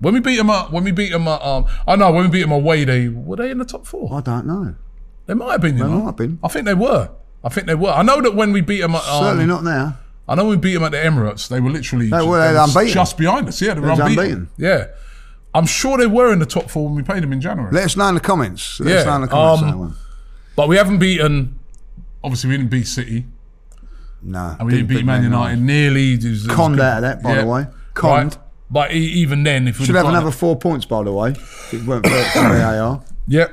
When 0.00 0.14
we 0.14 0.20
beat 0.20 0.36
them 0.36 0.48
at, 0.48 0.72
when 0.72 0.84
we 0.84 0.92
beat 0.92 1.12
them 1.12 1.28
at, 1.28 1.42
um, 1.42 1.66
I 1.86 1.94
know 1.96 2.10
when 2.10 2.24
we 2.24 2.30
beat 2.30 2.40
them 2.40 2.52
away, 2.52 2.84
they 2.84 3.08
were 3.08 3.36
they 3.36 3.50
in 3.50 3.58
the 3.58 3.66
top 3.66 3.86
four. 3.86 4.12
I 4.14 4.22
don't 4.22 4.46
know. 4.46 4.74
They 5.26 5.34
might 5.34 5.52
have 5.52 5.60
been. 5.60 5.76
You 5.76 5.84
They 5.84 5.90
know? 5.90 5.98
might 5.98 6.06
have 6.06 6.16
been. 6.16 6.38
I 6.42 6.48
think 6.48 6.64
they 6.64 6.72
were. 6.74 7.10
I 7.42 7.48
think 7.48 7.66
they 7.66 7.74
were. 7.74 7.90
I 7.90 8.02
know 8.02 8.20
that 8.20 8.34
when 8.34 8.52
we 8.52 8.60
beat 8.60 8.80
them 8.80 8.94
at, 8.94 9.02
um, 9.08 9.24
Certainly 9.24 9.46
not 9.46 9.64
now. 9.64 9.96
I 10.28 10.34
know 10.34 10.46
we 10.46 10.56
beat 10.56 10.74
them 10.74 10.84
at 10.84 10.92
the 10.92 10.98
Emirates, 10.98 11.48
they 11.48 11.58
were 11.60 11.70
literally 11.70 12.08
They 12.08 12.22
were 12.22 12.40
unbeaten. 12.56 12.88
just 12.92 13.16
behind 13.18 13.48
us. 13.48 13.60
Yeah, 13.60 13.74
they 13.74 13.80
were 13.80 13.90
was 13.90 13.98
unbeaten. 13.98 14.20
unbeaten. 14.24 14.48
Yeah, 14.58 14.86
I'm 15.54 15.66
sure 15.66 15.98
they 15.98 16.06
were 16.06 16.32
in 16.32 16.38
the 16.38 16.46
top 16.46 16.70
four 16.70 16.84
when 16.86 16.94
we 16.94 17.02
played 17.02 17.22
them 17.22 17.32
in 17.32 17.40
January. 17.40 17.72
Let 17.72 17.84
us 17.84 17.96
know 17.96 18.06
in 18.08 18.14
the 18.14 18.20
comments. 18.20 18.78
Let 18.80 18.96
us 18.96 19.04
Yeah, 19.04 19.10
know 19.10 19.16
in 19.16 19.22
the 19.22 19.28
comments. 19.28 19.62
um. 19.74 19.96
But 20.54 20.68
we 20.68 20.76
haven't 20.76 20.98
beaten. 20.98 21.58
Obviously, 22.22 22.50
we 22.50 22.56
didn't 22.58 22.70
beat 22.70 22.86
City, 22.86 23.26
No. 24.22 24.54
and 24.58 24.66
we 24.68 24.74
didn't, 24.74 24.88
beat 24.88 25.04
Man 25.04 25.22
United. 25.24 25.60
Nearly. 25.60 26.12
It 26.12 26.16
was- 26.18 26.44
it 26.44 26.48
was 26.48 26.56
Conned 26.56 26.76
good. 26.76 26.84
out 26.84 26.96
of 26.98 27.02
that, 27.02 27.22
by 27.22 27.36
the 27.36 27.46
way. 27.46 27.66
Right. 28.02 28.36
But 28.70 28.92
even 28.92 29.42
then, 29.42 29.66
if 29.66 29.80
we 29.80 29.86
Should 29.86 29.96
have 29.96 30.06
another 30.06 30.30
four 30.30 30.54
points, 30.56 30.84
by 30.86 31.02
the 31.02 31.12
way. 31.12 31.34
It 31.72 31.84
weren't 31.86 32.06
for 32.06 32.12
VAR. 32.34 33.00
Yeah, 33.26 33.46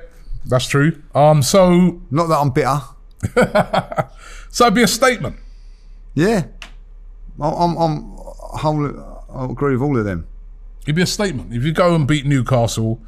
that's 0.46 0.68
true. 0.68 1.02
Um, 1.16 1.42
so 1.42 2.02
Not 2.12 2.28
that 2.28 2.38
I'm 2.38 2.52
bitter. 2.52 2.82
so 4.50 4.66
it'd 4.66 4.76
be 4.76 4.84
a 4.84 4.88
statement. 4.88 5.38
Yeah. 6.14 6.46
I'm, 7.40 7.54
I'm, 7.54 7.78
I'm 7.78 8.02
whole, 8.58 9.24
I 9.34 9.46
agree 9.46 9.74
with 9.74 9.82
all 9.82 9.98
of 9.98 10.06
them. 10.06 10.28
It'd 10.84 10.96
be 10.96 11.02
a 11.02 11.08
statement 11.08 11.54
if 11.54 11.64
you 11.64 11.72
go 11.72 11.94
and 11.96 12.08
beat 12.08 12.26
Newcastle, 12.26 13.02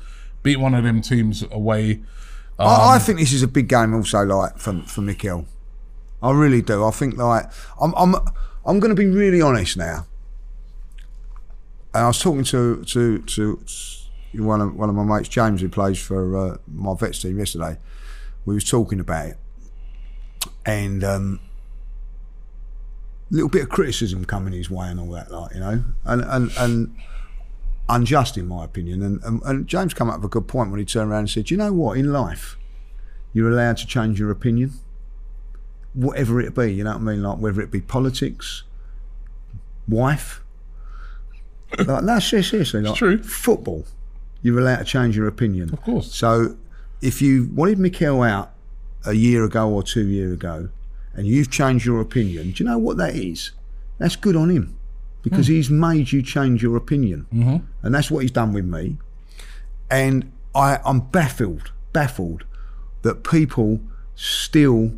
beat 0.44 0.58
one 0.58 0.74
of 0.74 0.84
them 0.84 1.02
teams 1.02 1.44
away. 1.52 2.02
I, 2.58 2.64
Um, 2.64 2.90
I 2.96 3.00
think 3.00 3.20
this 3.20 3.32
is 3.32 3.42
a 3.42 3.48
big 3.48 3.68
game 3.70 3.94
also, 3.94 4.24
like, 4.24 4.58
for, 4.58 4.82
for 4.84 5.02
Mikel. 5.02 5.46
I 6.22 6.32
really 6.32 6.62
do. 6.62 6.86
I 6.86 6.92
think, 6.92 7.18
like, 7.18 7.46
I'm, 7.82 7.94
I'm, 7.96 8.16
I'm 8.66 8.80
going 8.80 8.94
to 8.94 8.96
be 8.96 9.08
really 9.08 9.42
honest 9.42 9.78
now. 9.78 10.06
And 11.94 12.04
I 12.04 12.08
was 12.08 12.20
talking 12.20 12.44
to, 12.44 12.84
to, 12.84 13.20
to 13.20 13.64
one 14.34 14.62
of, 14.62 14.76
one 14.76 14.90
of 14.90 14.96
my 14.96 15.04
mates, 15.04 15.30
James, 15.30 15.62
who 15.62 15.70
plays 15.70 15.98
for 15.98 16.38
uh, 16.38 16.58
my 16.68 16.94
vets 16.96 17.22
team 17.22 17.40
yesterday. 17.40 17.78
We 18.46 18.54
was 18.56 18.64
talking 18.66 19.00
about 19.00 19.28
it. 19.28 19.38
And, 20.66 21.04
um, 21.04 21.40
little 23.32 23.50
bit 23.50 23.64
of 23.64 23.70
criticism 23.70 24.26
coming 24.26 24.54
his 24.54 24.70
way 24.70 24.88
and 24.88 25.00
all 25.00 25.12
that, 25.12 25.32
like, 25.32 25.54
you 25.54 25.60
know, 25.60 25.84
and, 26.06 26.22
and, 26.24 26.52
and 26.58 26.96
unjust 27.88 28.38
in 28.38 28.48
my 28.48 28.66
opinion. 28.66 29.02
And, 29.02 29.24
and, 29.24 29.42
and 29.44 29.68
James 29.68 29.94
come 29.94 30.10
up 30.10 30.18
with 30.18 30.26
a 30.26 30.30
good 30.30 30.48
point 30.48 30.72
when 30.72 30.80
he 30.80 30.86
turned 30.86 31.12
around 31.12 31.20
and 31.20 31.30
said, 31.30 31.52
you 31.52 31.58
know 31.58 31.72
what, 31.72 31.98
in 31.98 32.12
life, 32.12 32.58
you're 33.34 33.50
allowed 33.50 33.78
to 33.78 33.88
change 33.88 34.20
your 34.20 34.32
opinion, 34.32 34.74
whatever 35.94 36.40
it 36.42 36.56
be, 36.56 36.74
you 36.74 36.84
know 36.84 36.94
what 36.94 37.02
I 37.02 37.04
mean? 37.04 37.24
Like 37.24 37.38
whether 37.38 37.62
it 37.62 37.72
be 37.72 37.82
politics, 37.82 38.64
wife. 39.88 40.42
Like, 41.78 42.04
no, 42.04 42.18
ser- 42.18 42.42
seriously, 42.42 42.82
like 42.82 42.96
true. 42.96 43.22
football, 43.22 43.86
you're 44.42 44.58
allowed 44.58 44.80
to 44.80 44.86
change 44.86 45.16
your 45.16 45.28
opinion. 45.28 45.72
Of 45.72 45.84
course. 45.84 46.12
So 46.12 46.58
if 47.00 47.22
you 47.22 47.48
wanted 47.54 47.78
Mikel 47.78 48.24
out 48.24 48.54
a 49.06 49.14
year 49.14 49.44
ago 49.44 49.70
or 49.70 49.84
two 49.84 50.08
years 50.08 50.34
ago, 50.34 50.70
and 51.14 51.28
you've 51.28 51.50
changed 51.50 51.86
your 51.86 52.02
opinion, 52.02 52.52
do 52.52 52.64
you 52.64 52.70
know 52.70 52.78
what 52.78 52.98
that 52.98 53.16
is? 53.16 53.52
That's 53.98 54.16
good 54.16 54.36
on 54.36 54.50
him 54.50 54.78
because 55.22 55.48
he's 55.48 55.70
made 55.70 56.12
you 56.12 56.22
change 56.22 56.64
your 56.64 56.78
opinion, 56.78 57.26
mm-hmm. 57.34 57.58
and 57.84 57.96
that's 57.96 58.10
what 58.10 58.20
he's 58.20 58.32
done 58.32 58.54
with 58.54 58.66
me. 58.66 58.98
And 59.92 60.32
I, 60.56 60.80
I'm 60.86 61.02
baffled, 61.02 61.72
baffled 61.94 62.46
that 63.02 63.24
people 63.24 63.82
still 64.16 64.94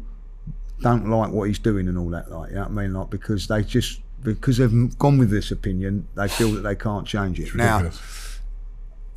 don't 0.82 1.10
like 1.10 1.32
what 1.32 1.44
he's 1.46 1.60
doing 1.60 1.88
and 1.88 1.98
all 1.98 2.10
that. 2.10 2.32
Like, 2.32 2.50
you 2.50 2.56
know 2.56 2.62
what 2.62 2.70
I 2.70 2.74
mean? 2.74 2.94
Like 2.94 3.10
because 3.10 3.48
they 3.48 3.64
just 3.64 4.02
because 4.24 4.58
they've 4.58 4.98
gone 4.98 5.18
with 5.18 5.30
this 5.30 5.52
opinion, 5.52 6.08
they 6.16 6.28
feel 6.28 6.52
that 6.52 6.62
they 6.62 6.76
can't 6.76 7.08
change 7.08 7.40
it. 7.40 7.56
Now, 7.56 7.90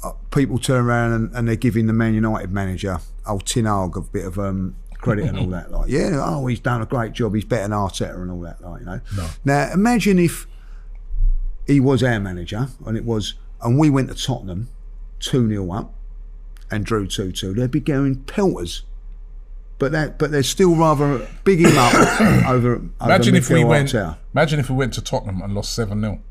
uh, 0.02 0.12
people 0.30 0.58
turn 0.58 0.84
around 0.84 1.12
and, 1.12 1.34
and 1.34 1.48
they're 1.48 1.56
giving 1.56 1.86
the 1.86 1.92
Man 1.92 2.14
United 2.14 2.50
manager, 2.50 2.98
old 3.26 3.46
Ten 3.46 3.64
Hag, 3.64 3.96
a 3.96 4.00
bit 4.00 4.26
of 4.26 4.38
um, 4.38 4.76
credit 5.04 5.26
and 5.26 5.38
all 5.38 5.46
that. 5.48 5.70
Like, 5.70 5.90
yeah, 5.90 6.20
oh, 6.24 6.46
he's 6.46 6.60
done 6.60 6.82
a 6.82 6.86
great 6.86 7.12
job. 7.12 7.34
He's 7.34 7.44
better 7.44 7.62
than 7.62 7.72
Arteta 7.72 8.14
and 8.14 8.30
all 8.30 8.40
that. 8.40 8.60
Like, 8.62 8.80
you 8.80 8.86
know. 8.86 9.00
No. 9.16 9.28
Now 9.44 9.72
imagine 9.72 10.18
if 10.18 10.46
he 11.66 11.80
was 11.80 12.02
our 12.02 12.20
manager 12.20 12.68
and 12.86 12.96
it 12.96 13.04
was, 13.04 13.34
and 13.62 13.78
we 13.78 13.90
went 13.90 14.08
to 14.08 14.14
Tottenham, 14.14 14.68
two 15.20 15.48
0 15.48 15.70
up, 15.72 15.94
and 16.70 16.84
drew 16.84 17.06
two 17.06 17.32
two. 17.32 17.54
They'd 17.54 17.70
be 17.70 17.80
going 17.80 18.24
pelters. 18.24 18.82
But 19.78 19.90
that, 19.92 20.18
but 20.18 20.30
they're 20.30 20.44
still 20.44 20.76
rather 20.76 21.28
big 21.42 21.58
him 21.58 21.76
up 21.76 21.94
over. 22.48 22.76
Imagine 23.00 23.34
over 23.34 23.38
if 23.38 23.50
we 23.50 23.64
went. 23.64 23.90
Arteta. 23.90 24.18
Imagine 24.32 24.60
if 24.60 24.70
we 24.70 24.76
went 24.76 24.94
to 24.94 25.02
Tottenham 25.02 25.42
and 25.42 25.54
lost 25.54 25.74
seven 25.74 26.00
0 26.00 26.22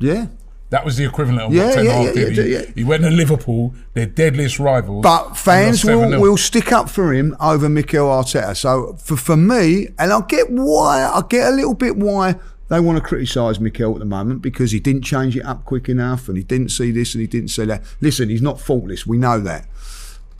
Yeah, 0.00 0.26
That 0.70 0.84
was 0.84 0.96
the 0.96 1.04
equivalent 1.04 1.40
of 1.42 1.54
Yeah, 1.54 1.66
what 1.66 1.74
Ten 1.74 1.84
yeah, 1.86 1.92
Hag 1.92 2.14
did. 2.14 2.36
yeah, 2.36 2.42
he, 2.42 2.52
yeah. 2.52 2.62
he 2.74 2.84
went 2.84 3.02
to 3.02 3.10
Liverpool, 3.10 3.74
their 3.94 4.06
deadliest 4.06 4.58
rivals. 4.58 5.02
But 5.02 5.34
fans 5.34 5.82
will, 5.84 6.20
will 6.20 6.36
stick 6.36 6.72
up 6.72 6.90
for 6.90 7.14
him 7.14 7.34
over 7.40 7.68
Mikel 7.70 8.06
Arteta. 8.06 8.54
So 8.56 8.94
for, 9.02 9.16
for 9.16 9.36
me, 9.36 9.88
and 9.98 10.12
I 10.12 10.20
get 10.28 10.50
why, 10.50 11.04
I 11.04 11.22
get 11.28 11.48
a 11.48 11.56
little 11.56 11.74
bit 11.74 11.96
why 11.96 12.34
they 12.68 12.80
want 12.80 12.98
to 12.98 13.02
criticise 13.02 13.58
Mikel 13.58 13.94
at 13.94 13.98
the 13.98 14.04
moment 14.04 14.42
because 14.42 14.72
he 14.72 14.78
didn't 14.80 15.02
change 15.02 15.34
it 15.36 15.44
up 15.44 15.64
quick 15.64 15.88
enough 15.88 16.28
and 16.28 16.36
he 16.36 16.44
didn't 16.44 16.68
see 16.68 16.90
this 16.90 17.14
and 17.14 17.22
he 17.22 17.26
didn't 17.26 17.48
see 17.48 17.64
that. 17.64 17.82
Listen, 18.02 18.28
he's 18.28 18.42
not 18.42 18.60
faultless, 18.60 19.06
we 19.06 19.16
know 19.16 19.40
that. 19.40 19.66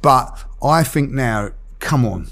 But 0.02 0.44
I 0.62 0.84
think 0.84 1.10
now, 1.10 1.52
come 1.80 2.04
on, 2.04 2.28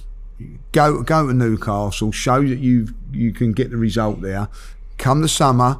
go 0.72 1.02
go 1.02 1.26
to 1.26 1.32
Newcastle, 1.32 2.12
show 2.12 2.42
that 2.46 2.58
you 2.58 2.88
you 3.10 3.32
can 3.32 3.52
get 3.52 3.70
the 3.70 3.76
result 3.78 4.20
there. 4.20 4.48
Come 4.98 5.22
the 5.22 5.28
summer, 5.28 5.78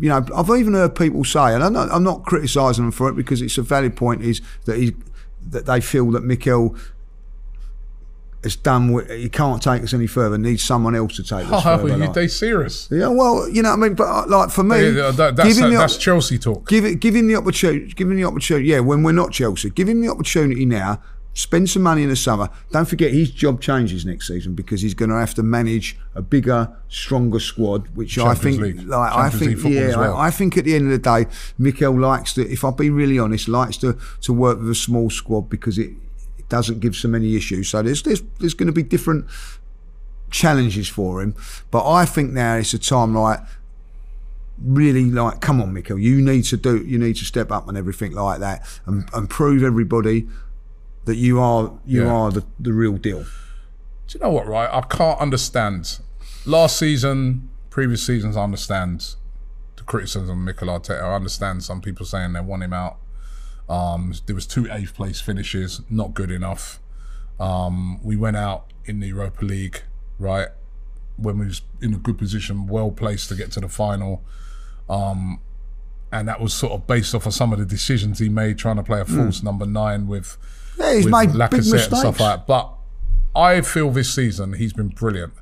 you 0.00 0.08
know, 0.08 0.24
I've 0.34 0.48
even 0.50 0.74
heard 0.74 0.94
people 0.94 1.24
say, 1.24 1.54
and 1.54 1.62
I'm 1.64 1.72
not, 1.72 1.90
I'm 1.90 2.04
not 2.04 2.24
criticising 2.24 2.84
them 2.84 2.92
for 2.92 3.08
it 3.08 3.14
because 3.16 3.42
it's 3.42 3.58
a 3.58 3.62
valid 3.62 3.96
point, 3.96 4.22
is 4.22 4.40
that 4.64 4.76
he 4.78 4.94
that 5.50 5.66
they 5.66 5.80
feel 5.80 6.10
that 6.12 6.22
Mikel 6.22 6.76
has 8.44 8.54
done. 8.54 8.92
what- 8.92 9.10
He 9.10 9.28
can't 9.28 9.60
take 9.62 9.82
us 9.82 9.92
any 9.94 10.06
further. 10.06 10.38
Needs 10.38 10.62
someone 10.62 10.94
else 10.94 11.16
to 11.16 11.22
take 11.22 11.50
us 11.50 11.64
Oh, 11.66 11.76
further. 11.78 11.88
you 11.88 11.96
like. 11.96 12.12
they 12.14 12.28
serious? 12.28 12.86
yeah, 12.90 13.08
well, 13.08 13.48
you 13.48 13.62
know 13.62 13.70
what 13.70 13.78
I 13.78 13.82
mean. 13.82 13.94
But 13.94 14.04
uh, 14.06 14.26
like 14.28 14.50
for 14.50 14.62
me, 14.62 14.90
Yeah, 14.90 15.10
that- 15.10 15.36
that's, 15.36 15.48
give 15.48 15.58
him 15.64 15.70
the 15.70 15.78
that's 15.78 15.94
op- 15.96 16.00
Chelsea 16.00 16.38
talk. 16.38 16.68
give 16.68 16.84
it, 16.84 17.00
give 17.00 17.16
him 17.16 17.26
the 17.26 17.36
opportunity. 17.36 17.92
Give 17.94 18.08
him 18.10 18.16
the 18.16 18.24
opportunity. 18.24 18.68
Yeah, 18.68 18.80
when 18.80 19.02
we're 19.02 19.12
not 19.12 19.32
Chelsea, 19.32 19.70
give 19.70 19.88
him 19.88 20.00
the 20.00 20.08
opportunity 20.08 20.64
now. 20.66 21.00
Spend 21.38 21.70
some 21.70 21.82
money 21.82 22.02
in 22.02 22.08
the 22.08 22.16
summer. 22.16 22.50
Don't 22.72 22.88
forget 22.88 23.12
his 23.12 23.30
job 23.30 23.60
changes 23.60 24.04
next 24.04 24.26
season 24.26 24.56
because 24.56 24.82
he's 24.82 24.92
going 24.92 25.10
to 25.10 25.14
have 25.14 25.34
to 25.34 25.44
manage 25.44 25.96
a 26.16 26.20
bigger, 26.20 26.68
stronger 26.88 27.38
squad. 27.38 27.86
Which 27.94 28.18
I 28.18 28.34
think, 28.34 28.60
League. 28.60 28.88
like 28.88 29.12
I 29.12 29.30
think, 29.30 29.62
yeah, 29.62 29.96
well. 29.96 30.16
I, 30.16 30.32
think 30.32 30.58
at 30.58 30.64
the 30.64 30.74
end 30.74 30.86
of 30.86 30.90
the 30.90 30.98
day, 30.98 31.30
Mikel 31.56 31.96
likes 31.96 32.34
to. 32.34 32.50
If 32.50 32.64
I 32.64 32.72
be 32.72 32.90
really 32.90 33.20
honest, 33.20 33.46
likes 33.46 33.76
to 33.76 33.96
to 34.22 34.32
work 34.32 34.58
with 34.58 34.68
a 34.68 34.74
small 34.74 35.10
squad 35.10 35.42
because 35.42 35.78
it, 35.78 35.92
it 36.38 36.48
doesn't 36.48 36.80
give 36.80 36.96
so 36.96 37.06
many 37.06 37.36
issues. 37.36 37.68
So 37.68 37.82
there's 37.82 38.02
there's 38.02 38.22
there's 38.40 38.54
going 38.54 38.66
to 38.66 38.72
be 38.72 38.82
different 38.82 39.26
challenges 40.32 40.88
for 40.88 41.22
him. 41.22 41.36
But 41.70 41.88
I 41.88 42.04
think 42.04 42.32
now 42.32 42.56
it's 42.56 42.74
a 42.74 42.80
time 42.80 43.14
like 43.14 43.38
really 44.60 45.04
like, 45.04 45.40
come 45.40 45.62
on, 45.62 45.72
Mikel, 45.72 46.00
you 46.00 46.20
need 46.20 46.42
to 46.46 46.56
do, 46.56 46.78
you 46.78 46.98
need 46.98 47.14
to 47.14 47.24
step 47.24 47.52
up 47.52 47.68
and 47.68 47.78
everything 47.78 48.10
like 48.10 48.40
that, 48.40 48.66
and, 48.86 49.08
and 49.14 49.30
prove 49.30 49.62
everybody 49.62 50.26
that 51.08 51.16
you 51.16 51.40
are 51.40 51.72
you 51.86 52.04
Yeah. 52.04 52.12
are 52.12 52.30
the, 52.30 52.44
the 52.60 52.72
real 52.72 52.96
deal. 52.98 53.20
Do 54.06 54.18
you 54.18 54.20
know 54.20 54.30
what, 54.30 54.46
right? 54.46 54.68
I 54.72 54.82
can't 54.82 55.18
understand. 55.20 55.98
Last 56.46 56.76
season, 56.78 57.48
previous 57.70 58.02
seasons, 58.02 58.36
I 58.36 58.42
understand 58.44 59.14
the 59.76 59.82
criticism 59.84 60.30
of 60.30 60.36
Mikel 60.38 60.68
Arteta. 60.68 61.02
I 61.02 61.14
understand 61.14 61.64
some 61.64 61.80
people 61.80 62.04
saying 62.06 62.32
they 62.34 62.40
want 62.40 62.62
him 62.62 62.72
out. 62.72 62.98
Um, 63.68 64.14
there 64.26 64.34
was 64.34 64.46
two 64.46 64.66
eighth 64.70 64.94
place 64.94 65.20
finishes, 65.20 65.80
not 65.90 66.14
good 66.14 66.30
enough. 66.30 66.78
Um, 67.40 68.02
we 68.02 68.16
went 68.16 68.36
out 68.36 68.72
in 68.84 69.00
the 69.00 69.08
Europa 69.08 69.44
League, 69.44 69.82
right? 70.18 70.48
When 71.16 71.38
we 71.38 71.46
was 71.46 71.62
in 71.82 71.94
a 71.94 71.98
good 71.98 72.16
position, 72.18 72.66
well 72.66 72.90
placed 72.90 73.28
to 73.30 73.34
get 73.34 73.50
to 73.52 73.60
the 73.60 73.68
final. 73.68 74.22
Um, 74.88 75.40
and 76.10 76.26
that 76.28 76.40
was 76.40 76.54
sort 76.54 76.72
of 76.72 76.86
based 76.86 77.14
off 77.14 77.26
of 77.26 77.34
some 77.34 77.52
of 77.52 77.58
the 77.58 77.66
decisions 77.66 78.18
he 78.18 78.28
made, 78.30 78.56
trying 78.58 78.76
to 78.76 78.82
play 78.82 79.00
a 79.00 79.04
false 79.04 79.42
number 79.42 79.66
nine 79.66 80.06
with 80.06 80.38
Yeah, 80.78 80.94
he's 80.94 81.06
made 81.06 81.32
big 81.32 81.58
mistakes. 81.72 81.86
and 81.92 81.96
stuff 81.98 82.20
like 82.20 82.38
that. 82.40 82.46
But 82.46 82.72
I 83.34 83.60
feel 83.62 83.90
this 83.90 84.12
season 84.14 84.54
he's 84.54 84.72
been 84.72 84.88
brilliant. 84.88 85.32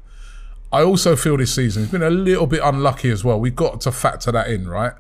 I 0.73 0.83
also 0.83 1.15
feel 1.17 1.37
this 1.37 1.55
season 1.55 1.83
he's 1.85 1.93
been 1.93 2.03
a 2.03 2.11
little 2.11 2.47
bit 2.47 2.61
unlucky 2.63 3.11
as 3.11 3.23
well. 3.25 3.39
We've 3.41 3.55
got 3.57 3.81
to 3.83 3.93
factor 3.93 4.33
that 4.33 4.49
in, 4.49 4.69
right? 4.69 4.93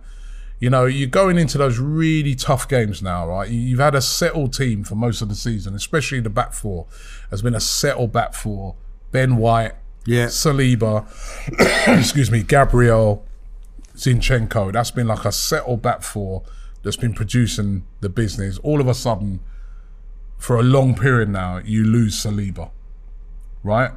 You 0.59 0.71
know, 0.71 0.87
you're 0.87 1.09
going 1.09 1.37
into 1.37 1.59
those 1.59 1.79
really 1.79 2.35
tough 2.35 2.67
games 2.69 3.03
now, 3.03 3.29
right? 3.29 3.51
You- 3.51 3.61
You've 3.61 3.79
had 3.81 3.95
a 3.95 4.01
settled 4.01 4.55
team 4.55 4.85
for 4.85 4.95
most 4.95 5.21
of 5.21 5.29
the 5.29 5.35
season, 5.35 5.75
especially 5.75 6.21
the 6.21 6.31
back 6.31 6.53
four 6.55 6.87
has 7.31 7.43
been 7.43 7.55
a 7.55 7.61
settled 7.61 8.13
back 8.13 8.33
four. 8.33 8.75
Ben 9.13 9.37
White, 9.37 9.73
Yeah. 10.07 10.27
Saliba, 10.27 11.05
excuse 11.99 12.31
me, 12.31 12.43
Gabriel, 12.43 13.25
Zinchenko. 13.97 14.73
That's 14.73 14.91
been 14.91 15.07
like 15.09 15.25
a 15.25 15.33
settled 15.33 15.83
back 15.83 16.03
four 16.03 16.43
that's 16.83 16.97
been 16.97 17.13
producing 17.15 17.85
the 18.01 18.09
business. 18.09 18.59
All 18.59 18.81
of 18.81 18.89
a 18.89 18.95
sudden, 18.95 19.41
for 20.39 20.57
a 20.57 20.63
long 20.63 20.95
period 20.95 21.29
now, 21.29 21.59
you 21.59 21.85
lose 21.85 22.15
Saliba, 22.15 22.71
right? 23.63 23.91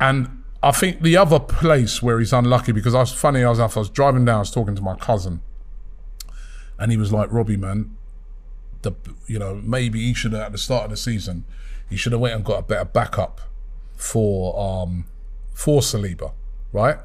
And 0.00 0.42
I 0.62 0.70
think 0.70 1.02
the 1.02 1.16
other 1.16 1.40
place 1.40 2.02
where 2.02 2.18
he's 2.18 2.32
unlucky 2.32 2.72
because 2.72 2.94
I 2.94 3.00
was 3.00 3.12
funny. 3.12 3.42
I 3.42 3.50
was 3.50 3.60
I 3.60 3.66
was 3.66 3.90
driving 3.90 4.24
down. 4.24 4.36
I 4.36 4.40
was 4.40 4.50
talking 4.50 4.74
to 4.76 4.82
my 4.82 4.96
cousin, 4.96 5.42
and 6.78 6.90
he 6.90 6.96
was 6.96 7.12
like, 7.12 7.32
"Robbie, 7.32 7.56
man, 7.56 7.96
the 8.82 8.92
you 9.26 9.38
know 9.38 9.56
maybe 9.56 10.00
he 10.00 10.14
should 10.14 10.32
have 10.32 10.42
at 10.42 10.52
the 10.52 10.58
start 10.58 10.84
of 10.84 10.90
the 10.90 10.96
season, 10.96 11.44
he 11.88 11.96
should 11.96 12.12
have 12.12 12.20
went 12.20 12.34
and 12.34 12.44
got 12.44 12.58
a 12.60 12.62
better 12.62 12.84
backup 12.84 13.40
for 13.96 14.58
um 14.58 15.04
for 15.52 15.80
Saliba, 15.80 16.32
right?" 16.72 16.98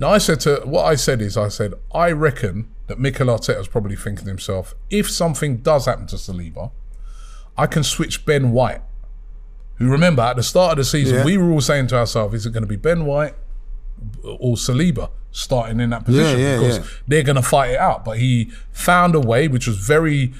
Now 0.00 0.10
I 0.10 0.18
said 0.18 0.40
to 0.40 0.62
what 0.64 0.84
I 0.84 0.96
said 0.96 1.20
is 1.22 1.36
I 1.36 1.48
said 1.48 1.74
I 1.94 2.10
reckon 2.10 2.73
that 2.86 2.98
Mikel 2.98 3.26
Arteta's 3.28 3.68
probably 3.68 3.96
thinking 3.96 4.24
to 4.24 4.30
himself, 4.30 4.74
if 4.90 5.10
something 5.10 5.58
does 5.58 5.86
happen 5.86 6.06
to 6.08 6.16
Saliba, 6.16 6.70
I 7.56 7.66
can 7.66 7.82
switch 7.82 8.24
Ben 8.26 8.50
White. 8.52 8.82
Who 9.76 9.88
remember 9.90 10.22
at 10.22 10.36
the 10.36 10.42
start 10.42 10.72
of 10.72 10.78
the 10.78 10.84
season 10.84 11.18
Yeah. 11.18 11.24
we 11.24 11.36
were 11.36 11.50
all 11.50 11.60
saying 11.60 11.88
to 11.88 11.96
ourselves, 11.96 12.34
is 12.34 12.46
it 12.46 12.52
going 12.52 12.62
to 12.62 12.68
be 12.68 12.76
Ben 12.76 13.04
White 13.06 13.34
or 14.24 14.56
Saliba 14.56 15.10
starting 15.32 15.80
in 15.80 15.90
that 15.90 16.04
position 16.04 16.38
yeah, 16.38 16.58
because 16.58 16.78
yeah. 16.78 16.84
they're 17.08 17.22
going 17.22 17.36
to 17.36 17.42
fight 17.42 17.70
it 17.72 17.78
out. 17.78 18.04
But 18.04 18.18
he 18.18 18.50
found 18.72 19.14
a 19.14 19.20
way, 19.20 19.48
which 19.48 19.66
was 19.66 19.78
very 19.78 20.32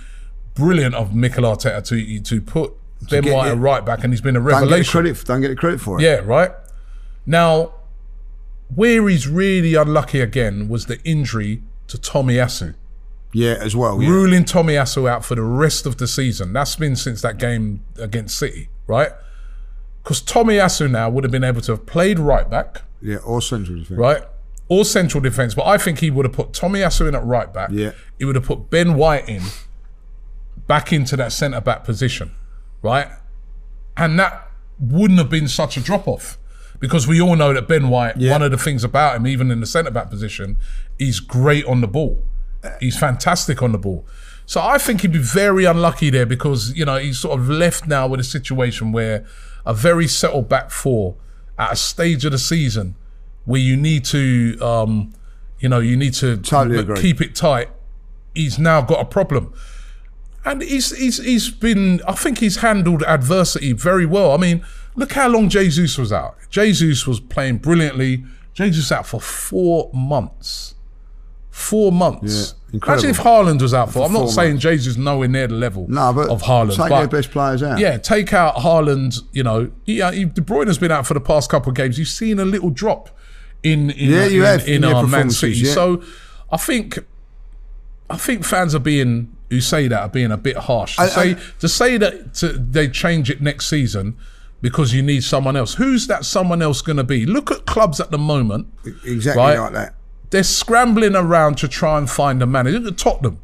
brilliant 0.54 0.94
of 0.94 1.14
Mikel 1.14 1.44
Arteta 1.44 1.84
to 1.86 2.20
to 2.20 2.40
put 2.40 2.74
Ben 3.10 3.24
White 3.30 3.52
it- 3.52 3.54
right 3.56 3.84
back, 3.84 4.04
and 4.04 4.12
he's 4.12 4.20
been 4.20 4.36
a 4.36 4.40
Don't 4.40 4.48
get 4.48 4.54
revelation. 4.60 4.90
credit. 4.92 5.24
Don't 5.24 5.40
get 5.40 5.48
the 5.48 5.56
credit 5.56 5.80
for 5.80 5.98
it. 5.98 6.02
Yeah, 6.04 6.20
right. 6.24 6.52
Now, 7.26 7.72
where 8.74 9.08
he's 9.08 9.26
really 9.26 9.74
unlucky 9.74 10.20
again 10.20 10.68
was 10.68 10.86
the 10.86 11.00
injury 11.04 11.62
to 11.88 11.98
Tommy 11.98 12.34
Tomiyasu, 12.34 12.74
yeah, 13.32 13.56
as 13.60 13.74
well. 13.76 14.00
Yeah. 14.02 14.08
ruling 14.08 14.44
Tomiyasu 14.44 15.08
out 15.08 15.24
for 15.24 15.34
the 15.34 15.42
rest 15.42 15.86
of 15.86 15.98
the 15.98 16.06
season. 16.06 16.52
That's 16.52 16.76
been 16.76 16.96
since 16.96 17.22
that 17.22 17.38
game 17.38 17.84
against 17.98 18.38
City, 18.38 18.68
right? 18.86 19.10
Because 20.02 20.20
Tommy 20.20 20.54
Tomiyasu 20.56 20.90
now 20.90 21.08
would 21.10 21.24
have 21.24 21.30
been 21.30 21.44
able 21.44 21.60
to 21.62 21.72
have 21.72 21.86
played 21.86 22.18
right 22.18 22.48
back, 22.48 22.82
yeah, 23.00 23.16
or 23.18 23.40
central 23.40 23.78
defence. 23.78 23.98
right? 23.98 24.22
Or 24.68 24.84
central 24.84 25.20
defence, 25.20 25.54
but 25.54 25.66
I 25.66 25.76
think 25.76 25.98
he 25.98 26.10
would 26.10 26.24
have 26.24 26.34
put 26.34 26.52
Tommy 26.52 26.80
Tomiyasu 26.80 27.08
in 27.08 27.14
at 27.14 27.24
right 27.24 27.52
back. 27.52 27.70
Yeah. 27.72 27.92
He 28.18 28.24
would 28.24 28.34
have 28.34 28.44
put 28.44 28.70
Ben 28.70 28.94
White 28.94 29.28
in 29.28 29.42
back 30.66 30.92
into 30.92 31.16
that 31.16 31.32
centre 31.32 31.60
back 31.60 31.84
position, 31.84 32.30
right? 32.82 33.08
And 33.96 34.18
that 34.18 34.50
wouldn't 34.80 35.18
have 35.18 35.30
been 35.30 35.48
such 35.48 35.76
a 35.76 35.80
drop 35.80 36.08
off 36.08 36.38
because 36.84 37.06
we 37.08 37.18
all 37.18 37.34
know 37.34 37.54
that 37.54 37.66
Ben 37.66 37.88
White, 37.88 38.18
Yeah. 38.18 38.32
one 38.32 38.42
of 38.42 38.50
the 38.50 38.58
things 38.58 38.84
about 38.84 39.16
him, 39.16 39.26
even 39.26 39.50
in 39.50 39.60
the 39.60 39.66
centre 39.66 39.90
back 39.90 40.10
position, 40.10 40.58
he's 40.98 41.18
great 41.18 41.64
on 41.64 41.80
the 41.80 41.88
ball. 41.88 42.22
He's 42.78 42.98
fantastic 42.98 43.62
on 43.62 43.72
the 43.72 43.78
ball. 43.78 44.04
So 44.44 44.60
I 44.60 44.76
think 44.76 45.00
he'd 45.00 45.12
be 45.12 45.18
very 45.18 45.64
unlucky 45.64 46.10
there 46.10 46.26
because, 46.26 46.74
you 46.76 46.84
know, 46.84 46.96
he's 46.98 47.18
sort 47.18 47.40
of 47.40 47.48
left 47.48 47.86
now 47.86 48.06
with 48.06 48.20
a 48.20 48.24
situation 48.24 48.92
where 48.92 49.24
a 49.64 49.72
very 49.72 50.06
settled 50.06 50.46
back 50.50 50.70
four 50.70 51.14
at 51.58 51.72
a 51.72 51.76
stage 51.76 52.26
of 52.26 52.32
the 52.32 52.38
season 52.38 52.96
where 53.46 53.62
you 53.62 53.78
need 53.78 54.04
to, 54.04 54.58
um, 54.60 55.14
you 55.58 55.70
know, 55.70 55.78
you 55.78 55.96
need 55.96 56.12
to 56.14 56.36
Totally 56.36 57.00
keep 57.00 57.22
it 57.22 57.34
tight. 57.34 57.70
He's 58.34 58.58
now 58.58 58.82
got 58.82 59.00
a 59.00 59.06
problem. 59.06 59.54
And 60.44 60.60
he's, 60.60 60.94
he's 60.94 61.24
he's 61.24 61.48
been 61.48 62.02
I 62.06 62.12
think 62.12 62.40
he's 62.40 62.56
handled 62.56 63.02
adversity 63.04 63.72
very 63.72 64.04
well. 64.04 64.32
I 64.32 64.36
mean, 64.36 64.62
look 64.96 65.12
how 65.12 65.28
long 65.28 65.48
Jesus 65.48 65.96
was 65.98 66.12
out. 66.12 66.36
Jesus 66.50 67.06
was 67.06 67.20
playing 67.20 67.58
brilliantly. 67.58 68.24
Jesus 68.52 68.92
out 68.92 69.06
for 69.06 69.20
four 69.20 69.90
months. 69.92 70.74
Four 71.50 71.92
months. 71.92 72.54
Yeah. 72.72 72.80
Imagine 72.84 73.10
if 73.10 73.18
Haaland 73.18 73.62
was 73.62 73.72
out 73.72 73.92
for. 73.92 74.04
I'm 74.04 74.12
not 74.12 74.26
saying 74.30 74.58
Jesus 74.58 74.96
nowhere 74.96 75.28
near 75.28 75.46
the 75.46 75.54
level 75.54 75.86
No, 75.88 76.12
but 76.12 76.28
of 76.28 76.42
Haaland. 76.42 76.70
take 76.76 76.88
but 76.88 76.98
their 76.98 77.06
best 77.08 77.30
players 77.30 77.62
out. 77.62 77.78
Yeah, 77.78 77.96
take 77.98 78.32
out 78.32 78.56
Haaland. 78.56 79.20
You 79.32 79.44
know, 79.44 79.70
yeah, 79.84 80.10
he- 80.10 80.24
De 80.24 80.40
Bruyne 80.40 80.66
has 80.66 80.78
been 80.78 80.90
out 80.90 81.06
for 81.06 81.14
the 81.14 81.20
past 81.20 81.48
couple 81.50 81.70
of 81.70 81.76
games. 81.76 81.96
You've 81.98 82.08
seen 82.08 82.40
a 82.40 82.44
little 82.44 82.70
drop 82.70 83.10
in 83.62 83.90
in 83.90 84.10
Yeah, 84.10 84.26
you 84.26 84.40
in, 84.40 84.46
have, 84.46 84.66
in, 84.66 84.74
in 84.74 84.80
their 84.82 84.96
uh, 84.96 85.06
Man 85.06 85.30
City. 85.30 85.58
yeah. 85.58 85.72
So 85.72 86.02
I 86.50 86.56
think 86.56 86.98
I 88.10 88.16
think 88.16 88.44
fans 88.44 88.74
are 88.74 88.80
being 88.80 89.34
who 89.50 89.60
say 89.60 89.86
that 89.86 90.00
are 90.00 90.08
being 90.08 90.32
a 90.32 90.36
bit 90.36 90.56
harsh. 90.56 90.96
To 90.96 91.02
I- 91.02 91.06
say 91.06 91.30
I- 91.34 91.38
to 91.60 91.68
say 91.68 91.96
that 91.98 92.34
to, 92.34 92.48
they 92.48 92.88
change 92.88 93.30
it 93.30 93.40
next 93.40 93.66
season 93.68 94.16
because 94.64 94.94
you 94.94 95.02
need 95.02 95.22
someone 95.22 95.56
else. 95.56 95.74
Who's 95.74 96.06
that 96.06 96.24
someone 96.24 96.62
else 96.62 96.80
going 96.80 96.96
to 96.96 97.04
be? 97.04 97.26
Look 97.26 97.50
at 97.50 97.66
clubs 97.66 98.00
at 98.00 98.10
the 98.10 98.16
moment. 98.16 98.66
Exactly 99.04 99.38
Right. 99.42 99.58
like 99.58 99.72
that. 99.74 99.94
They're 100.30 100.42
scrambling 100.42 101.14
around 101.14 101.58
to 101.58 101.68
try 101.68 101.98
and 101.98 102.08
find 102.08 102.42
a 102.42 102.46
manager. 102.46 102.78
Look 102.78 102.92
at 102.94 102.98
Tottenham. 102.98 103.40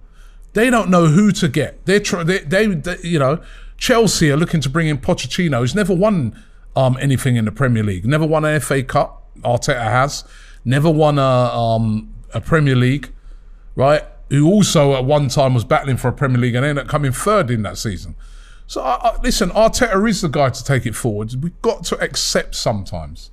They 0.55 0.71
don't 0.71 0.89
know 0.89 1.09
who 1.09 1.31
to 1.33 1.47
get. 1.49 1.85
They're 1.85 2.01
trying. 2.01 2.27
they, 2.27 2.39
they, 2.39 2.67
they, 2.69 2.97
you 3.03 3.19
know, 3.19 3.39
Chelsea 3.77 4.31
are 4.31 4.37
looking 4.39 4.63
to 4.63 4.71
bring 4.71 4.89
in 4.89 4.97
Pochettino, 4.97 5.59
who's 5.59 5.75
never 5.75 5.95
won 5.95 6.43
um, 6.75 6.97
anything 6.99 7.37
in 7.37 7.45
the 7.45 7.53
Premier 7.53 7.83
League. 7.83 8.07
Never 8.07 8.27
won 8.27 8.47
an 8.47 8.59
FA 8.59 8.83
Cup. 8.83 9.29
Arteta 9.43 9.83
has. 9.83 10.25
Never 10.65 10.91
won 10.91 11.19
a 11.19 11.23
um, 11.23 12.15
a 12.33 12.41
Premier 12.41 12.75
League, 12.77 13.13
right? 13.75 14.05
Who 14.31 14.49
also 14.51 14.95
at 14.95 15.05
one 15.05 15.29
time 15.29 15.53
was 15.53 15.65
battling 15.65 15.99
for 15.99 16.09
a 16.09 16.13
Premier 16.15 16.39
League 16.39 16.55
and 16.55 16.65
ended 16.65 16.85
up 16.87 16.89
coming 16.91 17.13
third 17.13 17.51
in 17.51 17.61
that 17.65 17.77
season. 17.77 18.15
So 18.71 18.83
I, 18.83 19.09
I, 19.09 19.21
listen, 19.21 19.51
Arteta 19.51 20.09
is 20.09 20.21
the 20.21 20.29
guy 20.29 20.49
to 20.49 20.63
take 20.63 20.87
it 20.87 20.95
forward. 20.95 21.35
We've 21.43 21.61
got 21.61 21.83
to 21.87 21.99
accept 21.99 22.55
sometimes 22.55 23.33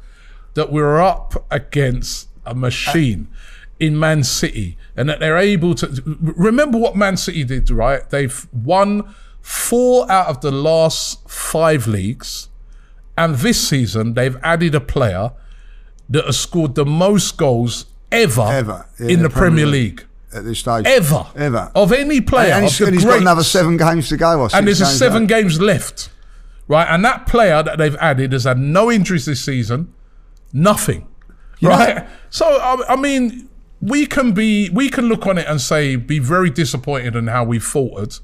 that 0.56 0.72
we're 0.72 1.00
up 1.00 1.46
against 1.52 2.30
a 2.44 2.56
machine 2.56 3.28
in 3.80 4.00
Man 4.00 4.24
City 4.24 4.80
and 4.96 5.08
that 5.08 5.20
they're 5.20 5.38
able 5.38 5.76
to 5.76 6.02
remember 6.20 6.80
what 6.80 6.96
Man 6.96 7.18
City 7.18 7.44
did, 7.44 7.70
right? 7.70 8.10
They've 8.10 8.48
won 8.52 9.14
four 9.40 10.12
out 10.12 10.26
of 10.26 10.42
the 10.42 10.50
last 10.50 11.30
five 11.30 11.86
leagues, 11.86 12.50
and 13.16 13.36
this 13.36 13.70
season 13.70 14.16
they've 14.16 14.38
added 14.42 14.74
a 14.74 14.82
player 14.82 15.34
that 16.10 16.26
has 16.26 16.40
scored 16.40 16.74
the 16.74 16.84
most 16.84 17.38
goals 17.38 17.86
ever, 18.12 18.42
Ever, 18.42 18.88
yeah, 19.00 19.10
in 19.10 19.22
the 19.22 19.30
Premier 19.30 19.68
League. 19.68 20.07
At 20.34 20.44
this 20.44 20.60
stage. 20.60 20.86
Ever. 20.86 21.26
Ever. 21.36 21.72
Of 21.76 21.92
any 21.92 22.22
player. 22.22 22.54
and 22.54 22.66
of 22.66 22.72
he's, 22.72 22.82
and 22.82 22.94
he's 22.94 23.06
got 23.06 23.22
another 23.22 23.44
seven 23.44 23.78
games 23.78 24.10
to 24.10 24.18
go. 24.18 24.42
Or 24.42 24.50
and 24.54 24.68
there's 24.68 24.82
a 24.82 24.86
games 24.86 24.98
seven 24.98 25.22
to 25.24 25.28
go. 25.28 25.42
games 25.42 25.62
left, 25.62 26.10
right? 26.68 26.88
And 26.90 27.04
that 27.06 27.28
player 27.28 27.64
that 27.64 27.78
they've 27.78 27.96
added 27.96 28.34
has 28.34 28.44
had 28.44 28.58
no 28.60 28.92
injuries 28.92 29.26
this 29.26 29.44
season, 29.44 29.94
nothing, 30.54 31.08
right? 31.62 32.08
so 32.30 32.46
I, 32.46 32.94
I 32.94 32.96
mean, 32.96 33.50
we 33.82 34.06
can 34.06 34.32
be, 34.32 34.70
we 34.70 34.90
can 34.90 35.06
look 35.06 35.26
on 35.28 35.38
it 35.38 35.48
and 35.48 35.62
say, 35.62 35.96
be 35.96 36.20
very 36.20 36.50
disappointed 36.50 37.16
in 37.16 37.28
how 37.28 37.44
we 37.44 37.60
faltered 37.60 38.16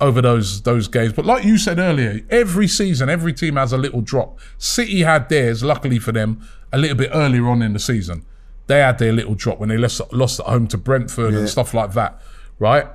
over 0.00 0.20
those 0.20 0.62
those 0.62 0.88
games. 0.88 1.12
But 1.12 1.24
like 1.24 1.44
you 1.44 1.56
said 1.56 1.78
earlier, 1.78 2.20
every 2.28 2.68
season, 2.68 3.08
every 3.08 3.32
team 3.32 3.56
has 3.56 3.72
a 3.72 3.78
little 3.78 4.00
drop. 4.00 4.38
City 4.58 5.02
had 5.02 5.28
theirs, 5.28 5.62
luckily 5.62 5.98
for 5.98 6.12
them, 6.12 6.46
a 6.72 6.78
little 6.78 6.96
bit 6.96 7.10
earlier 7.12 7.48
on 7.48 7.62
in 7.62 7.72
the 7.72 7.78
season. 7.78 8.26
They 8.72 8.78
had 8.78 8.96
their 8.96 9.12
little 9.12 9.34
drop 9.34 9.58
when 9.58 9.68
they 9.68 9.76
lost, 9.76 10.00
lost 10.14 10.40
at 10.40 10.46
home 10.46 10.66
to 10.68 10.78
Brentford 10.78 11.34
and 11.40 11.46
stuff 11.46 11.74
like 11.74 11.92
that, 11.92 12.22
right? 12.58 12.86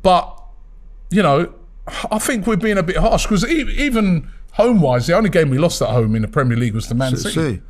But 0.00 0.40
you 1.10 1.24
know, 1.24 1.52
I 1.88 2.20
think 2.20 2.46
we're 2.46 2.54
being 2.56 2.78
a 2.78 2.82
bit 2.84 2.98
harsh 2.98 3.24
because 3.24 3.44
even 3.44 4.30
home 4.52 4.80
wise, 4.80 5.08
the 5.08 5.16
only 5.16 5.28
game 5.28 5.50
we 5.50 5.58
lost 5.58 5.82
at 5.82 5.88
home 5.88 6.14
in 6.14 6.22
the 6.22 6.28
Premier 6.28 6.56
League 6.56 6.72
was 6.72 6.86
to 6.86 6.94
Man 6.94 7.10
City. 7.16 7.62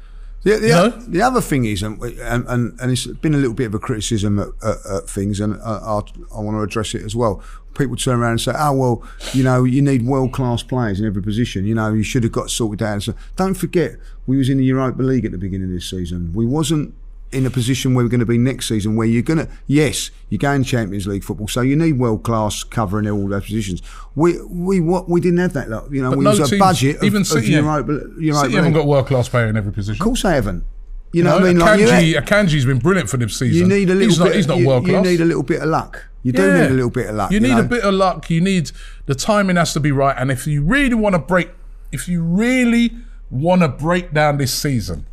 See. 0.45 0.57
The, 0.59 0.69
know? 0.69 0.89
the 0.91 1.23
other 1.23 1.41
thing 1.41 1.65
is, 1.65 1.83
and, 1.83 2.01
and, 2.03 2.47
and 2.47 2.79
and 2.81 2.93
it's 2.93 3.07
been 3.07 3.35
a 3.35 3.39
little 3.39 3.55
bit 3.55 3.67
of 3.67 3.75
a 3.75 3.79
criticism 3.79 4.39
at, 4.39 4.49
at, 4.63 4.77
at 4.87 5.09
things, 5.09 5.41
and 5.41 5.55
I, 5.63 5.79
I, 5.79 6.01
I 6.37 6.41
want 6.41 6.57
to 6.57 6.63
address 6.63 6.95
it 6.95 7.03
as 7.03 7.17
well. 7.17 7.43
People 7.75 7.97
turn 7.97 8.21
around 8.21 8.33
and 8.33 8.41
say, 8.41 8.53
"Oh 8.55 8.73
well, 8.73 9.03
you 9.33 9.43
know, 9.43 9.65
you 9.65 9.81
need 9.81 10.05
world 10.05 10.33
class 10.33 10.63
players 10.63 11.01
in 11.01 11.07
every 11.07 11.23
position. 11.23 11.65
You 11.65 11.75
know, 11.75 11.93
you 11.93 12.03
should 12.03 12.23
have 12.25 12.33
got 12.33 12.51
sorted 12.51 12.83
out." 12.83 13.03
So 13.03 13.15
don't 13.37 13.55
forget, 13.55 13.97
we 14.27 14.37
was 14.37 14.51
in 14.51 14.59
the 14.59 14.65
Europa 14.65 15.03
League 15.03 15.25
at 15.25 15.33
the 15.33 15.39
beginning 15.39 15.69
of 15.69 15.75
this 15.75 15.89
season. 15.89 16.33
We 16.35 16.45
wasn't 16.45 16.95
in 17.35 17.45
a 17.47 17.51
position 17.51 17.95
where 17.95 18.05
we're 18.05 18.09
going 18.11 18.21
to 18.21 18.27
be 18.27 18.39
next 18.39 18.69
season, 18.69 18.97
where 18.97 19.07
you're 19.07 19.23
going 19.23 19.39
to 19.39 19.49
yes, 19.67 20.11
you're 20.31 20.39
going 20.39 20.63
Champions 20.65 21.07
League 21.07 21.25
football, 21.25 21.49
so 21.49 21.61
you 21.61 21.77
need 21.77 21.99
world 21.99 22.23
class 22.23 22.63
cover 22.65 22.99
in 22.99 23.09
all 23.09 23.29
those 23.29 23.45
positions. 23.45 23.83
We 24.15 24.41
we 24.43 24.81
what 24.81 25.09
we 25.09 25.21
didn't 25.21 25.39
have 25.39 25.53
that. 25.55 25.69
Lot. 25.69 25.93
You 25.93 26.03
know, 26.03 26.11
But 26.11 26.19
we 26.19 26.25
no 26.25 26.31
was 26.31 26.41
a 26.41 26.47
teams- 26.47 26.61
budget 26.61 26.97
of, 26.97 27.05
even 27.05 27.23
of 27.23 27.27
City- 27.27 27.53
Europa, 27.53 27.93
Europa 28.19 28.41
City 28.47 28.55
haven't 28.57 28.73
got 28.73 28.87
world 28.87 29.07
class 29.07 29.29
player 29.29 29.47
in 29.49 29.57
every 29.57 29.73
position. 29.73 30.01
Of 30.01 30.05
course, 30.05 30.25
I 30.25 30.35
haven't. 30.35 30.65
You 31.13 31.19
You 31.19 31.25
know, 31.25 31.35
what 31.35 31.43
I 31.45 31.47
mean? 31.47 31.59
Like 31.59 31.81
you, 31.81 31.87
Akanji, 31.87 32.15
had- 32.15 32.25
Akanji's 32.27 32.65
been 32.65 32.79
brilliant 32.79 33.09
for 33.09 33.17
this 33.19 33.39
season. 33.39 33.57
you 33.57 33.67
need 33.67 33.89
a 33.91 33.95
little 33.95 34.09
he's 34.09 34.19
bit. 34.19 34.25
Not, 34.25 34.35
he's 34.35 34.47
not 34.49 34.59
you, 34.59 34.67
world 34.69 34.87
you 34.87 35.01
need 35.01 35.21
a 35.21 35.25
little 35.25 35.43
bit 35.45 35.61
of 35.63 35.69
luck. 35.69 36.07
You 36.23 36.33
do 36.33 36.53
need 36.55 36.71
a 36.71 36.75
little 36.75 36.91
bit 36.91 37.07
of 37.11 37.17
luck. 37.17 37.31
You, 37.31 37.39
need 37.41 37.51
know? 37.51 37.61
a 37.61 37.65
bit 37.65 37.85
of 37.85 37.93
luck. 37.95 38.31
You 38.31 38.41
need 38.41 38.71
the 39.07 39.15
timing 39.15 39.57
has 39.57 39.73
to 39.75 39.81
be 39.81 39.93
right. 39.93 40.17
And 40.19 40.31
if 40.31 40.47
you 40.47 40.63
really 40.63 40.95
want 40.95 41.13
to 41.15 41.19
break, 41.19 41.51
if 41.93 42.09
you 42.09 42.23
really 42.23 42.93
want 43.31 43.61
to 43.61 43.69
break 43.69 44.13
down 44.15 44.39
this 44.39 44.53
season, 44.53 45.07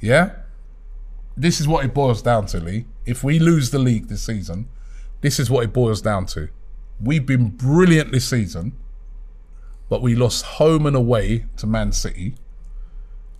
yeah, 0.00 0.30
this 1.36 1.60
is 1.60 1.66
what 1.68 1.84
it 1.84 1.92
boils 1.94 2.22
down 2.22 2.46
to, 2.46 2.60
Lee. 2.60 2.86
If 3.06 3.22
we 3.24 3.38
lose 3.38 3.70
the 3.70 3.78
league 3.78 4.08
this 4.08 4.22
season, 4.22 4.68
this 5.20 5.38
is 5.40 5.50
what 5.50 5.64
it 5.64 5.72
boils 5.72 6.00
down 6.00 6.26
to. 6.26 6.48
We've 7.00 7.26
been 7.26 7.48
brilliant 7.48 8.12
this 8.12 8.28
season, 8.28 8.72
but 9.88 10.00
we 10.02 10.14
lost 10.14 10.44
home 10.44 10.86
and 10.86 10.96
away 10.96 11.46
to 11.56 11.66
Man 11.66 11.92
City, 11.92 12.34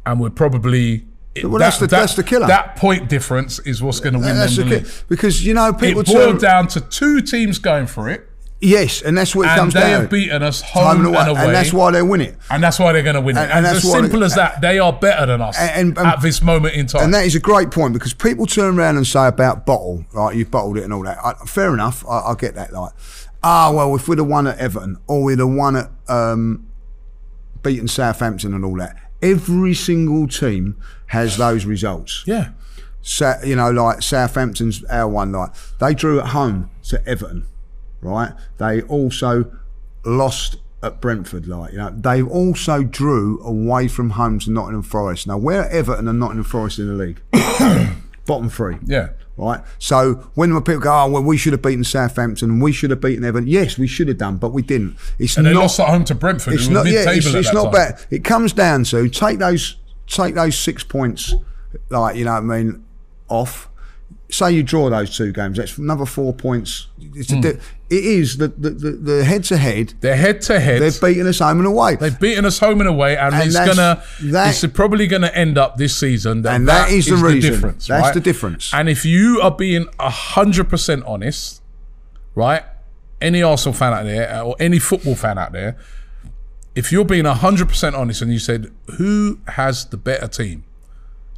and 0.05 0.21
we're 0.21 0.31
probably. 0.31 1.07
Well, 1.43 1.59
that's 1.59 1.79
the- 1.79 1.87
that's 1.89 2.15
the 2.15 2.23
killer. 2.23 2.47
That 2.47 2.77
point 2.77 3.09
difference 3.09 3.59
is 3.61 3.83
what's 3.83 3.99
going 4.01 4.13
to 4.13 4.21
win 4.21 4.37
That's 4.37 4.57
them 4.57 4.69
the 4.69 4.77
the 4.77 4.81
league. 4.83 4.93
because 5.09 5.45
you 5.45 5.53
know 5.55 5.73
people 5.73 6.03
It 6.03 6.07
boiled 6.07 6.41
turn, 6.41 6.51
down 6.51 6.69
to 6.69 6.81
two 6.81 7.21
teams 7.23 7.59
going 7.59 7.87
for 7.89 8.09
it, 8.09 8.29
yes, 8.65 9.03
and 9.03 9.17
that's 9.17 9.35
what 9.37 9.47
it 9.47 9.51
and 9.51 9.59
comes 9.61 9.75
they 9.75 9.81
down. 9.81 9.89
They 9.91 10.01
have 10.01 10.11
beaten 10.11 10.43
us 10.43 10.61
home 10.63 10.99
and 10.99 11.07
away, 11.07 11.21
and 11.37 11.55
that's 11.55 11.73
why 11.73 11.91
they 11.93 12.03
win 12.03 12.21
it. 12.21 12.37
and 12.51 12.63
that's 12.63 12.79
why 12.79 12.93
they're 12.93 13.03
going 13.03 13.15
to 13.15 13.21
win 13.21 13.37
it. 13.37 13.41
And- 13.41 13.51
And, 13.53 13.59
and 13.59 13.67
as 13.67 13.73
that's 13.83 13.85
what- 13.85 14.01
simple 14.03 14.25
as 14.25 14.35
that, 14.35 14.61
they 14.61 14.79
are 14.79 14.93
better 14.93 15.27
than 15.27 15.41
us 15.41 15.57
And- 15.59 15.97
and- 15.97 16.07
at 16.07 16.21
this 16.23 16.43
moment 16.43 16.75
in 16.75 16.87
time. 16.87 17.05
And 17.05 17.15
that 17.15 17.25
is 17.27 17.35
a 17.35 17.41
great 17.41 17.71
point 17.71 17.93
because 17.93 18.15
people 18.15 18.47
turn 18.47 18.79
around 18.79 18.97
and 18.97 19.07
say 19.07 19.27
about 19.29 19.67
bottle, 19.67 20.05
right? 20.13 20.35
You've 20.35 20.51
bottled 20.51 20.79
it 20.79 20.85
and 20.85 20.93
all 20.93 21.03
that. 21.05 21.19
I, 21.25 21.35
fair 21.47 21.73
enough, 21.75 22.05
I, 22.09 22.31
I 22.31 22.35
get 22.39 22.55
that. 22.57 22.73
Like, 22.73 22.93
ah, 23.43 23.71
well, 23.73 23.95
if 23.95 24.09
we'd 24.09 24.19
have 24.19 24.27
won 24.27 24.47
at 24.47 24.59
Everton 24.59 24.97
or 25.07 25.23
we'd 25.23 25.39
have 25.39 25.49
won 25.49 25.77
at 25.77 25.91
um, 26.09 26.67
beaten 27.63 27.89
Southampton 27.89 28.55
and 28.55 28.65
all 28.65 28.77
that, 28.77 28.97
every 29.23 29.75
single 29.75 30.27
team 30.29 30.77
has 31.09 31.37
those 31.37 31.65
results. 31.65 32.25
yeah, 32.27 32.49
Sa- 33.03 33.37
you 33.45 33.55
know, 33.55 33.71
like 33.71 34.01
Southampton's 34.03 34.83
our 34.85 35.07
one 35.09 35.31
night. 35.33 35.51
They 35.79 35.95
drew 35.95 36.19
at 36.21 36.29
home 36.29 36.71
to 36.85 37.07
Everton, 37.07 37.47
right? 38.05 38.33
They 38.59 38.83
also 38.83 39.51
lost 40.05 40.57
at 40.83 41.01
Brentford, 41.01 41.47
like 41.47 41.73
you 41.73 41.79
know. 41.79 41.91
They 41.91 42.23
also 42.23 42.83
drew 42.83 43.41
away 43.43 43.89
from 43.89 44.11
home 44.11 44.39
to 44.41 44.51
Nottingham 44.51 44.83
Forest. 44.83 45.27
Now, 45.27 45.39
where 45.39 45.63
are 45.63 45.69
Everton 45.69 46.07
and 46.07 46.21
Nottingham 46.21 46.45
Forest 46.45 46.79
in 46.79 46.87
the 46.87 46.95
league? 46.95 47.21
Bottom 48.27 48.49
three. 48.49 48.79
yeah. 48.85 49.11
Right. 49.37 49.63
So 49.81 50.31
when 50.35 50.53
the 50.53 50.61
people 50.61 50.81
go, 50.81 50.93
oh 50.93 51.11
well, 51.11 51.23
we 51.23 51.37
should 51.37 51.53
have 51.53 51.63
beaten 51.63 51.83
Southampton, 51.83 52.61
we 52.61 52.71
should 52.71 52.91
have 52.91 53.01
beaten 53.01 53.25
Everton. 53.25 53.49
Yes, 53.49 53.77
we 53.77 53.89
should 53.89 54.07
have 54.07 54.19
done, 54.19 54.37
but 54.37 54.51
we 54.51 54.63
didn't. 54.63 54.97
It's 55.19 55.37
And 55.37 55.45
they 55.47 55.53
not. 55.53 55.63
lost 55.63 55.81
at 55.81 55.89
home 55.89 56.05
to 56.05 56.15
Brentford. 56.15 56.55
It's 56.55 56.69
not. 56.69 56.87
Yeah, 56.87 57.05
it's, 57.09 57.27
it's 57.27 57.53
not 57.53 57.65
time. 57.65 57.73
bad. 57.73 58.07
It 58.11 58.23
comes 58.23 58.53
down 58.53 58.85
to 58.85 59.09
take 59.09 59.41
those 59.41 59.77
take 60.07 60.37
those 60.37 60.57
six 60.57 60.85
points, 60.85 61.35
like 61.91 62.17
you 62.17 62.25
know 62.25 62.35
what 62.35 62.45
I 62.45 62.63
mean, 62.63 62.85
off. 63.29 63.69
Say 64.31 64.53
you 64.53 64.63
draw 64.63 64.89
those 64.89 65.17
two 65.17 65.33
games, 65.33 65.59
that's 65.59 65.79
another 65.79 66.07
four 66.07 66.33
points. 66.33 66.89
It's 66.99 67.31
a 67.31 67.35
hmm. 67.35 67.41
di- 67.41 67.59
it 67.99 68.05
is 68.05 68.37
the 68.37 68.49
the, 68.49 68.71
the, 68.71 68.91
the 68.91 69.25
head 69.25 69.45
to 69.45 69.57
head. 69.57 69.95
They're 70.01 70.17
head 70.17 70.41
to 70.43 70.59
head. 70.61 70.81
They've 70.83 71.01
beaten 71.01 71.27
us 71.27 71.39
home 71.39 71.59
and 71.59 71.67
away. 71.67 71.97
They've 71.97 72.19
beaten 72.19 72.45
us 72.45 72.59
home 72.59 72.81
and 72.81 72.89
away, 72.89 73.17
and, 73.17 73.35
And 73.35 73.45
it's 73.47 73.57
gonna. 73.57 74.03
that- 74.25 74.63
it's 74.65 74.73
probably 74.75 75.07
gonna 75.07 75.29
end 75.35 75.59
up 75.59 75.77
this 75.77 75.97
season. 75.97 76.43
That 76.43 76.55
And 76.55 76.69
that 76.69 76.91
is 76.91 77.07
the 77.07 77.17
reason. 77.17 77.53
difference. 77.53 77.87
That's 77.87 78.03
right? 78.07 78.15
the 78.15 78.21
difference. 78.21 78.73
And 78.75 78.89
if 78.89 79.05
you 79.05 79.41
are 79.43 79.51
being 79.51 79.87
hundred 80.01 80.69
percent 80.69 81.05
honest, 81.07 81.63
right? 82.35 82.63
Any 83.21 83.43
Arsenal 83.43 83.73
fan 83.75 83.93
out 83.95 84.05
there, 84.05 84.43
or 84.43 84.57
any 84.61 84.79
football 84.79 85.15
fan 85.15 85.39
out 85.39 85.53
there, 85.53 85.77
if 86.75 86.91
you're 86.93 87.05
being 87.05 87.25
hundred 87.25 87.69
percent 87.69 87.95
honest, 87.97 88.21
and 88.23 88.33
you 88.33 88.39
said 88.39 88.71
who 88.99 89.39
has 89.49 89.87
the 89.87 89.97
better 89.97 90.27
team 90.29 90.65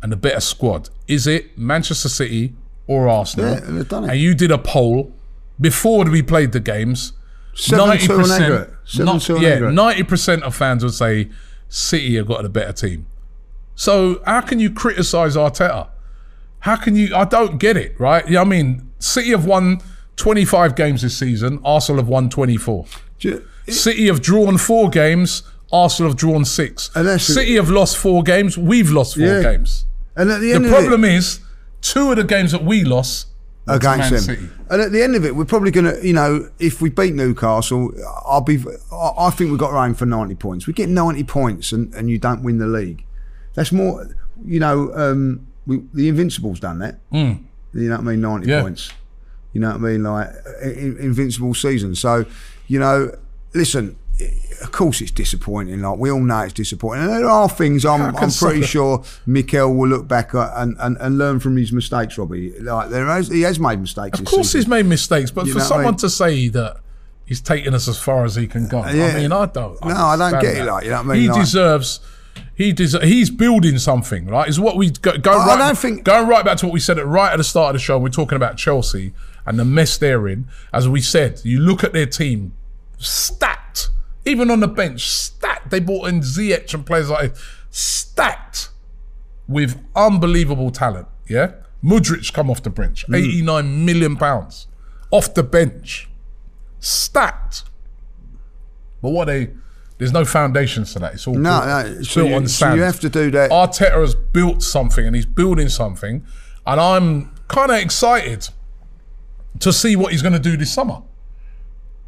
and 0.03 0.11
the 0.11 0.17
better 0.17 0.41
squad, 0.41 0.89
is 1.07 1.27
it 1.27 1.57
Manchester 1.59 2.09
City 2.09 2.55
or 2.87 3.09
Arsenal? 3.09 3.55
Yeah, 3.55 3.61
they've 3.61 3.89
done 3.89 4.05
it. 4.05 4.11
And 4.13 4.19
you 4.21 4.35
did 4.35 4.51
a 4.51 4.59
poll 4.59 5.13
before 5.61 6.05
we 6.05 6.23
played 6.23 6.53
the 6.53 6.61
games. 6.61 7.13
7-2 7.55 7.79
on 8.25 8.31
aggregate. 8.43 8.75
7-2 8.87 9.37
on 9.37 9.43
yeah, 9.43 9.59
ninety 9.71 10.03
percent 10.03 10.43
of 10.43 10.55
fans 10.55 10.85
would 10.85 10.93
say 10.93 11.31
City 11.69 12.17
have 12.17 12.27
got 12.27 12.45
a 12.45 12.49
better 12.51 12.73
team. 12.73 13.07
So 13.75 14.21
how 14.27 14.43
can 14.43 14.61
you 14.61 14.71
criticise 14.71 15.37
Arteta? 15.37 15.89
How 16.61 16.77
can 16.77 16.97
you? 16.97 17.15
I 17.15 17.25
don't 17.25 17.59
get 17.59 17.77
it. 17.77 17.99
Right? 17.99 18.29
Yeah, 18.29 18.43
I 18.43 18.45
mean, 18.45 18.91
City 18.99 19.31
have 19.31 19.47
won 19.47 19.81
twenty-five 20.17 20.75
games 20.75 21.03
this 21.03 21.17
season. 21.17 21.61
Arsenal 21.65 22.01
have 22.03 22.09
won 22.09 22.29
twenty-four. 22.29 22.87
Do 23.21 23.29
you- 23.67 23.73
City 23.73 24.07
have 24.07 24.21
drawn 24.23 24.59
four 24.59 24.91
games. 24.91 25.43
Arsenal 25.73 26.11
have 26.11 26.19
drawn 26.19 26.45
six. 26.45 26.91
City 27.19 27.55
have 27.57 27.71
lost 27.71 27.97
four 27.97 28.23
games. 28.23 28.57
We've 28.57 28.91
lost 28.91 29.17
four 29.17 29.25
Yeah. 29.27 29.43
games. 29.43 29.85
And 30.15 30.31
at 30.31 30.41
the 30.41 30.53
The 30.59 30.69
problem 30.69 31.05
it, 31.05 31.15
is, 31.15 31.41
two 31.83 32.11
of 32.11 32.17
the 32.17 32.25
games 32.25 32.53
that 32.53 32.65
we 32.65 32.85
lost 32.85 33.27
against 33.69 33.99
Man 33.99 34.13
them. 34.13 34.21
City. 34.23 34.49
And 34.71 34.81
at 34.83 34.93
the 34.93 35.03
end 35.03 35.15
of 35.17 35.25
it, 35.25 35.35
we're 35.37 35.45
probably 35.45 35.71
going 35.71 35.87
to, 35.87 36.07
you 36.07 36.13
know, 36.13 36.49
if 36.59 36.81
we 36.81 36.89
beat 36.91 37.15
Newcastle, 37.15 37.93
I'll 38.27 38.41
be, 38.41 38.63
I 38.93 39.13
I 39.19 39.31
think 39.31 39.51
we've 39.51 39.59
got 39.61 39.73
our 39.73 39.87
aim 39.87 39.95
for 39.95 40.07
90 40.07 40.35
points. 40.37 40.67
We 40.67 40.73
get 40.73 40.89
90 40.89 41.25
points 41.25 41.73
and, 41.73 41.93
and 41.95 42.09
you 42.11 42.19
don't 42.19 42.43
win 42.43 42.59
the 42.59 42.67
league. 42.67 43.05
That's 43.55 43.73
more, 43.73 44.09
you 44.45 44.61
know, 44.61 44.93
um, 44.95 45.47
we, 45.67 45.83
the 45.95 46.09
Invincibles 46.09 46.61
done 46.61 46.79
that. 46.81 46.99
You 47.13 47.89
know 47.91 47.97
what 47.97 48.01
I 48.01 48.03
mean? 48.05 48.21
90 48.21 48.45
Hmm. 48.47 48.51
Yeah. 48.51 48.63
points. 48.63 48.93
You 49.53 49.61
know 49.61 49.69
what 49.69 49.77
I 49.77 49.79
mean? 49.81 50.03
Like 50.03 50.29
in, 50.63 50.97
invincible 50.99 51.55
season. 51.55 51.95
So, 51.95 52.25
you 52.69 52.79
know, 52.79 53.11
listen. 53.55 53.97
Of 54.63 54.73
course, 54.73 55.01
it's 55.03 55.11
disappointing. 55.11 55.83
Like 55.83 55.99
we 55.99 56.11
all 56.11 56.21
know, 56.21 56.41
it's 56.41 56.53
disappointing. 56.55 57.05
And 57.05 57.13
there 57.13 57.29
are 57.29 57.49
things 57.49 57.85
I'm, 57.85 58.17
I'm 58.17 58.31
pretty 58.31 58.63
sure 58.63 59.05
Mikel 59.27 59.75
will 59.75 59.89
look 59.89 60.09
back 60.09 60.35
at 60.35 60.53
and, 60.57 60.75
and, 60.81 60.97
and 60.99 61.19
learn 61.19 61.41
from 61.41 61.57
his 61.57 61.73
mistakes. 61.73 62.17
Robbie, 62.17 62.59
like 62.61 62.89
there 62.91 63.07
has, 63.07 63.29
he 63.29 63.43
has 63.43 63.61
made 63.61 63.81
mistakes. 63.81 64.19
Of 64.19 64.25
course, 64.25 64.53
he's 64.55 64.67
made 64.67 64.87
mistakes, 64.87 65.31
but 65.31 65.47
You 65.47 65.53
for 65.53 65.59
what 65.59 65.65
I 65.65 65.69
someone 65.69 65.87
mean? 65.93 65.97
to 65.97 66.11
say 66.11 66.49
that 66.49 66.79
he's 67.27 67.43
taken 67.43 67.75
us 67.75 67.89
as 67.89 67.99
far 67.99 68.25
as 68.25 68.37
he 68.37 68.47
can 68.47 68.67
go, 68.69 68.81
I 68.81 68.93
mean, 68.93 69.33
I 69.33 69.47
don't. 69.47 69.85
No, 69.85 69.95
I 69.95 70.17
don't 70.17 70.41
get 70.41 70.57
it, 70.57 70.65
like, 70.65 70.85
you 70.85 70.91
know 70.91 70.97
what 71.03 71.05
I 71.07 71.13
mean? 71.13 71.23
He 71.23 71.29
Like- 71.29 71.41
deserves. 71.43 72.01
He 72.55 72.73
des- 72.73 73.05
He's 73.07 73.29
building 73.31 73.79
something, 73.79 74.27
right? 74.27 74.49
Is 74.49 74.59
what 74.61 74.77
we 74.79 74.91
go, 74.91 75.17
go 75.19 75.33
I- 75.33 75.55
I 75.55 75.59
don't 75.59 75.77
think- 75.79 76.05
going 76.05 76.27
right 76.27 76.45
back 76.45 76.57
to 76.59 76.67
what 76.67 76.73
we 76.73 76.81
said 76.81 76.99
at 76.99 77.07
right 77.07 77.33
at 77.33 77.37
the 77.37 77.45
start 77.45 77.75
of 77.75 77.81
the 77.81 77.85
show. 77.85 77.99
We're 77.99 78.09
talking 78.09 78.37
about 78.37 78.57
Chelsea 78.57 79.13
and 79.45 79.59
the 79.59 79.65
mess 79.65 79.99
they're 79.99 80.27
in. 80.29 80.49
As 80.73 80.89
we 80.89 81.01
said, 81.03 81.41
you 81.45 81.61
look 81.61 81.85
at 81.85 81.93
their 81.93 82.07
team, 82.07 82.53
stacked. 82.99 83.63
Even 84.27 84.51
on 84.51 84.61
the 84.61 84.69
bench, 84.69 85.09
stacked. 85.09 85.71
They 85.71 85.81
brought 85.81 86.09
in 86.09 86.21
Ziyech 86.21 86.75
and 86.75 86.85
players 86.85 87.09
like 87.09 87.35
stacked 87.71 88.71
with 89.49 89.83
unbelievable 89.95 90.71
talent. 90.71 91.07
Yeah, 91.29 91.53
Mudryk 91.83 92.33
come 92.33 92.51
off 92.51 92.63
the 92.63 92.71
bench, 92.71 93.07
Mm. 93.09 93.17
eighty 93.17 93.43
nine 93.43 93.85
million 93.85 94.17
pounds 94.17 94.67
off 95.11 95.33
the 95.35 95.43
bench, 95.43 96.09
stacked. 96.81 97.63
But 99.03 99.11
what 99.11 99.27
they 99.27 99.51
there's 99.99 100.13
no 100.13 100.25
foundations 100.27 100.93
to 100.93 100.99
that. 100.99 101.15
It's 101.15 101.27
all 101.27 101.35
No, 101.35 101.61
built, 101.61 101.67
no. 101.67 101.79
it's 102.01 102.11
So 102.11 102.21
built 102.21 102.31
you, 102.31 102.37
on 102.37 102.49
so 102.49 102.67
sand. 102.67 102.77
you 102.77 102.83
have 102.83 103.01
to 103.01 103.09
do 103.09 103.31
that. 103.31 103.51
Arteta 103.51 103.95
has 104.01 104.15
built 104.15 104.63
something 104.63 105.07
and 105.07 105.17
he's 105.17 105.25
building 105.27 105.69
something, 105.71 106.25
and 106.67 106.81
I'm 106.81 107.33
kind 107.49 107.71
of 107.71 107.79
excited 107.79 108.49
to 109.61 109.73
see 109.73 109.97
what 109.97 110.13
he's 110.13 110.21
going 110.23 110.35
to 110.35 110.39
do 110.39 110.57
this 110.57 110.71
summer. 110.73 111.01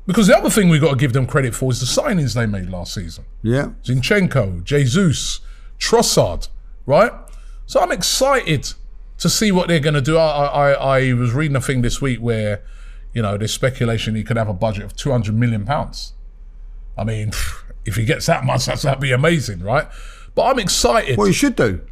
Because 0.08 0.26
the 0.26 0.36
other 0.36 0.48
thing 0.50 0.68
we've 0.70 0.80
got 0.80 0.90
to 0.90 0.96
give 0.96 1.12
them 1.12 1.26
credit 1.26 1.54
for 1.54 1.70
is 1.70 1.78
the 1.78 1.86
signings 2.02 2.34
they 2.34 2.46
made 2.46 2.68
last 2.70 2.94
season. 2.94 3.24
yeah. 3.42 3.70
Zinchenko, 3.84 4.64
Jesus, 4.64 5.40
Trossard, 5.78 6.48
right? 6.86 7.12
So 7.66 7.78
I'm 7.80 7.92
excited 7.92 8.72
to 9.18 9.28
see 9.28 9.52
what 9.52 9.68
they're 9.68 9.80
going 9.80 9.94
to 9.94 10.00
do. 10.00 10.16
I, 10.16 10.46
I, 10.46 10.70
I 11.00 11.12
was 11.12 11.32
reading 11.32 11.56
a 11.56 11.60
thing 11.60 11.82
this 11.82 12.00
week 12.00 12.20
where, 12.20 12.62
you 13.12 13.20
know, 13.20 13.36
there's 13.36 13.52
speculation 13.52 14.14
he 14.14 14.24
could 14.24 14.36
have 14.38 14.48
a 14.48 14.54
budget 14.54 14.84
of 14.84 14.96
200 14.96 15.34
million 15.34 15.64
pounds. 15.66 16.14
I 16.96 17.04
mean, 17.04 17.32
if 17.84 17.96
he 17.96 18.04
gets 18.06 18.24
that 18.26 18.44
much, 18.44 18.64
that's, 18.66 18.82
that'd 18.82 19.00
be 19.00 19.12
amazing, 19.12 19.60
right? 19.60 19.88
But 20.34 20.44
I'm 20.44 20.58
excited. 20.58 21.18
Well, 21.18 21.26
he 21.26 21.32
should 21.34 21.54
do. 21.56 21.82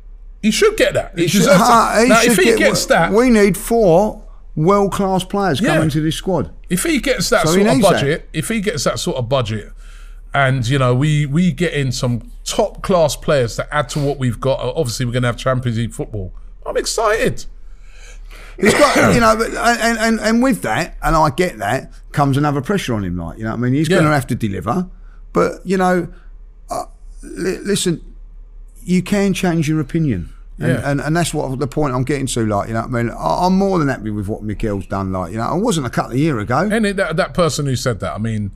he 0.40 0.50
should 0.50 0.76
get 0.78 0.94
that. 0.94 1.18
He, 1.18 1.28
should- 1.28 1.40
deserves 1.40 1.58
ha- 1.60 1.98
he 2.02 2.08
Now, 2.08 2.20
should 2.20 2.32
if 2.32 2.38
he 2.38 2.44
get- 2.46 2.58
gets 2.58 2.86
that, 2.86 3.12
we 3.12 3.28
need 3.28 3.56
four 3.58 4.22
world 4.56 4.90
class 4.92 5.22
players 5.22 5.60
Yeah. 5.60 5.74
coming 5.74 5.90
to 5.90 6.00
this 6.00 6.16
squad. 6.16 6.50
if 6.68 6.82
he 6.82 6.98
gets 6.98 7.28
that 7.30 7.42
So 7.46 7.54
sort 7.54 7.66
of 7.66 7.74
needs 7.74 7.82
that. 7.88 7.92
budget, 7.92 8.28
if 8.32 8.48
he 8.48 8.60
gets 8.60 8.82
that 8.84 8.98
sort 8.98 9.16
of 9.18 9.28
budget, 9.28 9.70
and 10.34 10.66
you 10.66 10.78
know 10.78 10.94
we 10.94 11.24
we 11.26 11.52
get 11.52 11.72
in 11.74 11.92
some 11.92 12.30
top 12.44 12.82
class 12.82 13.14
players 13.16 13.56
to 13.56 13.74
add 13.74 13.88
to 13.90 13.98
what 14.00 14.18
we've 14.18 14.40
got. 14.40 14.58
Obviously, 14.60 15.06
we're 15.06 15.12
going 15.12 15.22
to 15.22 15.28
have 15.28 15.36
Champions 15.36 15.78
League 15.78 15.92
football. 15.94 16.32
I'm 16.64 16.76
excited. 16.76 17.44
He's 18.58 18.72
got, 18.74 18.96
you 19.14 19.20
know, 19.20 19.32
and, 19.40 19.98
and 19.98 20.20
and 20.20 20.42
with 20.42 20.62
that, 20.62 20.96
and 21.02 21.14
I 21.14 21.30
get 21.30 21.58
that, 21.58 21.92
comes 22.12 22.36
another 22.36 22.60
pressure 22.62 22.94
on 22.94 23.04
him. 23.04 23.16
Like, 23.16 23.38
you 23.38 23.44
know, 23.44 23.52
I 23.52 23.56
mean, 23.56 23.74
he's 23.74 23.88
going 23.88 24.04
to 24.04 24.10
have 24.10 24.26
to 24.28 24.34
deliver. 24.34 24.88
But 25.32 25.60
you 25.64 25.76
know, 25.76 26.08
uh, 26.70 26.84
li- 27.22 27.58
listen, 27.58 28.00
you 28.82 29.02
can 29.02 29.32
change 29.34 29.68
your 29.68 29.80
opinion. 29.80 30.32
And, 30.58 30.68
Yeah. 30.68 30.90
and, 30.90 31.00
and 31.00 31.16
that's 31.16 31.34
what 31.34 31.58
the 31.58 31.66
point 31.66 31.94
I'm 31.94 32.04
getting 32.04 32.26
to. 32.28 32.46
Like, 32.46 32.68
you 32.68 32.74
know, 32.74 32.80
I 32.80 32.86
mean, 32.86 33.10
I, 33.10 33.46
I'm 33.46 33.56
more 33.58 33.78
than 33.78 33.88
happy 33.88 34.10
with 34.10 34.26
what 34.28 34.42
Mikel's 34.42 34.86
done. 34.86 35.12
Like, 35.12 35.32
you 35.32 35.38
know, 35.38 35.44
I 35.44 35.54
wasn't 35.54 35.86
a 35.86 35.90
couple 35.90 36.12
of 36.12 36.18
years 36.18 36.42
ago. 36.42 36.68
And 36.70 36.86
it, 36.86 36.96
that 36.96 37.16
that 37.16 37.34
person 37.34 37.66
who 37.66 37.76
said 37.76 38.00
that, 38.00 38.14
I 38.14 38.18
mean, 38.18 38.52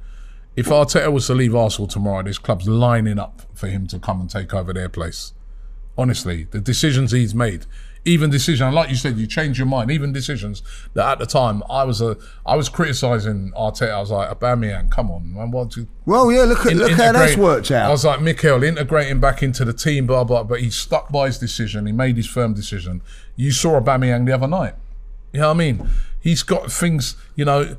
if 0.57 0.67
Arteta 0.67 1.13
was 1.13 1.27
to 1.29 1.35
leave 1.35 1.55
Arsenal 1.55 1.87
tomorrow, 1.89 2.23
this 2.23 2.39
club's 2.39 2.69
lining 2.69 3.19
up 3.19 3.43
for 3.55 3.69
him 3.69 3.87
to 3.89 3.99
come 3.99 4.21
and 4.21 4.31
take 4.31 4.53
over 4.55 4.73
their 4.73 4.89
place. 4.89 5.33
Honestly, 5.99 6.45
the 6.51 6.61
decisions 6.61 7.13
he's 7.13 7.35
made, 7.35 7.67
even 8.11 8.29
decision, 8.29 8.75
like 8.75 8.91
you 8.91 8.97
said, 8.97 9.17
you 9.17 9.27
change 9.27 9.57
your 9.57 9.67
mind. 9.67 9.91
Even 9.91 10.13
decisions 10.13 10.63
that 10.95 11.13
at 11.13 11.19
the 11.19 11.27
time 11.27 11.63
I 11.71 11.85
was 11.85 12.01
a, 12.01 12.17
I 12.45 12.57
was 12.57 12.69
criticizing 12.69 13.53
Arteta. 13.57 13.91
I 13.91 14.01
was 14.01 14.11
like, 14.11 14.29
Aubameyang, 14.37 14.91
come 14.91 15.11
on, 15.11 15.33
man, 15.33 15.51
what 15.51 15.71
do 15.71 15.87
Well, 16.07 16.31
yeah, 16.33 16.43
look 16.43 16.67
at 16.67 16.73
in- 16.73 16.79
look 16.79 16.91
how 16.93 17.13
that's 17.13 17.37
worked 17.37 17.71
out. 17.71 17.87
I 17.87 17.91
was 17.91 18.05
like, 18.05 18.21
Mikel, 18.21 18.63
integrate 18.65 19.09
him 19.09 19.21
back 19.21 19.43
into 19.43 19.65
the 19.65 19.73
team, 19.73 20.07
blah 20.07 20.25
blah. 20.25 20.43
But 20.43 20.61
he 20.61 20.71
stuck 20.71 21.11
by 21.13 21.27
his 21.27 21.39
decision. 21.39 21.87
He 21.87 21.93
made 21.93 22.17
his 22.17 22.27
firm 22.27 22.53
decision. 22.53 23.03
You 23.37 23.53
saw 23.53 23.81
Aubameyang 23.81 24.27
the 24.27 24.33
other 24.33 24.49
night. 24.49 24.75
You 25.33 25.41
know 25.41 25.49
what 25.49 25.55
I 25.55 25.59
mean? 25.59 25.89
He's 26.21 26.43
got 26.43 26.73
things. 26.73 27.17
You 27.37 27.45
know, 27.45 27.77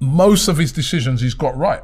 most 0.00 0.48
of 0.48 0.56
his 0.56 0.72
decisions 0.72 1.20
he's 1.20 1.34
got 1.34 1.56
right, 1.56 1.82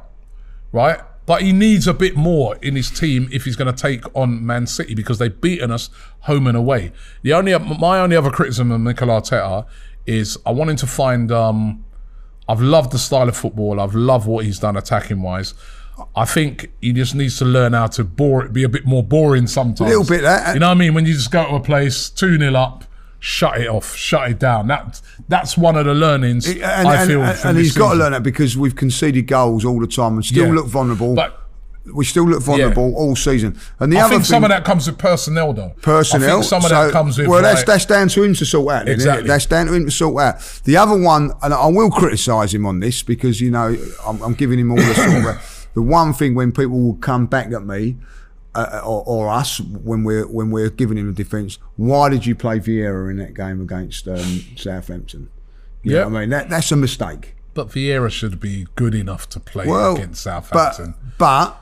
right. 0.73 1.01
But 1.27 1.43
he 1.43 1.53
needs 1.53 1.87
a 1.87 1.95
bit 1.95 2.17
more 2.17 2.57
in 2.57 2.77
his 2.77 2.91
team 2.91 3.29
if 3.33 3.45
he's 3.45 3.57
going 3.57 3.75
to 3.75 3.83
take 3.83 4.05
on 4.15 4.45
Man 4.45 4.67
City 4.67 4.95
because 4.95 5.19
they've 5.19 5.41
beaten 5.41 5.71
us 5.71 5.89
home 6.21 6.47
and 6.47 6.57
away. 6.57 6.93
The 7.23 7.33
only 7.33 7.59
my 7.59 7.99
only 7.99 8.17
other 8.17 8.31
criticism 8.31 8.71
of 8.71 8.81
Mikel 8.81 9.09
Arteta 9.09 9.67
is 10.07 10.37
I 10.45 10.51
want 10.51 10.71
him 10.71 10.77
to 10.77 10.87
find. 10.87 11.33
Um, 11.33 11.85
I've 12.47 12.61
loved 12.61 12.93
the 12.93 12.99
style 12.99 13.29
of 13.29 13.37
football. 13.37 13.81
I've 13.81 13.95
loved 13.95 14.27
what 14.27 14.45
he's 14.45 14.59
done 14.59 14.77
attacking 14.77 15.23
wise. 15.23 15.55
I 16.15 16.25
think 16.25 16.71
he 16.81 16.93
just 16.93 17.15
needs 17.15 17.39
to 17.39 17.45
learn 17.45 17.73
how 17.73 17.87
to 17.87 18.05
bore 18.05 18.49
be 18.49 18.65
a 18.65 18.69
bit 18.69 18.85
more 18.85 19.03
boring 19.03 19.47
sometimes. 19.47 19.81
A 19.81 19.85
Little 19.99 20.05
bit 20.05 20.23
that. 20.23 20.55
You 20.55 20.61
know 20.61 20.69
what 20.69 20.73
I 20.73 20.79
mean? 20.79 20.95
When 20.95 21.07
you 21.07 21.15
just 21.15 21.31
go 21.31 21.49
to 21.49 21.55
a 21.55 21.61
place, 21.61 22.11
2 22.11 22.39
0 22.39 22.55
up, 22.55 22.85
shut 23.25 23.59
it 23.59 23.67
off, 23.69 23.97
shut 23.97 24.31
it 24.31 24.39
down. 24.39 24.67
That 24.67 25.01
That's 25.29 25.57
one 25.57 25.77
of 25.77 25.87
the 25.87 25.95
learnings 25.95 26.47
and, 26.47 26.63
I 26.63 27.07
feel. 27.07 27.23
and, 27.23 27.39
from 27.39 27.49
and 27.51 27.59
he's 27.59 27.75
got 27.75 27.93
to 27.95 27.99
learn 27.99 28.13
that 28.13 28.23
because 28.23 28.55
we've 28.55 28.77
conceded 28.77 29.27
goals 29.27 29.65
all 29.65 29.81
the 29.81 29.87
time 29.87 30.17
and 30.17 30.25
still 30.25 30.47
Yeah. 30.49 30.53
look 30.53 30.67
vulnerable. 30.67 31.15
But 31.15 31.41
we 31.95 32.05
still 32.05 32.29
look 32.29 32.43
vulnerable 32.43 32.95
all 32.95 33.17
season. 33.17 33.57
And 33.81 33.91
the 33.91 33.97
I 33.97 34.01
other 34.03 34.11
think 34.17 34.23
thing, 34.25 34.29
some 34.31 34.45
of 34.45 34.51
that 34.51 34.65
comes 34.67 34.87
with 34.87 34.99
personnel, 34.99 35.55
though. 35.55 35.73
personnel. 35.81 36.29
I 36.29 36.33
think 36.33 36.45
some 36.45 36.59
of 36.65 36.69
so- 36.69 36.85
that 36.85 36.93
comes 36.93 37.17
with. 37.17 37.29
well, 37.29 37.41
that's 37.41 37.61
like- 37.61 37.67
that's 37.67 37.87
down 37.87 38.09
to 38.09 38.23
him 38.23 38.35
to 38.35 38.45
sort 38.45 38.71
out. 38.75 38.89
Exactly. 38.89 38.93
Exactly. 38.93 39.29
That's 39.29 39.47
down 39.47 39.67
to 39.69 39.73
him 39.73 39.85
to 39.87 39.91
sort 39.91 40.21
out. 40.23 40.61
The 40.65 40.77
other 40.77 40.97
one, 40.99 41.33
and 41.43 41.55
I 41.55 41.67
will 41.69 41.91
criticise 41.91 42.53
him 42.53 42.67
on 42.67 42.81
this 42.81 43.03
because 43.03 43.41
you 43.41 43.51
know 43.51 43.75
I'm, 44.07 44.21
I'm 44.23 44.35
giving 44.35 44.59
him 44.59 44.71
all 44.71 44.77
the 44.77 44.95
sort 44.95 45.25
of 45.35 45.69
the 45.75 45.83
one 45.83 46.13
thing 46.13 46.35
when 46.35 46.53
people 46.53 46.79
will 46.79 46.97
come 46.97 47.25
back 47.25 47.51
at 47.53 47.65
me. 47.65 47.97
Uh, 48.57 48.81
or, 48.85 49.03
or 49.07 49.29
us 49.31 49.59
when 49.61 50.05
we're 50.05 50.27
when 50.29 50.51
we're 50.51 50.71
giving 50.71 50.97
him 50.97 51.09
a 51.09 51.13
defence. 51.13 51.59
Why 51.77 52.09
did 52.09 52.25
you 52.25 52.37
play 52.37 52.61
Vieira 52.61 53.11
in 53.11 53.17
that 53.17 53.35
game 53.35 53.61
against 53.61 54.07
um, 54.07 54.45
Southampton? 54.57 55.29
Yeah. 55.83 56.05
I 56.07 56.09
mean 56.09 56.31
that 56.31 56.49
that's 56.51 56.71
a 56.71 56.77
mistake. 56.77 57.35
But 57.55 57.69
Vieira 57.69 58.11
should 58.11 58.39
be 58.41 58.67
good 58.77 58.95
enough 58.95 59.29
to 59.31 59.41
play 59.41 59.67
Well, 59.67 59.97
against 59.97 60.25
but 60.25 60.45
Southampton. 60.75 60.95
but 61.19 61.57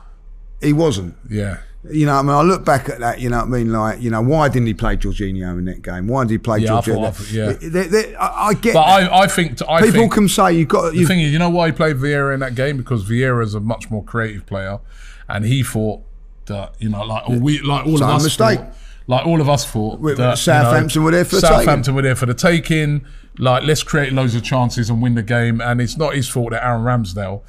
he 0.61 0.71
wasn't. 0.73 1.15
yeah. 1.29 1.57
You 1.91 2.05
know, 2.05 2.13
what 2.13 2.19
I 2.19 2.21
mean, 2.21 2.31
I 2.31 2.41
look 2.43 2.63
back 2.63 2.87
at 2.87 2.99
that. 2.99 3.19
You 3.19 3.29
know, 3.29 3.39
what 3.39 3.45
I 3.47 3.49
mean, 3.49 3.71
like, 3.73 3.99
you 4.01 4.09
know, 4.09 4.21
why 4.21 4.47
didn't 4.47 4.67
he 4.67 4.73
play 4.73 4.95
Jorginho 4.95 5.57
in 5.57 5.65
that 5.65 5.81
game? 5.81 6.07
Why 6.07 6.23
did 6.23 6.31
he 6.31 6.37
play 6.37 6.59
Yeah, 6.59 6.77
I 6.77 6.79
Jorginho? 6.79 6.95
thought- 6.95 7.05
I 7.05 7.11
thought- 7.11 7.31
yeah. 7.31 7.51
They- 7.69 7.87
they- 7.87 8.15
I, 8.15 8.47
I 8.49 8.53
get 8.53 8.73
But. 8.75 8.81
I, 8.83 9.23
I 9.23 9.27
think. 9.27 9.61
I 9.67 9.81
People 9.81 9.99
think, 10.01 10.13
can 10.13 10.27
say 10.29 10.53
you've 10.53 10.69
got. 10.69 10.91
The 10.91 10.97
You've, 10.99 11.07
thing 11.09 11.19
is, 11.19 11.33
you 11.33 11.39
know 11.39 11.49
why 11.49 11.65
he 11.67 11.71
played 11.73 11.97
Vieira 11.97 12.33
in 12.33 12.39
that 12.39 12.55
game? 12.55 12.77
Because 12.77 13.03
Vieira 13.03 13.43
is 13.43 13.53
a 13.53 13.59
much 13.59 13.91
more 13.91 14.03
creative 14.03 14.45
player, 14.45 14.79
and 15.27 15.43
he 15.43 15.61
thought 15.61 16.03
that 16.47 16.73
you 16.79 16.89
know, 16.89 17.03
like 17.03 17.27
we, 17.27 17.59
like 17.61 17.85
all 17.85 17.95
of 17.95 18.09
us, 18.09 18.23
mistake. 18.23 18.59
thought, 18.59 18.73
like 19.07 19.25
all 19.25 19.41
of 19.41 19.49
us 19.49 19.65
thought 19.65 19.99
With- 19.99 20.17
that 20.17 20.37
Southampton 20.37 20.89
you 20.95 21.01
know, 21.01 21.05
were 21.05 21.11
there 21.11 21.25
for 21.25 21.35
the 21.35 21.41
Southampton 21.41 21.95
were 21.95 22.01
there 22.01 22.15
for 22.15 22.25
the 22.25 22.33
taking. 22.33 23.05
Like, 23.39 23.63
let's 23.63 23.81
create 23.83 24.13
loads 24.13 24.35
of 24.35 24.43
chances 24.43 24.89
and 24.89 25.01
win 25.01 25.15
the 25.15 25.23
game. 25.23 25.59
And 25.59 25.81
it's 25.81 25.97
not 25.97 26.13
his 26.13 26.27
fault 26.29 26.51
that 26.51 26.63
Aaron 26.63 26.83
Ramsdale 26.83 27.41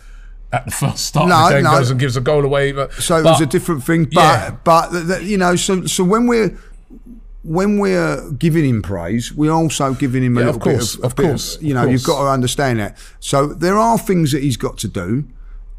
at 0.52 0.64
the 0.64 0.70
first 0.70 1.04
start 1.06 1.28
No, 1.28 1.36
of 1.44 1.48
the 1.50 1.54
game 1.56 1.64
no. 1.64 1.72
goes 1.72 1.90
and 1.90 2.00
gives 2.00 2.16
a 2.16 2.20
goal 2.22 2.44
away. 2.44 2.72
But 2.72 2.92
so 2.94 3.16
it 3.18 3.22
but- 3.24 3.32
was 3.32 3.40
a 3.42 3.46
different 3.46 3.84
thing. 3.84 4.04
But 4.04 4.14
Yeah. 4.14 4.50
but 4.64 4.88
the, 4.92 5.00
the, 5.00 5.24
you 5.24 5.36
know, 5.36 5.56
so 5.56 5.84
so 5.86 6.02
when 6.04 6.26
we're 6.26 6.56
when 7.42 7.78
we're 7.78 8.30
giving 8.32 8.64
him 8.64 8.80
praise, 8.80 9.32
we're 9.34 9.52
also 9.52 9.92
giving 9.92 10.22
him 10.24 10.36
a 10.38 10.40
Yeah, 10.40 10.46
little 10.46 10.60
of 10.60 10.64
course, 10.64 10.96
bit 10.96 11.04
of, 11.04 11.10
of 11.12 11.16
bit 11.16 11.26
course, 11.26 11.58
you 11.60 11.76
of 11.76 11.84
know, 11.84 11.90
you've 11.90 12.04
got 12.04 12.22
to 12.22 12.28
understand 12.30 12.80
that. 12.80 12.96
So 13.20 13.46
there 13.48 13.76
are 13.76 13.98
things 13.98 14.32
that 14.32 14.42
he's 14.42 14.56
got 14.56 14.78
to 14.78 14.88
do. 14.88 15.24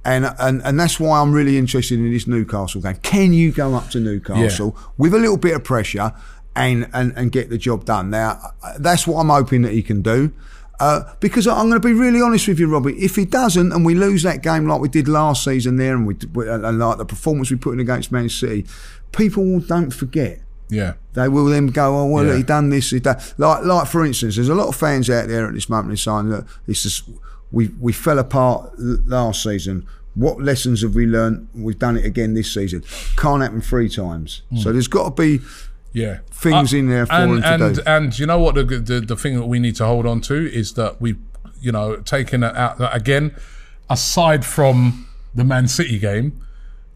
And, 0.06 0.26
and 0.40 0.62
and 0.64 0.80
that's 0.80 1.00
why 1.00 1.20
I'm 1.20 1.34
really 1.34 1.58
interested 1.58 1.98
in 2.00 2.12
this 2.12 2.28
Newcastle 2.28 2.80
game. 2.82 2.96
Can 3.02 3.34
you 3.34 3.52
go 3.52 3.74
up 3.74 3.90
to 3.90 4.00
Newcastle 4.00 4.78
with 4.98 5.14
a 5.16 5.18
little 5.20 5.38
bit 5.38 5.56
of 5.56 5.64
pressure 5.64 6.14
and, 6.56 6.88
and, 6.94 7.12
and 7.18 7.32
get 7.32 7.50
the 7.50 7.58
job 7.58 7.86
done? 7.86 8.12
Now, 8.12 8.40
that's 8.80 9.08
what 9.08 9.20
I'm 9.20 9.30
hoping 9.30 9.64
that 9.64 9.74
he 9.74 9.82
can 9.82 10.02
do. 10.04 10.32
Uh, 10.80 11.12
because 11.22 11.48
I'm 11.48 11.70
going 11.70 11.82
to 11.82 11.88
be 11.88 11.94
really 11.94 12.22
honest 12.22 12.48
with 12.48 12.60
you, 12.60 12.68
Robbie. 12.68 12.94
If 13.04 13.16
he 13.16 13.26
doesn't, 13.26 13.72
and 13.72 13.86
we 13.86 13.96
lose 13.96 14.24
that 14.24 14.44
game 14.44 14.68
like 14.68 14.80
we 14.82 14.90
did 14.90 15.08
last 15.08 15.44
season 15.46 15.78
there, 15.78 15.96
and 15.96 16.06
we 16.06 16.16
and 16.50 16.78
like 16.80 16.98
the 16.98 17.06
performance 17.06 17.50
we 17.50 17.56
put 17.58 17.72
in 17.74 17.80
against 17.80 18.12
Man 18.12 18.28
City, 18.30 18.66
people 19.12 19.60
don't 19.62 19.92
forget. 19.92 20.42
yeah, 20.70 20.94
They 21.14 21.30
will 21.30 21.46
then 21.46 21.68
go, 21.68 21.98
oh 21.98 22.06
well, 22.08 22.26
Yeah. 22.26 22.36
he 22.38 22.44
done 22.44 22.70
this, 22.72 22.90
he 22.92 23.00
done 23.00 23.18
like 23.38 23.64
like 23.64 23.88
for 23.88 24.04
instance, 24.06 24.36
there's 24.36 24.50
a 24.50 24.56
lot 24.56 24.68
of 24.68 24.76
fans 24.76 25.10
out 25.10 25.28
there 25.30 25.48
at 25.48 25.54
this 25.54 25.70
moment 25.70 25.92
in 25.98 26.04
time 26.04 26.30
that 26.30 26.46
it's 26.68 26.84
just 26.84 27.10
we 27.52 27.70
we 27.80 27.94
fell 27.94 28.20
apart 28.20 28.72
last 28.78 29.44
season. 29.44 29.88
What 30.14 30.42
lessons 30.42 30.82
have 30.82 30.96
we 30.96 31.06
learned? 31.06 31.50
We've 31.54 31.78
done 31.78 31.98
it 31.98 32.06
again 32.06 32.34
this 32.34 32.54
season. 32.54 32.84
Can't 33.18 33.42
happen 33.42 33.62
three 33.62 33.90
times. 33.90 34.44
Hmm. 34.50 34.58
So 34.58 34.72
there's 34.72 34.88
got 34.88 35.16
to 35.16 35.22
be 35.22 35.44
yeah. 35.92 36.20
things 36.32 36.74
in 36.74 36.90
there 36.90 37.06
for 37.06 37.14
and, 37.14 37.42
to 37.42 37.54
and, 37.54 37.76
do. 37.76 37.82
And 37.86 38.20
you 38.20 38.26
know 38.26 38.40
what? 38.40 38.56
The, 38.56 38.64
the 38.64 39.02
the 39.02 39.16
thing 39.16 39.36
that 39.36 39.46
we 39.46 39.60
need 39.60 39.76
to 39.78 39.86
hold 39.86 40.06
on 40.06 40.22
to 40.22 40.52
is 40.52 40.74
that 40.74 41.02
we, 41.02 41.16
you 41.60 41.72
know, 41.72 41.98
taking 41.98 42.44
it 42.44 42.56
out 42.56 42.78
again, 42.96 43.36
aside 43.90 44.46
from 44.46 45.08
the 45.34 45.44
Man 45.44 45.68
City 45.68 46.00
game, 46.00 46.45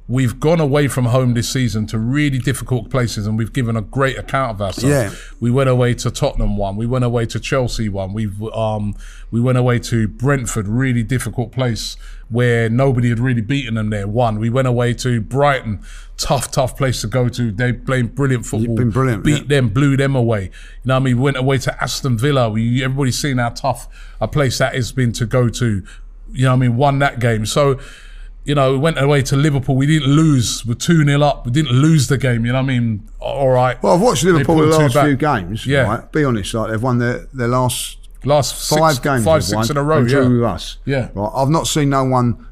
we've 0.10 0.39
gone 0.39 0.60
away 0.60 0.88
from 0.88 1.05
home 1.05 1.36
this 1.36 1.47
season 1.47 1.86
to 1.86 1.99
really 1.99 2.39
difficult 2.39 2.89
places 2.89 3.28
and 3.28 3.38
we've 3.38 3.53
given 3.53 3.78
a 3.78 3.82
great 3.82 4.18
account 4.18 4.49
of 4.49 4.62
ourselves. 4.62 4.89
Yeah. 4.89 5.14
We 5.39 5.51
went 5.51 5.70
away 5.70 5.93
to 5.93 6.10
Tottenham 6.10 6.57
one, 6.57 6.76
we 6.76 6.88
went 6.88 7.05
away 7.05 7.28
to 7.28 7.39
Chelsea 7.39 7.88
one, 7.89 8.14
we've 8.14 8.41
um 8.51 8.95
we 9.30 9.39
went 9.39 9.60
away 9.60 9.78
to 9.80 10.07
Brentford, 10.07 10.68
really 10.68 11.03
difficult 11.03 11.51
place 11.51 11.95
where 12.30 12.70
nobody 12.70 13.10
had 13.10 13.20
really 13.20 13.41
beaten 13.41 13.76
them 13.76 13.89
there. 13.89 14.07
One. 14.07 14.39
We 14.39 14.49
went 14.49 14.68
away 14.68 14.93
to 14.95 15.20
Brighton, 15.20 15.82
tough, 16.18 16.51
tough 16.51 16.78
place 16.78 17.01
to 17.01 17.07
go 17.07 17.28
to. 17.30 17.51
They 17.51 17.74
played 17.74 18.16
brilliant 18.16 18.45
football. 18.45 18.76
been 18.76 18.91
brilliant, 18.91 19.24
Beat 19.24 19.43
yeah. 19.43 19.47
them, 19.47 19.70
blew 19.70 19.97
them 19.97 20.16
away. 20.16 20.43
You 20.43 20.49
know 20.86 20.95
what 20.95 21.01
I 21.01 21.03
mean? 21.03 21.18
We 21.18 21.24
went 21.24 21.38
away 21.38 21.57
to 21.60 21.84
Aston 21.84 22.18
Villa. 22.18 22.49
We 22.49 22.84
everybody's 22.84 23.20
seen 23.20 23.38
how 23.38 23.49
tough 23.49 23.88
a 24.22 24.28
place 24.28 24.57
that 24.60 24.76
has 24.76 24.91
been 24.91 25.12
to 25.14 25.26
go 25.26 25.49
to. 25.49 25.84
You 26.32 26.45
know 26.45 26.51
what 26.51 26.57
I 26.57 26.60
mean? 26.60 26.78
Won 26.78 26.99
that 26.99 27.20
game. 27.20 27.45
So 27.45 27.80
you 28.46 28.56
know, 28.56 28.72
we 28.74 28.78
went 28.80 29.00
away 29.00 29.22
to 29.24 29.36
Liverpool. 29.36 29.76
We 29.76 29.86
didn't 29.86 30.10
lose. 30.10 30.66
We're 30.66 30.74
2 30.74 31.04
0 31.06 31.22
up. 31.22 31.46
We 31.46 31.52
didn't 31.52 31.72
lose 31.72 32.08
the 32.08 32.18
game. 32.18 32.46
You 32.46 32.54
know 32.54 32.60
what 32.64 32.72
I 32.72 32.80
mean? 32.80 33.10
All 33.20 33.50
right. 33.50 33.82
Well, 33.84 33.94
I've 33.96 34.02
watched 34.02 34.24
Liverpool 34.24 34.58
the 34.58 34.66
last 34.68 34.94
back. 34.96 35.06
few 35.06 35.16
games. 35.16 35.66
Yeah. 35.68 35.82
Right? 35.84 36.12
Be 36.12 36.24
honest, 36.24 36.54
like 36.54 36.72
they've 36.72 36.82
won 36.82 36.98
their, 37.00 37.28
their 37.34 37.48
last 37.48 37.98
Last 38.26 38.70
five 38.70 38.96
six, 38.96 39.04
games. 39.04 39.24
five, 39.24 39.44
six 39.46 39.56
won 39.56 39.72
in 39.72 39.78
a 39.78 39.84
row. 39.84 39.98
and 40.00 40.10
Yeah. 40.12 40.18
drew 40.24 40.42
with 40.42 40.50
us. 40.50 40.78
Yeah. 40.86 41.10
Right? 41.14 41.32
I've 41.34 41.48
not 41.50 41.68
seen 41.68 41.90
no 41.90 42.04
one 42.04 42.46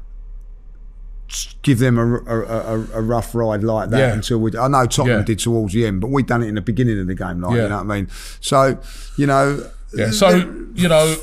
give 1.62 1.78
them 1.78 1.98
a, 1.98 2.16
a, 2.20 2.40
a, 2.40 2.86
a 2.94 3.02
rough 3.02 3.34
ride 3.34 3.62
like 3.62 3.90
that 3.90 3.98
Yeah. 3.98 4.12
until 4.14 4.38
we. 4.38 4.56
I 4.56 4.68
know 4.68 4.86
Tottenham 4.86 5.18
Yeah. 5.20 5.24
did 5.24 5.38
towards 5.40 5.74
the 5.74 5.84
end, 5.86 6.00
but 6.00 6.08
we 6.10 6.22
done 6.22 6.42
it 6.42 6.46
in 6.48 6.54
the 6.54 6.62
beginning 6.62 6.98
of 7.00 7.06
the 7.06 7.14
game. 7.14 7.40
Like 7.42 7.52
you 7.56 7.68
know 7.68 7.76
what 7.76 7.80
I 7.80 7.96
mean. 7.96 8.08
So 8.40 8.78
you 9.16 9.26
know. 9.26 9.62
Yeah. 9.94 10.10
So, 10.10 10.26
uh, 10.26 10.44
you 10.74 10.86
know, 10.88 11.16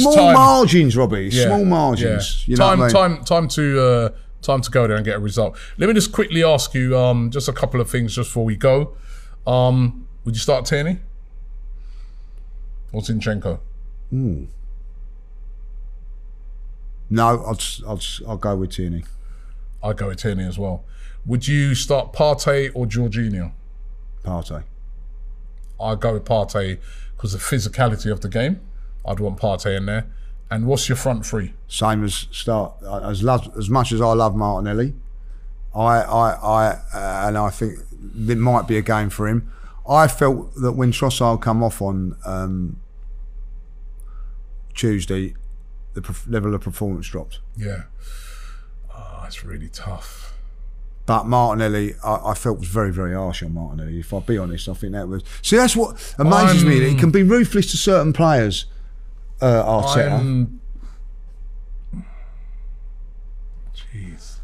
Small 0.00 0.32
margins, 0.32 0.96
Robbie. 0.96 1.28
Yeah. 1.32 1.46
Small 1.46 1.64
margins. 1.64 2.44
Yeah. 2.46 2.52
You 2.52 2.56
know 2.56 2.64
time, 2.64 2.80
I 2.80 2.84
mean? 2.84 2.92
time, 2.92 3.24
time 3.24 3.48
to 3.48 3.80
uh, 3.80 4.08
time 4.42 4.60
to 4.60 4.70
go 4.70 4.86
there 4.86 4.96
and 4.96 5.04
get 5.04 5.16
a 5.16 5.20
result. 5.20 5.56
Let 5.78 5.88
me 5.88 5.94
just 5.94 6.12
quickly 6.12 6.42
ask 6.44 6.74
you 6.74 6.96
um, 6.98 7.30
just 7.30 7.48
a 7.48 7.52
couple 7.52 7.80
of 7.80 7.90
things 7.90 8.14
just 8.14 8.30
before 8.30 8.44
we 8.44 8.56
go. 8.56 8.96
Um, 9.46 10.06
would 10.24 10.34
you 10.34 10.40
start 10.40 10.66
Tierney 10.66 10.98
or 12.92 13.00
Zinchenko? 13.02 13.60
No, 17.10 17.26
I'll, 17.26 17.58
I'll, 17.86 18.00
I'll 18.28 18.36
go 18.36 18.56
with 18.56 18.70
Tierney. 18.72 19.04
I'd 19.82 19.96
go 19.96 20.08
with 20.08 20.18
Tierney 20.18 20.44
as 20.44 20.58
well. 20.58 20.84
Would 21.26 21.46
you 21.46 21.74
start 21.74 22.12
Partey 22.12 22.70
or 22.74 22.86
Jorginho? 22.86 23.52
Partey. 24.24 24.64
I'd 25.80 26.00
go 26.00 26.14
with 26.14 26.24
Partey 26.24 26.78
because 27.16 27.32
the 27.32 27.38
physicality 27.38 28.10
of 28.10 28.20
the 28.20 28.28
game. 28.28 28.60
I'd 29.04 29.20
want 29.20 29.38
Partey 29.38 29.76
in 29.76 29.86
there. 29.86 30.06
And 30.50 30.66
what's 30.66 30.88
your 30.88 30.96
front 30.96 31.24
three? 31.24 31.54
Same 31.66 32.04
as 32.04 32.26
start 32.30 32.74
as 32.82 33.22
love, 33.22 33.50
as 33.56 33.70
much 33.70 33.90
as 33.90 34.00
I 34.02 34.12
love 34.12 34.36
Martinelli, 34.36 34.92
I 35.74 36.02
I 36.02 36.30
I 36.32 36.66
uh, 36.92 37.28
and 37.28 37.38
I 37.38 37.48
think 37.48 37.78
it 38.28 38.38
might 38.38 38.68
be 38.68 38.76
a 38.76 38.82
game 38.82 39.08
for 39.08 39.28
him. 39.28 39.50
I 39.88 40.08
felt 40.08 40.54
that 40.56 40.72
when 40.72 40.92
Trossard 40.92 41.40
come 41.40 41.62
off 41.62 41.80
on 41.80 42.16
um, 42.24 42.76
Tuesday, 44.74 45.34
the 45.94 46.16
level 46.28 46.54
of 46.54 46.60
performance 46.60 47.08
dropped. 47.08 47.40
Yeah. 47.56 47.84
Oh, 48.94 49.24
it's 49.26 49.44
really 49.44 49.68
tough. 49.68 50.34
But 51.04 51.24
Martinelli, 51.26 51.94
I, 52.04 52.30
I 52.30 52.34
felt 52.34 52.60
was 52.60 52.68
very, 52.68 52.92
very 52.92 53.14
harsh 53.14 53.42
on 53.42 53.54
Martinelli. 53.54 53.98
If 53.98 54.14
I 54.14 54.20
be 54.20 54.38
honest, 54.38 54.68
I 54.68 54.74
think 54.74 54.92
that 54.92 55.08
was. 55.08 55.24
See, 55.42 55.56
that's 55.56 55.74
what 55.74 56.14
amazes 56.18 56.64
me. 56.64 56.78
That 56.78 56.88
he 56.88 56.94
can 56.94 57.10
be 57.10 57.22
ruthless 57.22 57.70
to 57.72 57.76
certain 57.76 58.12
players. 58.12 58.66
Uh, 59.42 59.64
Arteta. 59.82 60.12
I'm. 60.20 60.60
Jeez. 63.74 64.36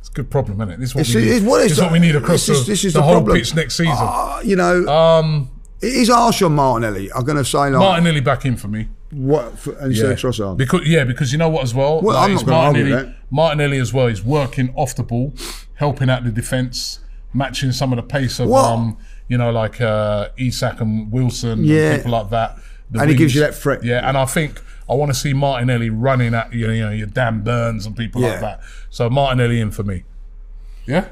It's 0.00 0.08
a 0.08 0.12
good 0.12 0.30
problem, 0.30 0.60
isn't 0.60 0.74
it? 0.74 0.80
This 0.80 0.90
is 0.90 0.94
what, 0.94 1.00
It's- 1.08 1.14
we, 1.14 1.22
need. 1.40 1.46
what 1.46 1.58
this 1.58 1.72
it's- 1.72 1.78
is 1.78 1.82
what 1.82 1.92
we 1.92 1.98
need 1.98 2.16
across 2.16 2.46
this 2.46 2.58
is- 2.58 2.66
the, 2.66 2.72
this 2.72 2.84
is 2.84 2.92
the 2.92 3.00
the 3.00 3.02
whole 3.04 3.14
problem. 3.16 3.36
pitch 3.36 3.54
next 3.54 3.76
season. 3.76 3.94
Uh, 3.98 4.40
you 4.44 4.56
know, 4.56 4.86
um, 4.88 5.50
it 5.80 5.92
is 5.92 6.08
harsh 6.08 6.42
on 6.42 6.54
Martinelli. 6.54 7.10
I'm 7.12 7.24
going 7.24 7.38
to 7.38 7.44
say 7.44 7.58
like 7.58 7.72
Martinelli 7.72 8.20
back 8.20 8.44
in 8.44 8.56
for 8.56 8.68
me. 8.68 8.88
what 9.10 9.58
for, 9.58 9.72
instead 9.86 10.12
of 10.12 10.18
Trossard. 10.18 10.56
Because 10.56 10.86
yeah, 10.86 11.04
because 11.04 11.32
you 11.32 11.38
know 11.38 11.48
what 11.48 11.62
as 11.64 11.74
well. 11.74 12.00
Well, 12.00 12.16
I'm 12.16 12.34
not 12.34 12.46
Martinelli. 12.46 13.14
Martinelli 13.30 13.78
as 13.78 13.92
well 13.92 14.06
is 14.06 14.22
working 14.24 14.72
off 14.74 14.94
the 14.94 15.02
ball, 15.02 15.34
helping 15.74 16.08
out 16.10 16.24
the 16.24 16.30
defence, 16.30 17.00
matching 17.32 17.72
some 17.72 17.92
of 17.92 17.96
the 17.96 18.02
pace 18.02 18.38
of 18.38 18.48
What? 18.48 18.64
um, 18.64 18.96
you 19.28 19.36
know, 19.38 19.50
like 19.50 19.80
uh, 19.80 20.28
Isak 20.36 20.80
and 20.80 21.10
Wilson 21.12 21.64
Yeah. 21.64 21.92
and 21.92 21.96
people 22.02 22.12
like 22.12 22.30
that. 22.30 22.58
And 22.94 23.10
he 23.10 23.16
gives 23.16 23.34
you 23.34 23.40
that 23.42 23.54
threat. 23.54 23.84
Yeah, 23.84 24.08
and 24.08 24.16
I 24.16 24.24
think 24.24 24.60
I 24.88 24.94
want 24.94 25.12
to 25.12 25.18
see 25.18 25.32
Martinelli 25.34 25.90
running 25.90 26.34
at 26.34 26.52
you 26.52 26.66
know, 26.66 26.72
you 26.72 26.82
know 26.84 26.90
your 26.90 27.06
Dan 27.06 27.42
Burns 27.42 27.84
and 27.86 27.96
people 27.96 28.22
like 28.22 28.40
that. 28.40 28.60
So 28.90 29.10
Martinelli 29.10 29.60
in 29.60 29.70
for 29.70 29.82
me. 29.82 30.04
Yeah. 30.86 31.08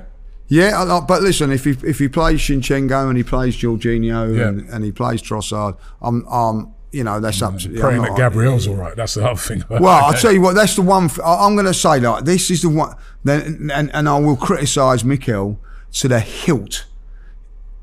Yeah, 0.49 0.81
like- 0.85 1.07
but 1.09 1.23
listen, 1.23 1.51
if 1.53 1.65
he 1.65 1.71
if 1.85 1.99
he 1.99 2.09
plays 2.09 2.41
Zinchenko 2.41 3.09
and 3.09 3.17
he 3.17 3.25
plays 3.25 3.57
Jorginho 3.57 4.37
Yeah. 4.37 4.49
and, 4.49 4.69
and 4.71 4.85
he 4.85 4.93
plays 4.93 5.21
Trossard, 5.21 5.77
I'm 6.01 6.27
um 6.29 6.73
you 6.93 7.03
know 7.05 7.21
that's 7.21 7.43
up 7.43 7.59
to. 7.59 7.69
Praying 7.79 8.03
that 8.03 8.17
Gabriel's 8.17 8.67
all 8.69 8.77
right. 8.77 8.97
That's 8.97 9.15
the 9.15 9.27
other 9.29 9.39
thing. 9.39 9.65
Well, 9.69 9.87
I'll 9.87 10.15
tell 10.15 10.33
you 10.33 10.41
what, 10.41 10.55
that's 10.55 10.77
the 10.77 10.83
one. 10.83 11.11
I'm 11.23 11.55
going 11.57 11.67
to 11.67 11.75
say 11.75 11.99
like 12.01 12.25
this 12.25 12.51
is 12.51 12.63
the 12.63 12.69
one. 12.71 12.95
Then 13.25 13.71
and, 13.75 13.91
and 13.93 14.09
I 14.09 14.19
will 14.19 14.37
criticise 14.37 15.05
Mikel 15.05 15.59
to 15.95 16.09
the 16.09 16.21
hilt. 16.21 16.87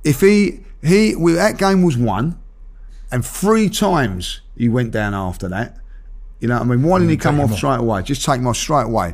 If 0.05 0.21
he 0.21 0.61
he 0.81 1.15
well, 1.15 1.35
that 1.35 1.57
game 1.57 1.83
was 1.83 1.97
won, 1.97 2.39
and 3.13 3.25
three 3.25 3.69
times 3.69 4.41
he 4.57 4.67
went 4.67 4.91
down 4.91 5.13
after 5.13 5.47
that. 5.49 5.77
You 6.41 6.49
know, 6.49 6.55
what 6.55 6.63
I 6.63 6.65
mean, 6.65 6.83
why 6.83 6.97
didn't 6.99 7.11
he 7.11 7.17
come 7.17 7.35
Mm, 7.35 7.39
him 7.39 7.43
off 7.45 7.51
off. 7.51 7.57
straight 7.57 7.79
away? 7.79 8.01
Just 8.03 8.25
take 8.25 8.39
him 8.39 8.47
off 8.47 8.57
straight 8.57 8.87
away. 8.87 9.13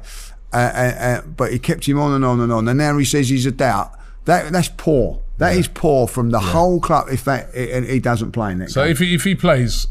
Uh, 0.51 0.55
uh, 0.57 0.59
uh, 0.59 1.21
but 1.27 1.51
he 1.51 1.59
kept 1.59 1.85
him 1.87 1.99
on 1.99 2.13
and 2.13 2.25
on 2.25 2.39
and 2.39 2.51
on, 2.51 2.67
and 2.67 2.77
now 2.79 2.97
he 2.97 3.05
says 3.05 3.29
he's 3.29 3.45
a 3.45 3.51
doubt. 3.51 3.91
That 4.25 4.51
that's 4.51 4.69
poor. 4.69 5.21
That 5.37 5.55
is 5.55 5.67
poor 5.67 6.07
from 6.07 6.31
the 6.31 6.39
whole 6.39 6.79
club. 6.81 7.07
If 7.11 7.23
that 7.25 7.53
and 7.53 7.85
he 7.85 7.99
doesn't 7.99 8.31
play 8.31 8.51
in 8.51 8.57
that 8.59 8.71
so 8.71 8.81
game. 8.83 8.91
if 8.91 8.99
he, 8.99 9.13
if 9.15 9.23
he 9.23 9.35
plays, 9.35 9.87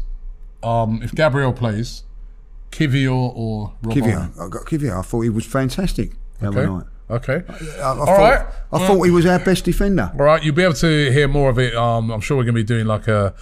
um, 0.61 0.99
if 1.01 1.15
Gabriel 1.15 1.53
plays, 1.53 2.03
Kiwior 2.71 3.11
or 3.35 3.73
Robbo. 3.83 3.93
Kiwior, 3.93 4.31
I 4.39 4.47
got 4.49 4.65
Kiwior. 4.65 4.99
I 4.99 5.01
thought 5.01 5.21
he 5.21 5.29
was 5.29 5.45
fantastic 5.45 6.11
the 6.39 6.49
other 6.49 6.59
Okay. 6.61 6.69
night. 6.71 6.85
Okay. 7.09 7.43
I, 7.49 7.81
I 7.81 7.85
All 7.87 8.05
thought, 8.05 8.17
right. 8.19 8.45
I 8.71 8.87
thought 8.87 9.01
he 9.03 9.11
was 9.11 9.25
our 9.25 9.39
best 9.39 9.65
defender. 9.65 10.11
All 10.13 10.25
right, 10.25 10.43
you'll 10.43 10.53
be 10.53 10.61
able 10.63 10.73
to 10.75 11.11
hear 11.11 11.27
more 11.27 11.49
of 11.49 11.57
it. 11.57 11.73
Um, 11.75 12.11
I'm 12.11 12.21
sure 12.21 12.37
we're 12.37 12.43
going 12.43 12.53
to 12.55 12.61
be 12.61 12.63
doing 12.63 12.85
like 12.85 13.07
a, 13.07 13.33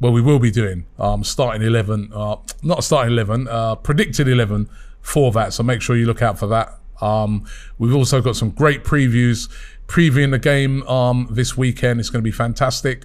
well, 0.00 0.12
we 0.12 0.20
will 0.20 0.38
be 0.38 0.50
doing 0.50 0.86
um, 0.98 1.24
starting 1.24 1.62
eleven, 1.62 2.10
uh, 2.12 2.36
not 2.62 2.84
starting 2.84 3.12
eleven, 3.12 3.48
uh, 3.48 3.76
predicted 3.76 4.28
eleven 4.28 4.68
for 5.00 5.32
that. 5.32 5.52
So 5.52 5.62
make 5.62 5.80
sure 5.82 5.96
you 5.96 6.06
look 6.06 6.22
out 6.22 6.38
for 6.38 6.46
that. 6.48 6.78
Um, 7.00 7.44
we've 7.78 7.94
also 7.94 8.20
got 8.20 8.36
some 8.36 8.50
great 8.50 8.84
previews 8.84 9.48
previewing 9.86 10.32
the 10.32 10.38
game 10.38 10.86
um, 10.88 11.28
this 11.30 11.56
weekend. 11.56 12.00
It's 12.00 12.10
going 12.10 12.22
to 12.22 12.24
be 12.24 12.32
fantastic. 12.32 13.04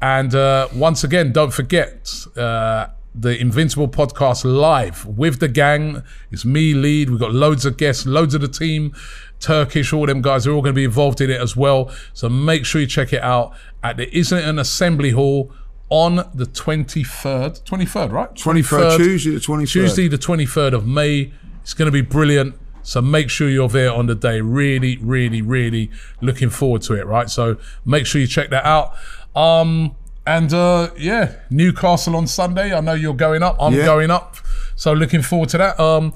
And 0.00 0.34
uh, 0.34 0.68
once 0.74 1.04
again, 1.04 1.32
don't 1.32 1.52
forget 1.52 2.12
uh, 2.36 2.88
the 3.14 3.38
Invincible 3.38 3.88
podcast 3.88 4.44
live 4.44 5.06
with 5.06 5.40
the 5.40 5.48
gang. 5.48 6.02
It's 6.30 6.44
me, 6.44 6.74
lead. 6.74 7.10
We've 7.10 7.20
got 7.20 7.32
loads 7.32 7.64
of 7.64 7.76
guests, 7.76 8.06
loads 8.06 8.34
of 8.34 8.40
the 8.40 8.48
team, 8.48 8.92
Turkish, 9.40 9.92
all 9.92 10.06
them 10.06 10.20
guys. 10.20 10.44
They're 10.44 10.52
all 10.52 10.62
going 10.62 10.74
to 10.74 10.78
be 10.78 10.84
involved 10.84 11.20
in 11.20 11.30
it 11.30 11.40
as 11.40 11.56
well. 11.56 11.94
So 12.12 12.28
make 12.28 12.64
sure 12.64 12.80
you 12.80 12.86
check 12.86 13.12
it 13.12 13.22
out 13.22 13.54
at 13.82 13.96
the 13.96 14.08
Islington 14.16 14.58
Assembly 14.58 15.10
Hall 15.10 15.52
on 15.90 16.16
the 16.34 16.46
23rd. 16.46 17.62
23rd, 17.64 18.12
right? 18.12 18.34
23rd, 18.34 18.96
Tuesday 18.96 19.30
the 19.32 19.38
23rd. 19.40 19.68
Tuesday 19.68 20.08
the 20.08 20.18
23rd 20.18 20.72
of 20.72 20.86
May. 20.86 21.32
It's 21.62 21.74
going 21.74 21.86
to 21.86 21.92
be 21.92 22.00
brilliant. 22.00 22.56
So 22.82 23.00
make 23.00 23.30
sure 23.30 23.48
you're 23.48 23.68
there 23.68 23.92
on 23.92 24.06
the 24.06 24.14
day. 24.14 24.40
Really, 24.42 24.98
really, 24.98 25.40
really 25.40 25.90
looking 26.20 26.50
forward 26.50 26.82
to 26.82 26.94
it, 26.94 27.06
right? 27.06 27.30
So 27.30 27.56
make 27.86 28.04
sure 28.06 28.20
you 28.20 28.26
check 28.26 28.50
that 28.50 28.64
out. 28.66 28.92
Um, 29.34 29.96
and 30.26 30.52
uh, 30.52 30.90
yeah, 30.98 31.36
Newcastle 31.50 32.16
on 32.16 32.26
Sunday. 32.26 32.74
I 32.74 32.80
know 32.80 32.92
you're 32.94 33.14
going 33.14 33.42
up. 33.42 33.56
I'm 33.58 33.72
Yeah. 33.74 33.84
going 33.86 34.10
up. 34.10 34.36
So 34.76 34.92
looking 34.92 35.22
forward 35.22 35.48
to 35.50 35.58
that. 35.58 35.80
Um, 35.80 36.12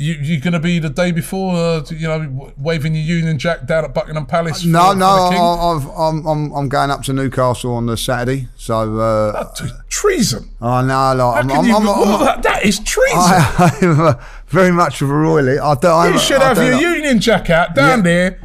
you, 0.00 0.14
you're 0.14 0.40
going 0.40 0.52
to 0.52 0.60
be 0.60 0.78
the 0.78 0.88
day 0.88 1.10
before, 1.10 1.54
uh, 1.56 1.84
you 1.90 2.06
know, 2.06 2.52
waving 2.56 2.94
your 2.94 3.02
Union 3.04 3.36
Jack 3.36 3.66
down 3.66 3.84
at 3.84 3.92
Buckingham 3.92 4.26
Palace. 4.26 4.62
for- 4.62 4.68
No, 4.68 4.92
no, 4.92 5.06
I, 5.06 5.74
I've, 5.74 5.88
I'm, 5.90 6.24
I'm, 6.26 6.52
I'm 6.52 6.68
going 6.68 6.90
up 6.90 7.02
to 7.02 7.12
Newcastle 7.12 7.74
on 7.74 7.86
the 7.86 7.96
Saturday. 7.96 8.46
So, 8.56 8.98
uh, 9.00 9.52
treason. 9.88 10.50
I 10.60 10.82
know, 10.82 11.14
like, 11.16 11.44
I'm, 11.44 11.50
I'm, 11.50 11.64
you, 11.66 11.76
I'm, 11.76 11.88
I'm, 11.88 12.20
that- 12.24 12.42
that 12.44 12.64
is 12.64 12.78
treason. 12.78 13.18
I, 13.18 13.78
am 13.82 14.00
uh, 14.00 14.14
very 14.46 14.70
much 14.70 15.02
of 15.02 15.10
a 15.10 15.14
royally. 15.14 15.58
I 15.58 15.74
don't, 15.74 15.84
I'm, 15.92 16.12
you 16.12 16.18
should 16.20 16.40
have 16.42 16.56
your 16.58 16.70
know. 16.70 16.78
Union 16.94 17.18
Jack 17.20 17.50
out 17.50 17.74
down 17.74 17.98
Yeah. 17.98 18.02
there. 18.04 18.40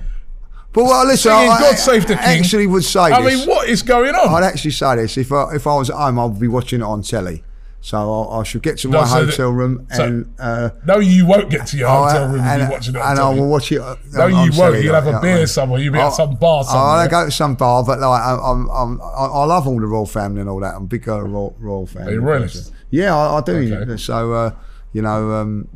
But 0.73 0.85
well, 0.85 1.05
listen, 1.05 1.31
Singing 1.31 1.51
I, 1.51 1.59
God 1.59 1.75
Save 1.77 2.07
the 2.07 2.15
King. 2.15 2.39
actually 2.39 2.65
would 2.65 2.83
say 2.83 2.99
I 2.99 3.21
this. 3.21 3.41
mean, 3.41 3.47
what 3.47 3.69
is 3.69 3.83
going 3.83 4.15
on? 4.15 4.27
I'd 4.43 4.47
actually 4.47 4.71
say 4.71 4.95
this. 4.95 5.17
If 5.19 5.31
I, 5.31 5.53
if 5.53 5.67
I 5.67 5.75
was 5.75 5.91
at 5.91 5.97
home, 5.97 6.17
I'd 6.17 6.39
be 6.39 6.47
watching 6.47 6.79
it 6.81 6.83
on 6.83 7.03
telly. 7.03 7.43
So 7.85 7.97
I, 7.97 8.39
I 8.39 8.43
should 8.43 8.61
get 8.63 8.77
to 8.77 8.87
No, 8.87 9.01
my 9.01 9.05
so 9.07 9.25
hotel 9.25 9.49
room 9.49 9.87
so- 9.91 10.03
and. 10.05 10.33
Uh, 10.39 10.69
No, 10.87 10.99
you 10.99 11.25
won't 11.25 11.49
get 11.49 11.67
to 11.67 11.77
your 11.77 11.89
Oh, 11.89 12.03
hotel 12.05 12.27
room 12.29 12.39
and, 12.39 12.61
and 12.61 12.69
be 12.69 12.73
watching 12.73 12.95
it. 12.95 13.01
And 13.01 13.19
I 13.19 13.29
will 13.29 13.49
watch 13.49 13.73
it. 13.73 13.81
uh, 13.81 13.97
No, 14.13 14.27
you 14.27 14.35
on 14.37 14.55
won't. 14.55 14.81
You'll 14.83 14.95
have 14.95 15.07
a 15.07 15.19
beer 15.19 15.45
somewhere. 15.47 15.81
You'll 15.81 15.91
be 15.91 15.99
at 15.99 16.05
I'll- 16.05 16.11
some 16.11 16.35
bar 16.35 16.63
somewhere. 16.63 16.81
I'll 16.81 17.09
go 17.09 17.25
to 17.25 17.31
some 17.31 17.55
bar, 17.55 17.83
but 17.83 17.99
like 17.99 18.21
I'm, 18.23 18.39
I'm, 18.39 18.69
I'm, 18.69 19.01
I 19.01 19.25
I 19.25 19.43
love 19.43 19.67
all 19.67 19.77
the 19.81 19.85
royal 19.85 20.05
family 20.05 20.39
and 20.39 20.49
all 20.49 20.61
that. 20.61 20.75
I'm 20.75 20.83
a 20.83 20.87
big 20.87 21.09
uh, 21.09 21.21
royal, 21.23 21.55
royal 21.59 21.85
family. 21.85 22.15
Are 22.15 22.45
you? 22.45 22.61
Yeah, 22.89 23.13
I, 23.17 23.39
I 23.39 23.41
do. 23.41 23.75
Okay. 23.75 23.97
So 23.97 24.31
uh, 24.31 24.51
you 24.93 25.01
know, 25.01 25.31
um, 25.33 25.67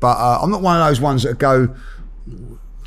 but 0.00 0.16
uh, 0.16 0.38
I'm 0.42 0.50
not 0.50 0.62
one 0.62 0.80
of 0.80 0.88
those 0.88 0.98
ones 1.02 1.24
that 1.24 1.38
go 1.38 1.76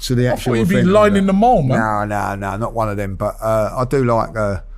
to 0.01 0.15
the 0.15 0.25
actual. 0.27 0.53
I 0.55 0.63
thought 0.63 0.71
you'd 0.71 0.83
be 0.83 0.83
lining 0.83 1.27
the 1.27 1.33
Mall, 1.33 1.61
man. 1.61 1.77
No, 1.77 2.05
no, 2.05 2.35
no, 2.35 2.57
not 2.57 2.73
one 2.73 2.89
of 2.89 2.97
them. 2.97 3.17
But 3.17 3.35
uh, 3.39 3.69
I 3.77 3.85
do 3.85 4.03
like. 4.03 4.35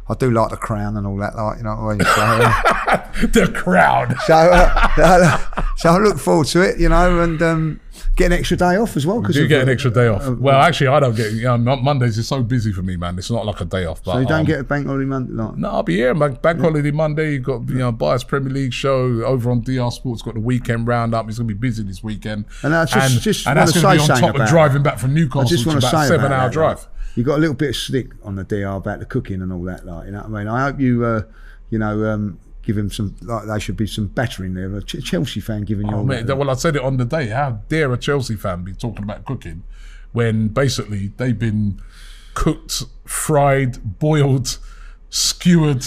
Uh, 0.08 0.14
I 0.14 0.16
do 0.16 0.32
like 0.32 0.50
the 0.52 0.58
crown 0.58 0.98
and 0.98 1.06
all 1.08 1.18
that, 1.18 1.36
like 1.36 1.58
you 1.58 1.64
know 1.64 1.76
what 1.76 1.82
I 1.82 1.98
mean. 1.98 2.02
So, 2.06 2.22
uh, 2.22 3.26
the 3.46 3.52
crown. 3.56 4.16
so, 4.26 4.34
uh, 4.36 5.64
so 5.78 5.90
I 5.90 5.98
look 5.98 6.18
forward 6.20 6.48
to 6.48 6.62
it, 6.62 6.80
you 6.80 6.90
know, 6.90 7.22
and 7.22 7.42
um, 7.42 7.80
get 8.16 8.28
an 8.28 8.34
extra 8.34 8.56
day 8.58 8.76
off 8.76 8.96
as 8.96 9.06
well. 9.06 9.20
Because 9.22 9.36
You 9.36 9.48
get 9.48 9.62
an 9.64 9.70
extra 9.70 9.92
day 9.92 10.08
off. 10.08 10.28
Well, 10.38 10.60
actually, 10.62 10.88
I 10.88 11.00
don't 11.00 11.16
get. 11.16 11.34
You 11.34 11.44
know, 11.44 11.58
Mon- 11.58 11.84
Mondays 11.84 12.18
is 12.18 12.28
so 12.28 12.44
busy 12.44 12.72
for 12.72 12.82
me, 12.84 12.96
man. 12.98 13.18
It's 13.18 13.32
not 13.32 13.46
like 13.46 13.60
a 13.62 13.66
day 13.66 13.86
off. 13.86 14.04
But 14.04 14.14
so 14.14 14.20
you 14.20 14.28
don't 14.28 14.42
um, 14.42 14.46
get 14.46 14.60
a 14.60 14.64
bank 14.64 14.86
holiday 14.88 15.06
Monday. 15.06 15.34
Like, 15.34 15.58
No, 15.58 15.70
I'll 15.70 15.84
be 15.84 15.96
here. 15.96 16.14
Bank, 16.14 16.42
bank 16.42 16.60
holiday 16.60 16.92
Monday. 16.92 17.34
You 17.34 17.40
got 17.40 17.68
you 17.70 17.76
know 17.76 17.92
Bias 17.92 18.24
Premier 18.24 18.54
League 18.54 18.74
show 18.74 19.24
over 19.24 19.50
on 19.50 19.62
DR 19.62 19.92
Sports. 19.92 20.22
Got 20.22 20.36
the 20.36 20.40
weekend 20.40 20.88
roundup. 20.88 21.28
It's 21.30 21.38
gonna 21.40 21.48
be 21.48 21.54
busy 21.56 21.84
this 21.84 22.04
weekend. 22.04 22.46
And 22.64 22.76
I 22.76 22.86
just- 22.86 23.22
just 23.22 23.48
and 23.48 23.58
that's 23.58 23.72
gonna 23.74 23.96
be 23.96 24.02
on 24.02 24.08
top 24.08 24.30
of 24.30 24.36
about 24.36 24.50
driving 24.50 24.84
back 24.84 25.00
from 25.00 25.14
Newcastle, 25.14 25.42
I 25.42 25.46
just 25.46 25.66
which 25.66 25.74
want 25.74 25.84
is 25.84 25.90
to 25.90 25.96
about 25.96 26.04
say 26.04 26.10
seven 26.10 26.32
hour 26.32 26.48
that, 26.50 26.54
drive. 26.54 26.88
You 27.16 27.24
got 27.24 27.38
a 27.38 27.42
little 27.42 27.56
bit 27.56 27.70
of 27.70 27.76
stick 27.76 28.12
on 28.24 28.36
the 28.36 28.44
DR 28.44 28.76
about 28.78 29.00
the 29.00 29.06
cooking 29.06 29.42
and 29.42 29.52
all 29.52 29.64
that, 29.64 29.86
like 29.86 30.06
you 30.06 30.12
know 30.12 30.20
what 30.20 30.26
I 30.28 30.44
mean. 30.44 30.48
I 30.48 30.64
hope 30.66 30.80
you, 30.80 31.06
uh, 31.06 31.24
you 31.70 31.80
know, 31.80 32.06
um, 32.06 32.40
give 32.64 32.78
him 32.78 32.92
some. 32.92 33.16
Like 33.22 33.46
there 33.46 33.60
should 33.60 33.78
be 33.78 33.88
some 33.88 34.08
battering 34.08 34.54
there. 34.54 34.74
A 34.76 34.82
Ch- 34.84 35.04
Chelsea 35.04 35.40
fan 35.40 35.64
giving 35.64 35.88
you. 35.88 35.94
Oh, 35.94 36.00
all 36.00 36.04
mate, 36.04 36.28
that. 36.28 36.36
well, 36.36 36.50
I 36.50 36.56
said 36.56 36.76
it 36.76 36.82
on 36.82 36.98
the 36.98 37.06
day. 37.06 37.28
How 37.28 37.62
dare 37.70 37.92
a 37.94 37.98
Chelsea 37.98 38.36
fan 38.36 38.64
be 38.64 38.74
talking 38.74 39.04
about 39.04 39.26
cooking 39.26 39.64
when 40.12 40.50
basically 40.50 41.08
they've 41.18 41.38
been 41.38 41.82
cooked, 42.34 42.84
fried, 43.06 44.00
boiled, 44.00 44.58
skewered 45.10 45.86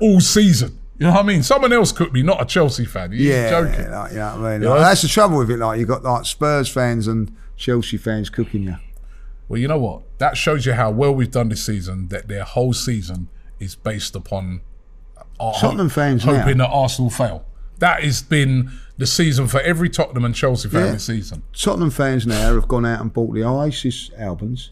all 0.00 0.20
season? 0.20 0.78
You 0.98 1.06
know 1.06 1.12
what 1.12 1.24
I 1.24 1.24
mean? 1.24 1.42
Someone 1.42 1.74
else 1.74 1.92
cooked 1.92 2.14
me, 2.14 2.22
not 2.22 2.40
a 2.40 2.46
Chelsea 2.46 2.86
fan. 2.86 3.12
You're 3.12 3.34
yeah, 3.34 3.50
joking. 3.50 3.90
like, 3.90 4.12
you 4.12 4.18
know 4.18 4.38
what 4.38 4.46
I 4.46 4.58
mean. 4.58 4.68
Like, 4.68 4.80
that's 4.80 5.02
the 5.02 5.08
trouble 5.08 5.36
with 5.36 5.50
it. 5.50 5.58
Like 5.58 5.78
you've 5.78 5.88
got 5.88 6.02
like 6.02 6.24
Spurs 6.24 6.70
fans 6.70 7.06
and 7.06 7.36
Chelsea 7.56 7.98
fans 7.98 8.30
cooking 8.30 8.62
you. 8.62 8.76
Well, 9.48 9.60
you 9.60 9.68
know 9.68 9.78
what? 9.78 10.02
That 10.18 10.36
shows 10.36 10.66
you 10.66 10.72
how 10.72 10.90
well 10.90 11.14
we've 11.14 11.30
done 11.30 11.48
this 11.48 11.64
season. 11.64 12.08
That 12.08 12.28
their 12.28 12.44
whole 12.44 12.72
season 12.72 13.28
is 13.60 13.74
based 13.74 14.14
upon 14.16 14.60
uh, 15.40 15.52
Tottenham 15.60 15.88
fans 15.88 16.24
hoping 16.24 16.58
now. 16.58 16.66
that 16.68 16.72
Arsenal 16.72 17.10
fail. 17.10 17.44
That 17.78 18.02
has 18.02 18.22
been 18.22 18.70
the 18.96 19.06
season 19.06 19.46
for 19.46 19.60
every 19.60 19.90
Tottenham 19.90 20.24
and 20.24 20.34
Chelsea 20.34 20.68
fan 20.68 20.86
Yeah. 20.86 20.92
this 20.92 21.04
season. 21.06 21.42
Tottenham 21.52 21.90
fans 21.90 22.26
now 22.26 22.54
have 22.54 22.66
gone 22.68 22.86
out 22.86 23.00
and 23.02 23.12
bought 23.12 23.34
the 23.34 23.44
Oasis 23.44 24.10
albums. 24.18 24.70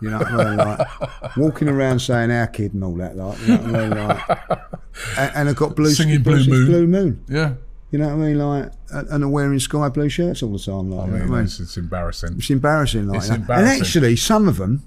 You 0.00 0.10
know 0.10 0.18
what 0.18 0.26
I 0.30 0.44
mean? 0.44 0.56
Like 0.58 1.36
walking 1.36 1.68
around 1.68 2.00
saying 2.00 2.30
our 2.30 2.46
kid 2.46 2.74
and 2.74 2.84
all 2.84 2.94
that, 2.96 3.16
like 3.16 3.40
you 3.40 3.48
know 3.48 3.56
what 3.56 3.74
I 3.74 3.88
mean? 3.88 4.08
Like, 4.08 4.28
and, 5.18 5.32
and 5.34 5.48
have 5.48 5.56
got 5.56 5.74
blue 5.74 5.90
Singing 5.90 6.22
Blue 6.22 6.46
Moon. 6.46 6.66
Blue 6.66 6.86
Moon. 6.86 7.24
Yeah, 7.28 7.54
You 7.96 8.02
know 8.02 8.14
what 8.14 8.24
I 8.24 8.26
mean? 8.26 8.38
Like, 8.38 8.72
and 9.10 9.24
are 9.24 9.28
wearing 9.28 9.58
sky 9.58 9.88
blue 9.88 10.10
shirts 10.10 10.42
all 10.42 10.52
the 10.52 10.58
time. 10.58 10.90
Like, 10.90 11.00
I 11.00 11.06
you 11.06 11.12
know 11.12 11.18
mean, 11.24 11.32
I 11.32 11.36
mean? 11.36 11.44
it's, 11.44 11.60
it's 11.60 11.78
embarrassing. 11.78 12.34
It's 12.36 12.50
embarrassing, 12.50 13.08
like 13.08 13.16
It's 13.16 13.28
that. 13.28 13.48
And 13.48 13.66
actually, 13.66 14.16
some 14.16 14.48
of 14.48 14.58
them, 14.58 14.82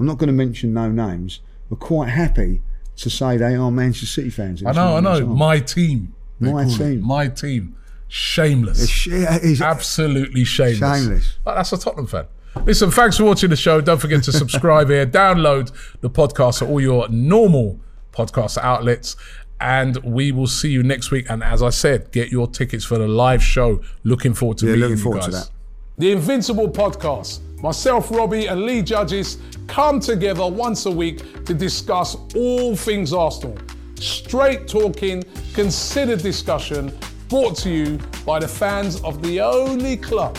I'm 0.00 0.06
not 0.06 0.16
going 0.16 0.28
to 0.28 0.32
mention 0.32 0.72
no 0.72 0.90
names, 0.90 1.40
were 1.68 1.76
quite 1.76 2.08
happy 2.08 2.62
to 2.96 3.10
say 3.10 3.36
they 3.36 3.54
are 3.54 3.70
Manchester 3.70 4.06
City 4.06 4.30
fans. 4.30 4.64
I 4.64 4.72
know, 4.72 4.96
I 4.96 5.00
know. 5.00 5.26
My 5.26 5.60
team. 5.60 6.14
My 6.40 6.64
call 6.64 6.72
it. 6.72 6.78
team. 6.78 7.06
My 7.06 7.28
team. 7.28 7.76
Shameless. 8.08 9.06
It's, 9.06 9.60
Absolutely 9.60 10.44
shameless. 10.44 11.02
Shameless. 11.02 11.38
But 11.44 11.56
that's 11.56 11.74
a 11.74 11.76
Tottenham 11.76 12.06
fan. 12.06 12.28
Listen, 12.64 12.90
thanks 12.90 13.18
for 13.18 13.24
watching 13.24 13.50
the 13.50 13.56
show. 13.56 13.82
Don't 13.82 14.00
forget 14.00 14.22
to 14.22 14.32
subscribe 14.32 14.88
here. 14.88 15.04
Download 15.04 15.70
the 16.00 16.08
podcast 16.08 16.62
at 16.62 16.70
all 16.70 16.80
your 16.80 17.10
normal 17.10 17.78
podcast 18.10 18.56
outlets. 18.56 19.16
And 19.60 19.96
we 20.04 20.30
will 20.32 20.46
see 20.46 20.70
you 20.70 20.82
next 20.82 21.10
week. 21.10 21.26
And 21.28 21.42
as 21.42 21.62
I 21.62 21.70
said, 21.70 22.12
get 22.12 22.30
your 22.30 22.46
tickets 22.46 22.84
for 22.84 22.96
the 22.98 23.08
live 23.08 23.42
show. 23.42 23.80
Looking 24.04 24.34
forward 24.34 24.58
to 24.58 24.66
Yeah, 24.66 24.72
meeting 24.74 24.90
looking 24.90 25.04
you 25.12 25.14
guys. 25.14 25.24
to 25.26 25.30
that. 25.32 25.50
The 25.98 26.12
Invincible 26.12 26.68
podcast. 26.68 27.40
Myself, 27.60 28.12
Robbie, 28.12 28.46
and 28.46 28.62
Lee 28.62 28.82
Judges 28.82 29.38
come 29.66 29.98
together 29.98 30.46
once 30.46 30.86
a 30.86 30.90
week 30.90 31.44
to 31.44 31.52
discuss 31.54 32.16
all 32.36 32.76
things 32.76 33.12
Arsenal. 33.12 33.58
Straight 33.96 34.68
talking, 34.68 35.24
considered 35.54 36.22
discussion, 36.22 36.96
brought 37.28 37.56
to 37.56 37.68
you 37.70 37.98
by 38.24 38.38
the 38.38 38.46
fans 38.46 39.00
of 39.02 39.20
the 39.22 39.40
only 39.40 39.96
club 39.96 40.38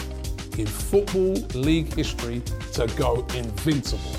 in 0.58 0.66
Football 0.66 1.34
League 1.60 1.94
history 1.94 2.42
to 2.72 2.88
go 2.96 3.26
invincible. 3.36 4.16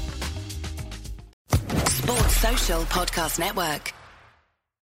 Sports 1.88 2.36
Social 2.36 2.82
Podcast 2.82 3.38
Network. 3.38 3.94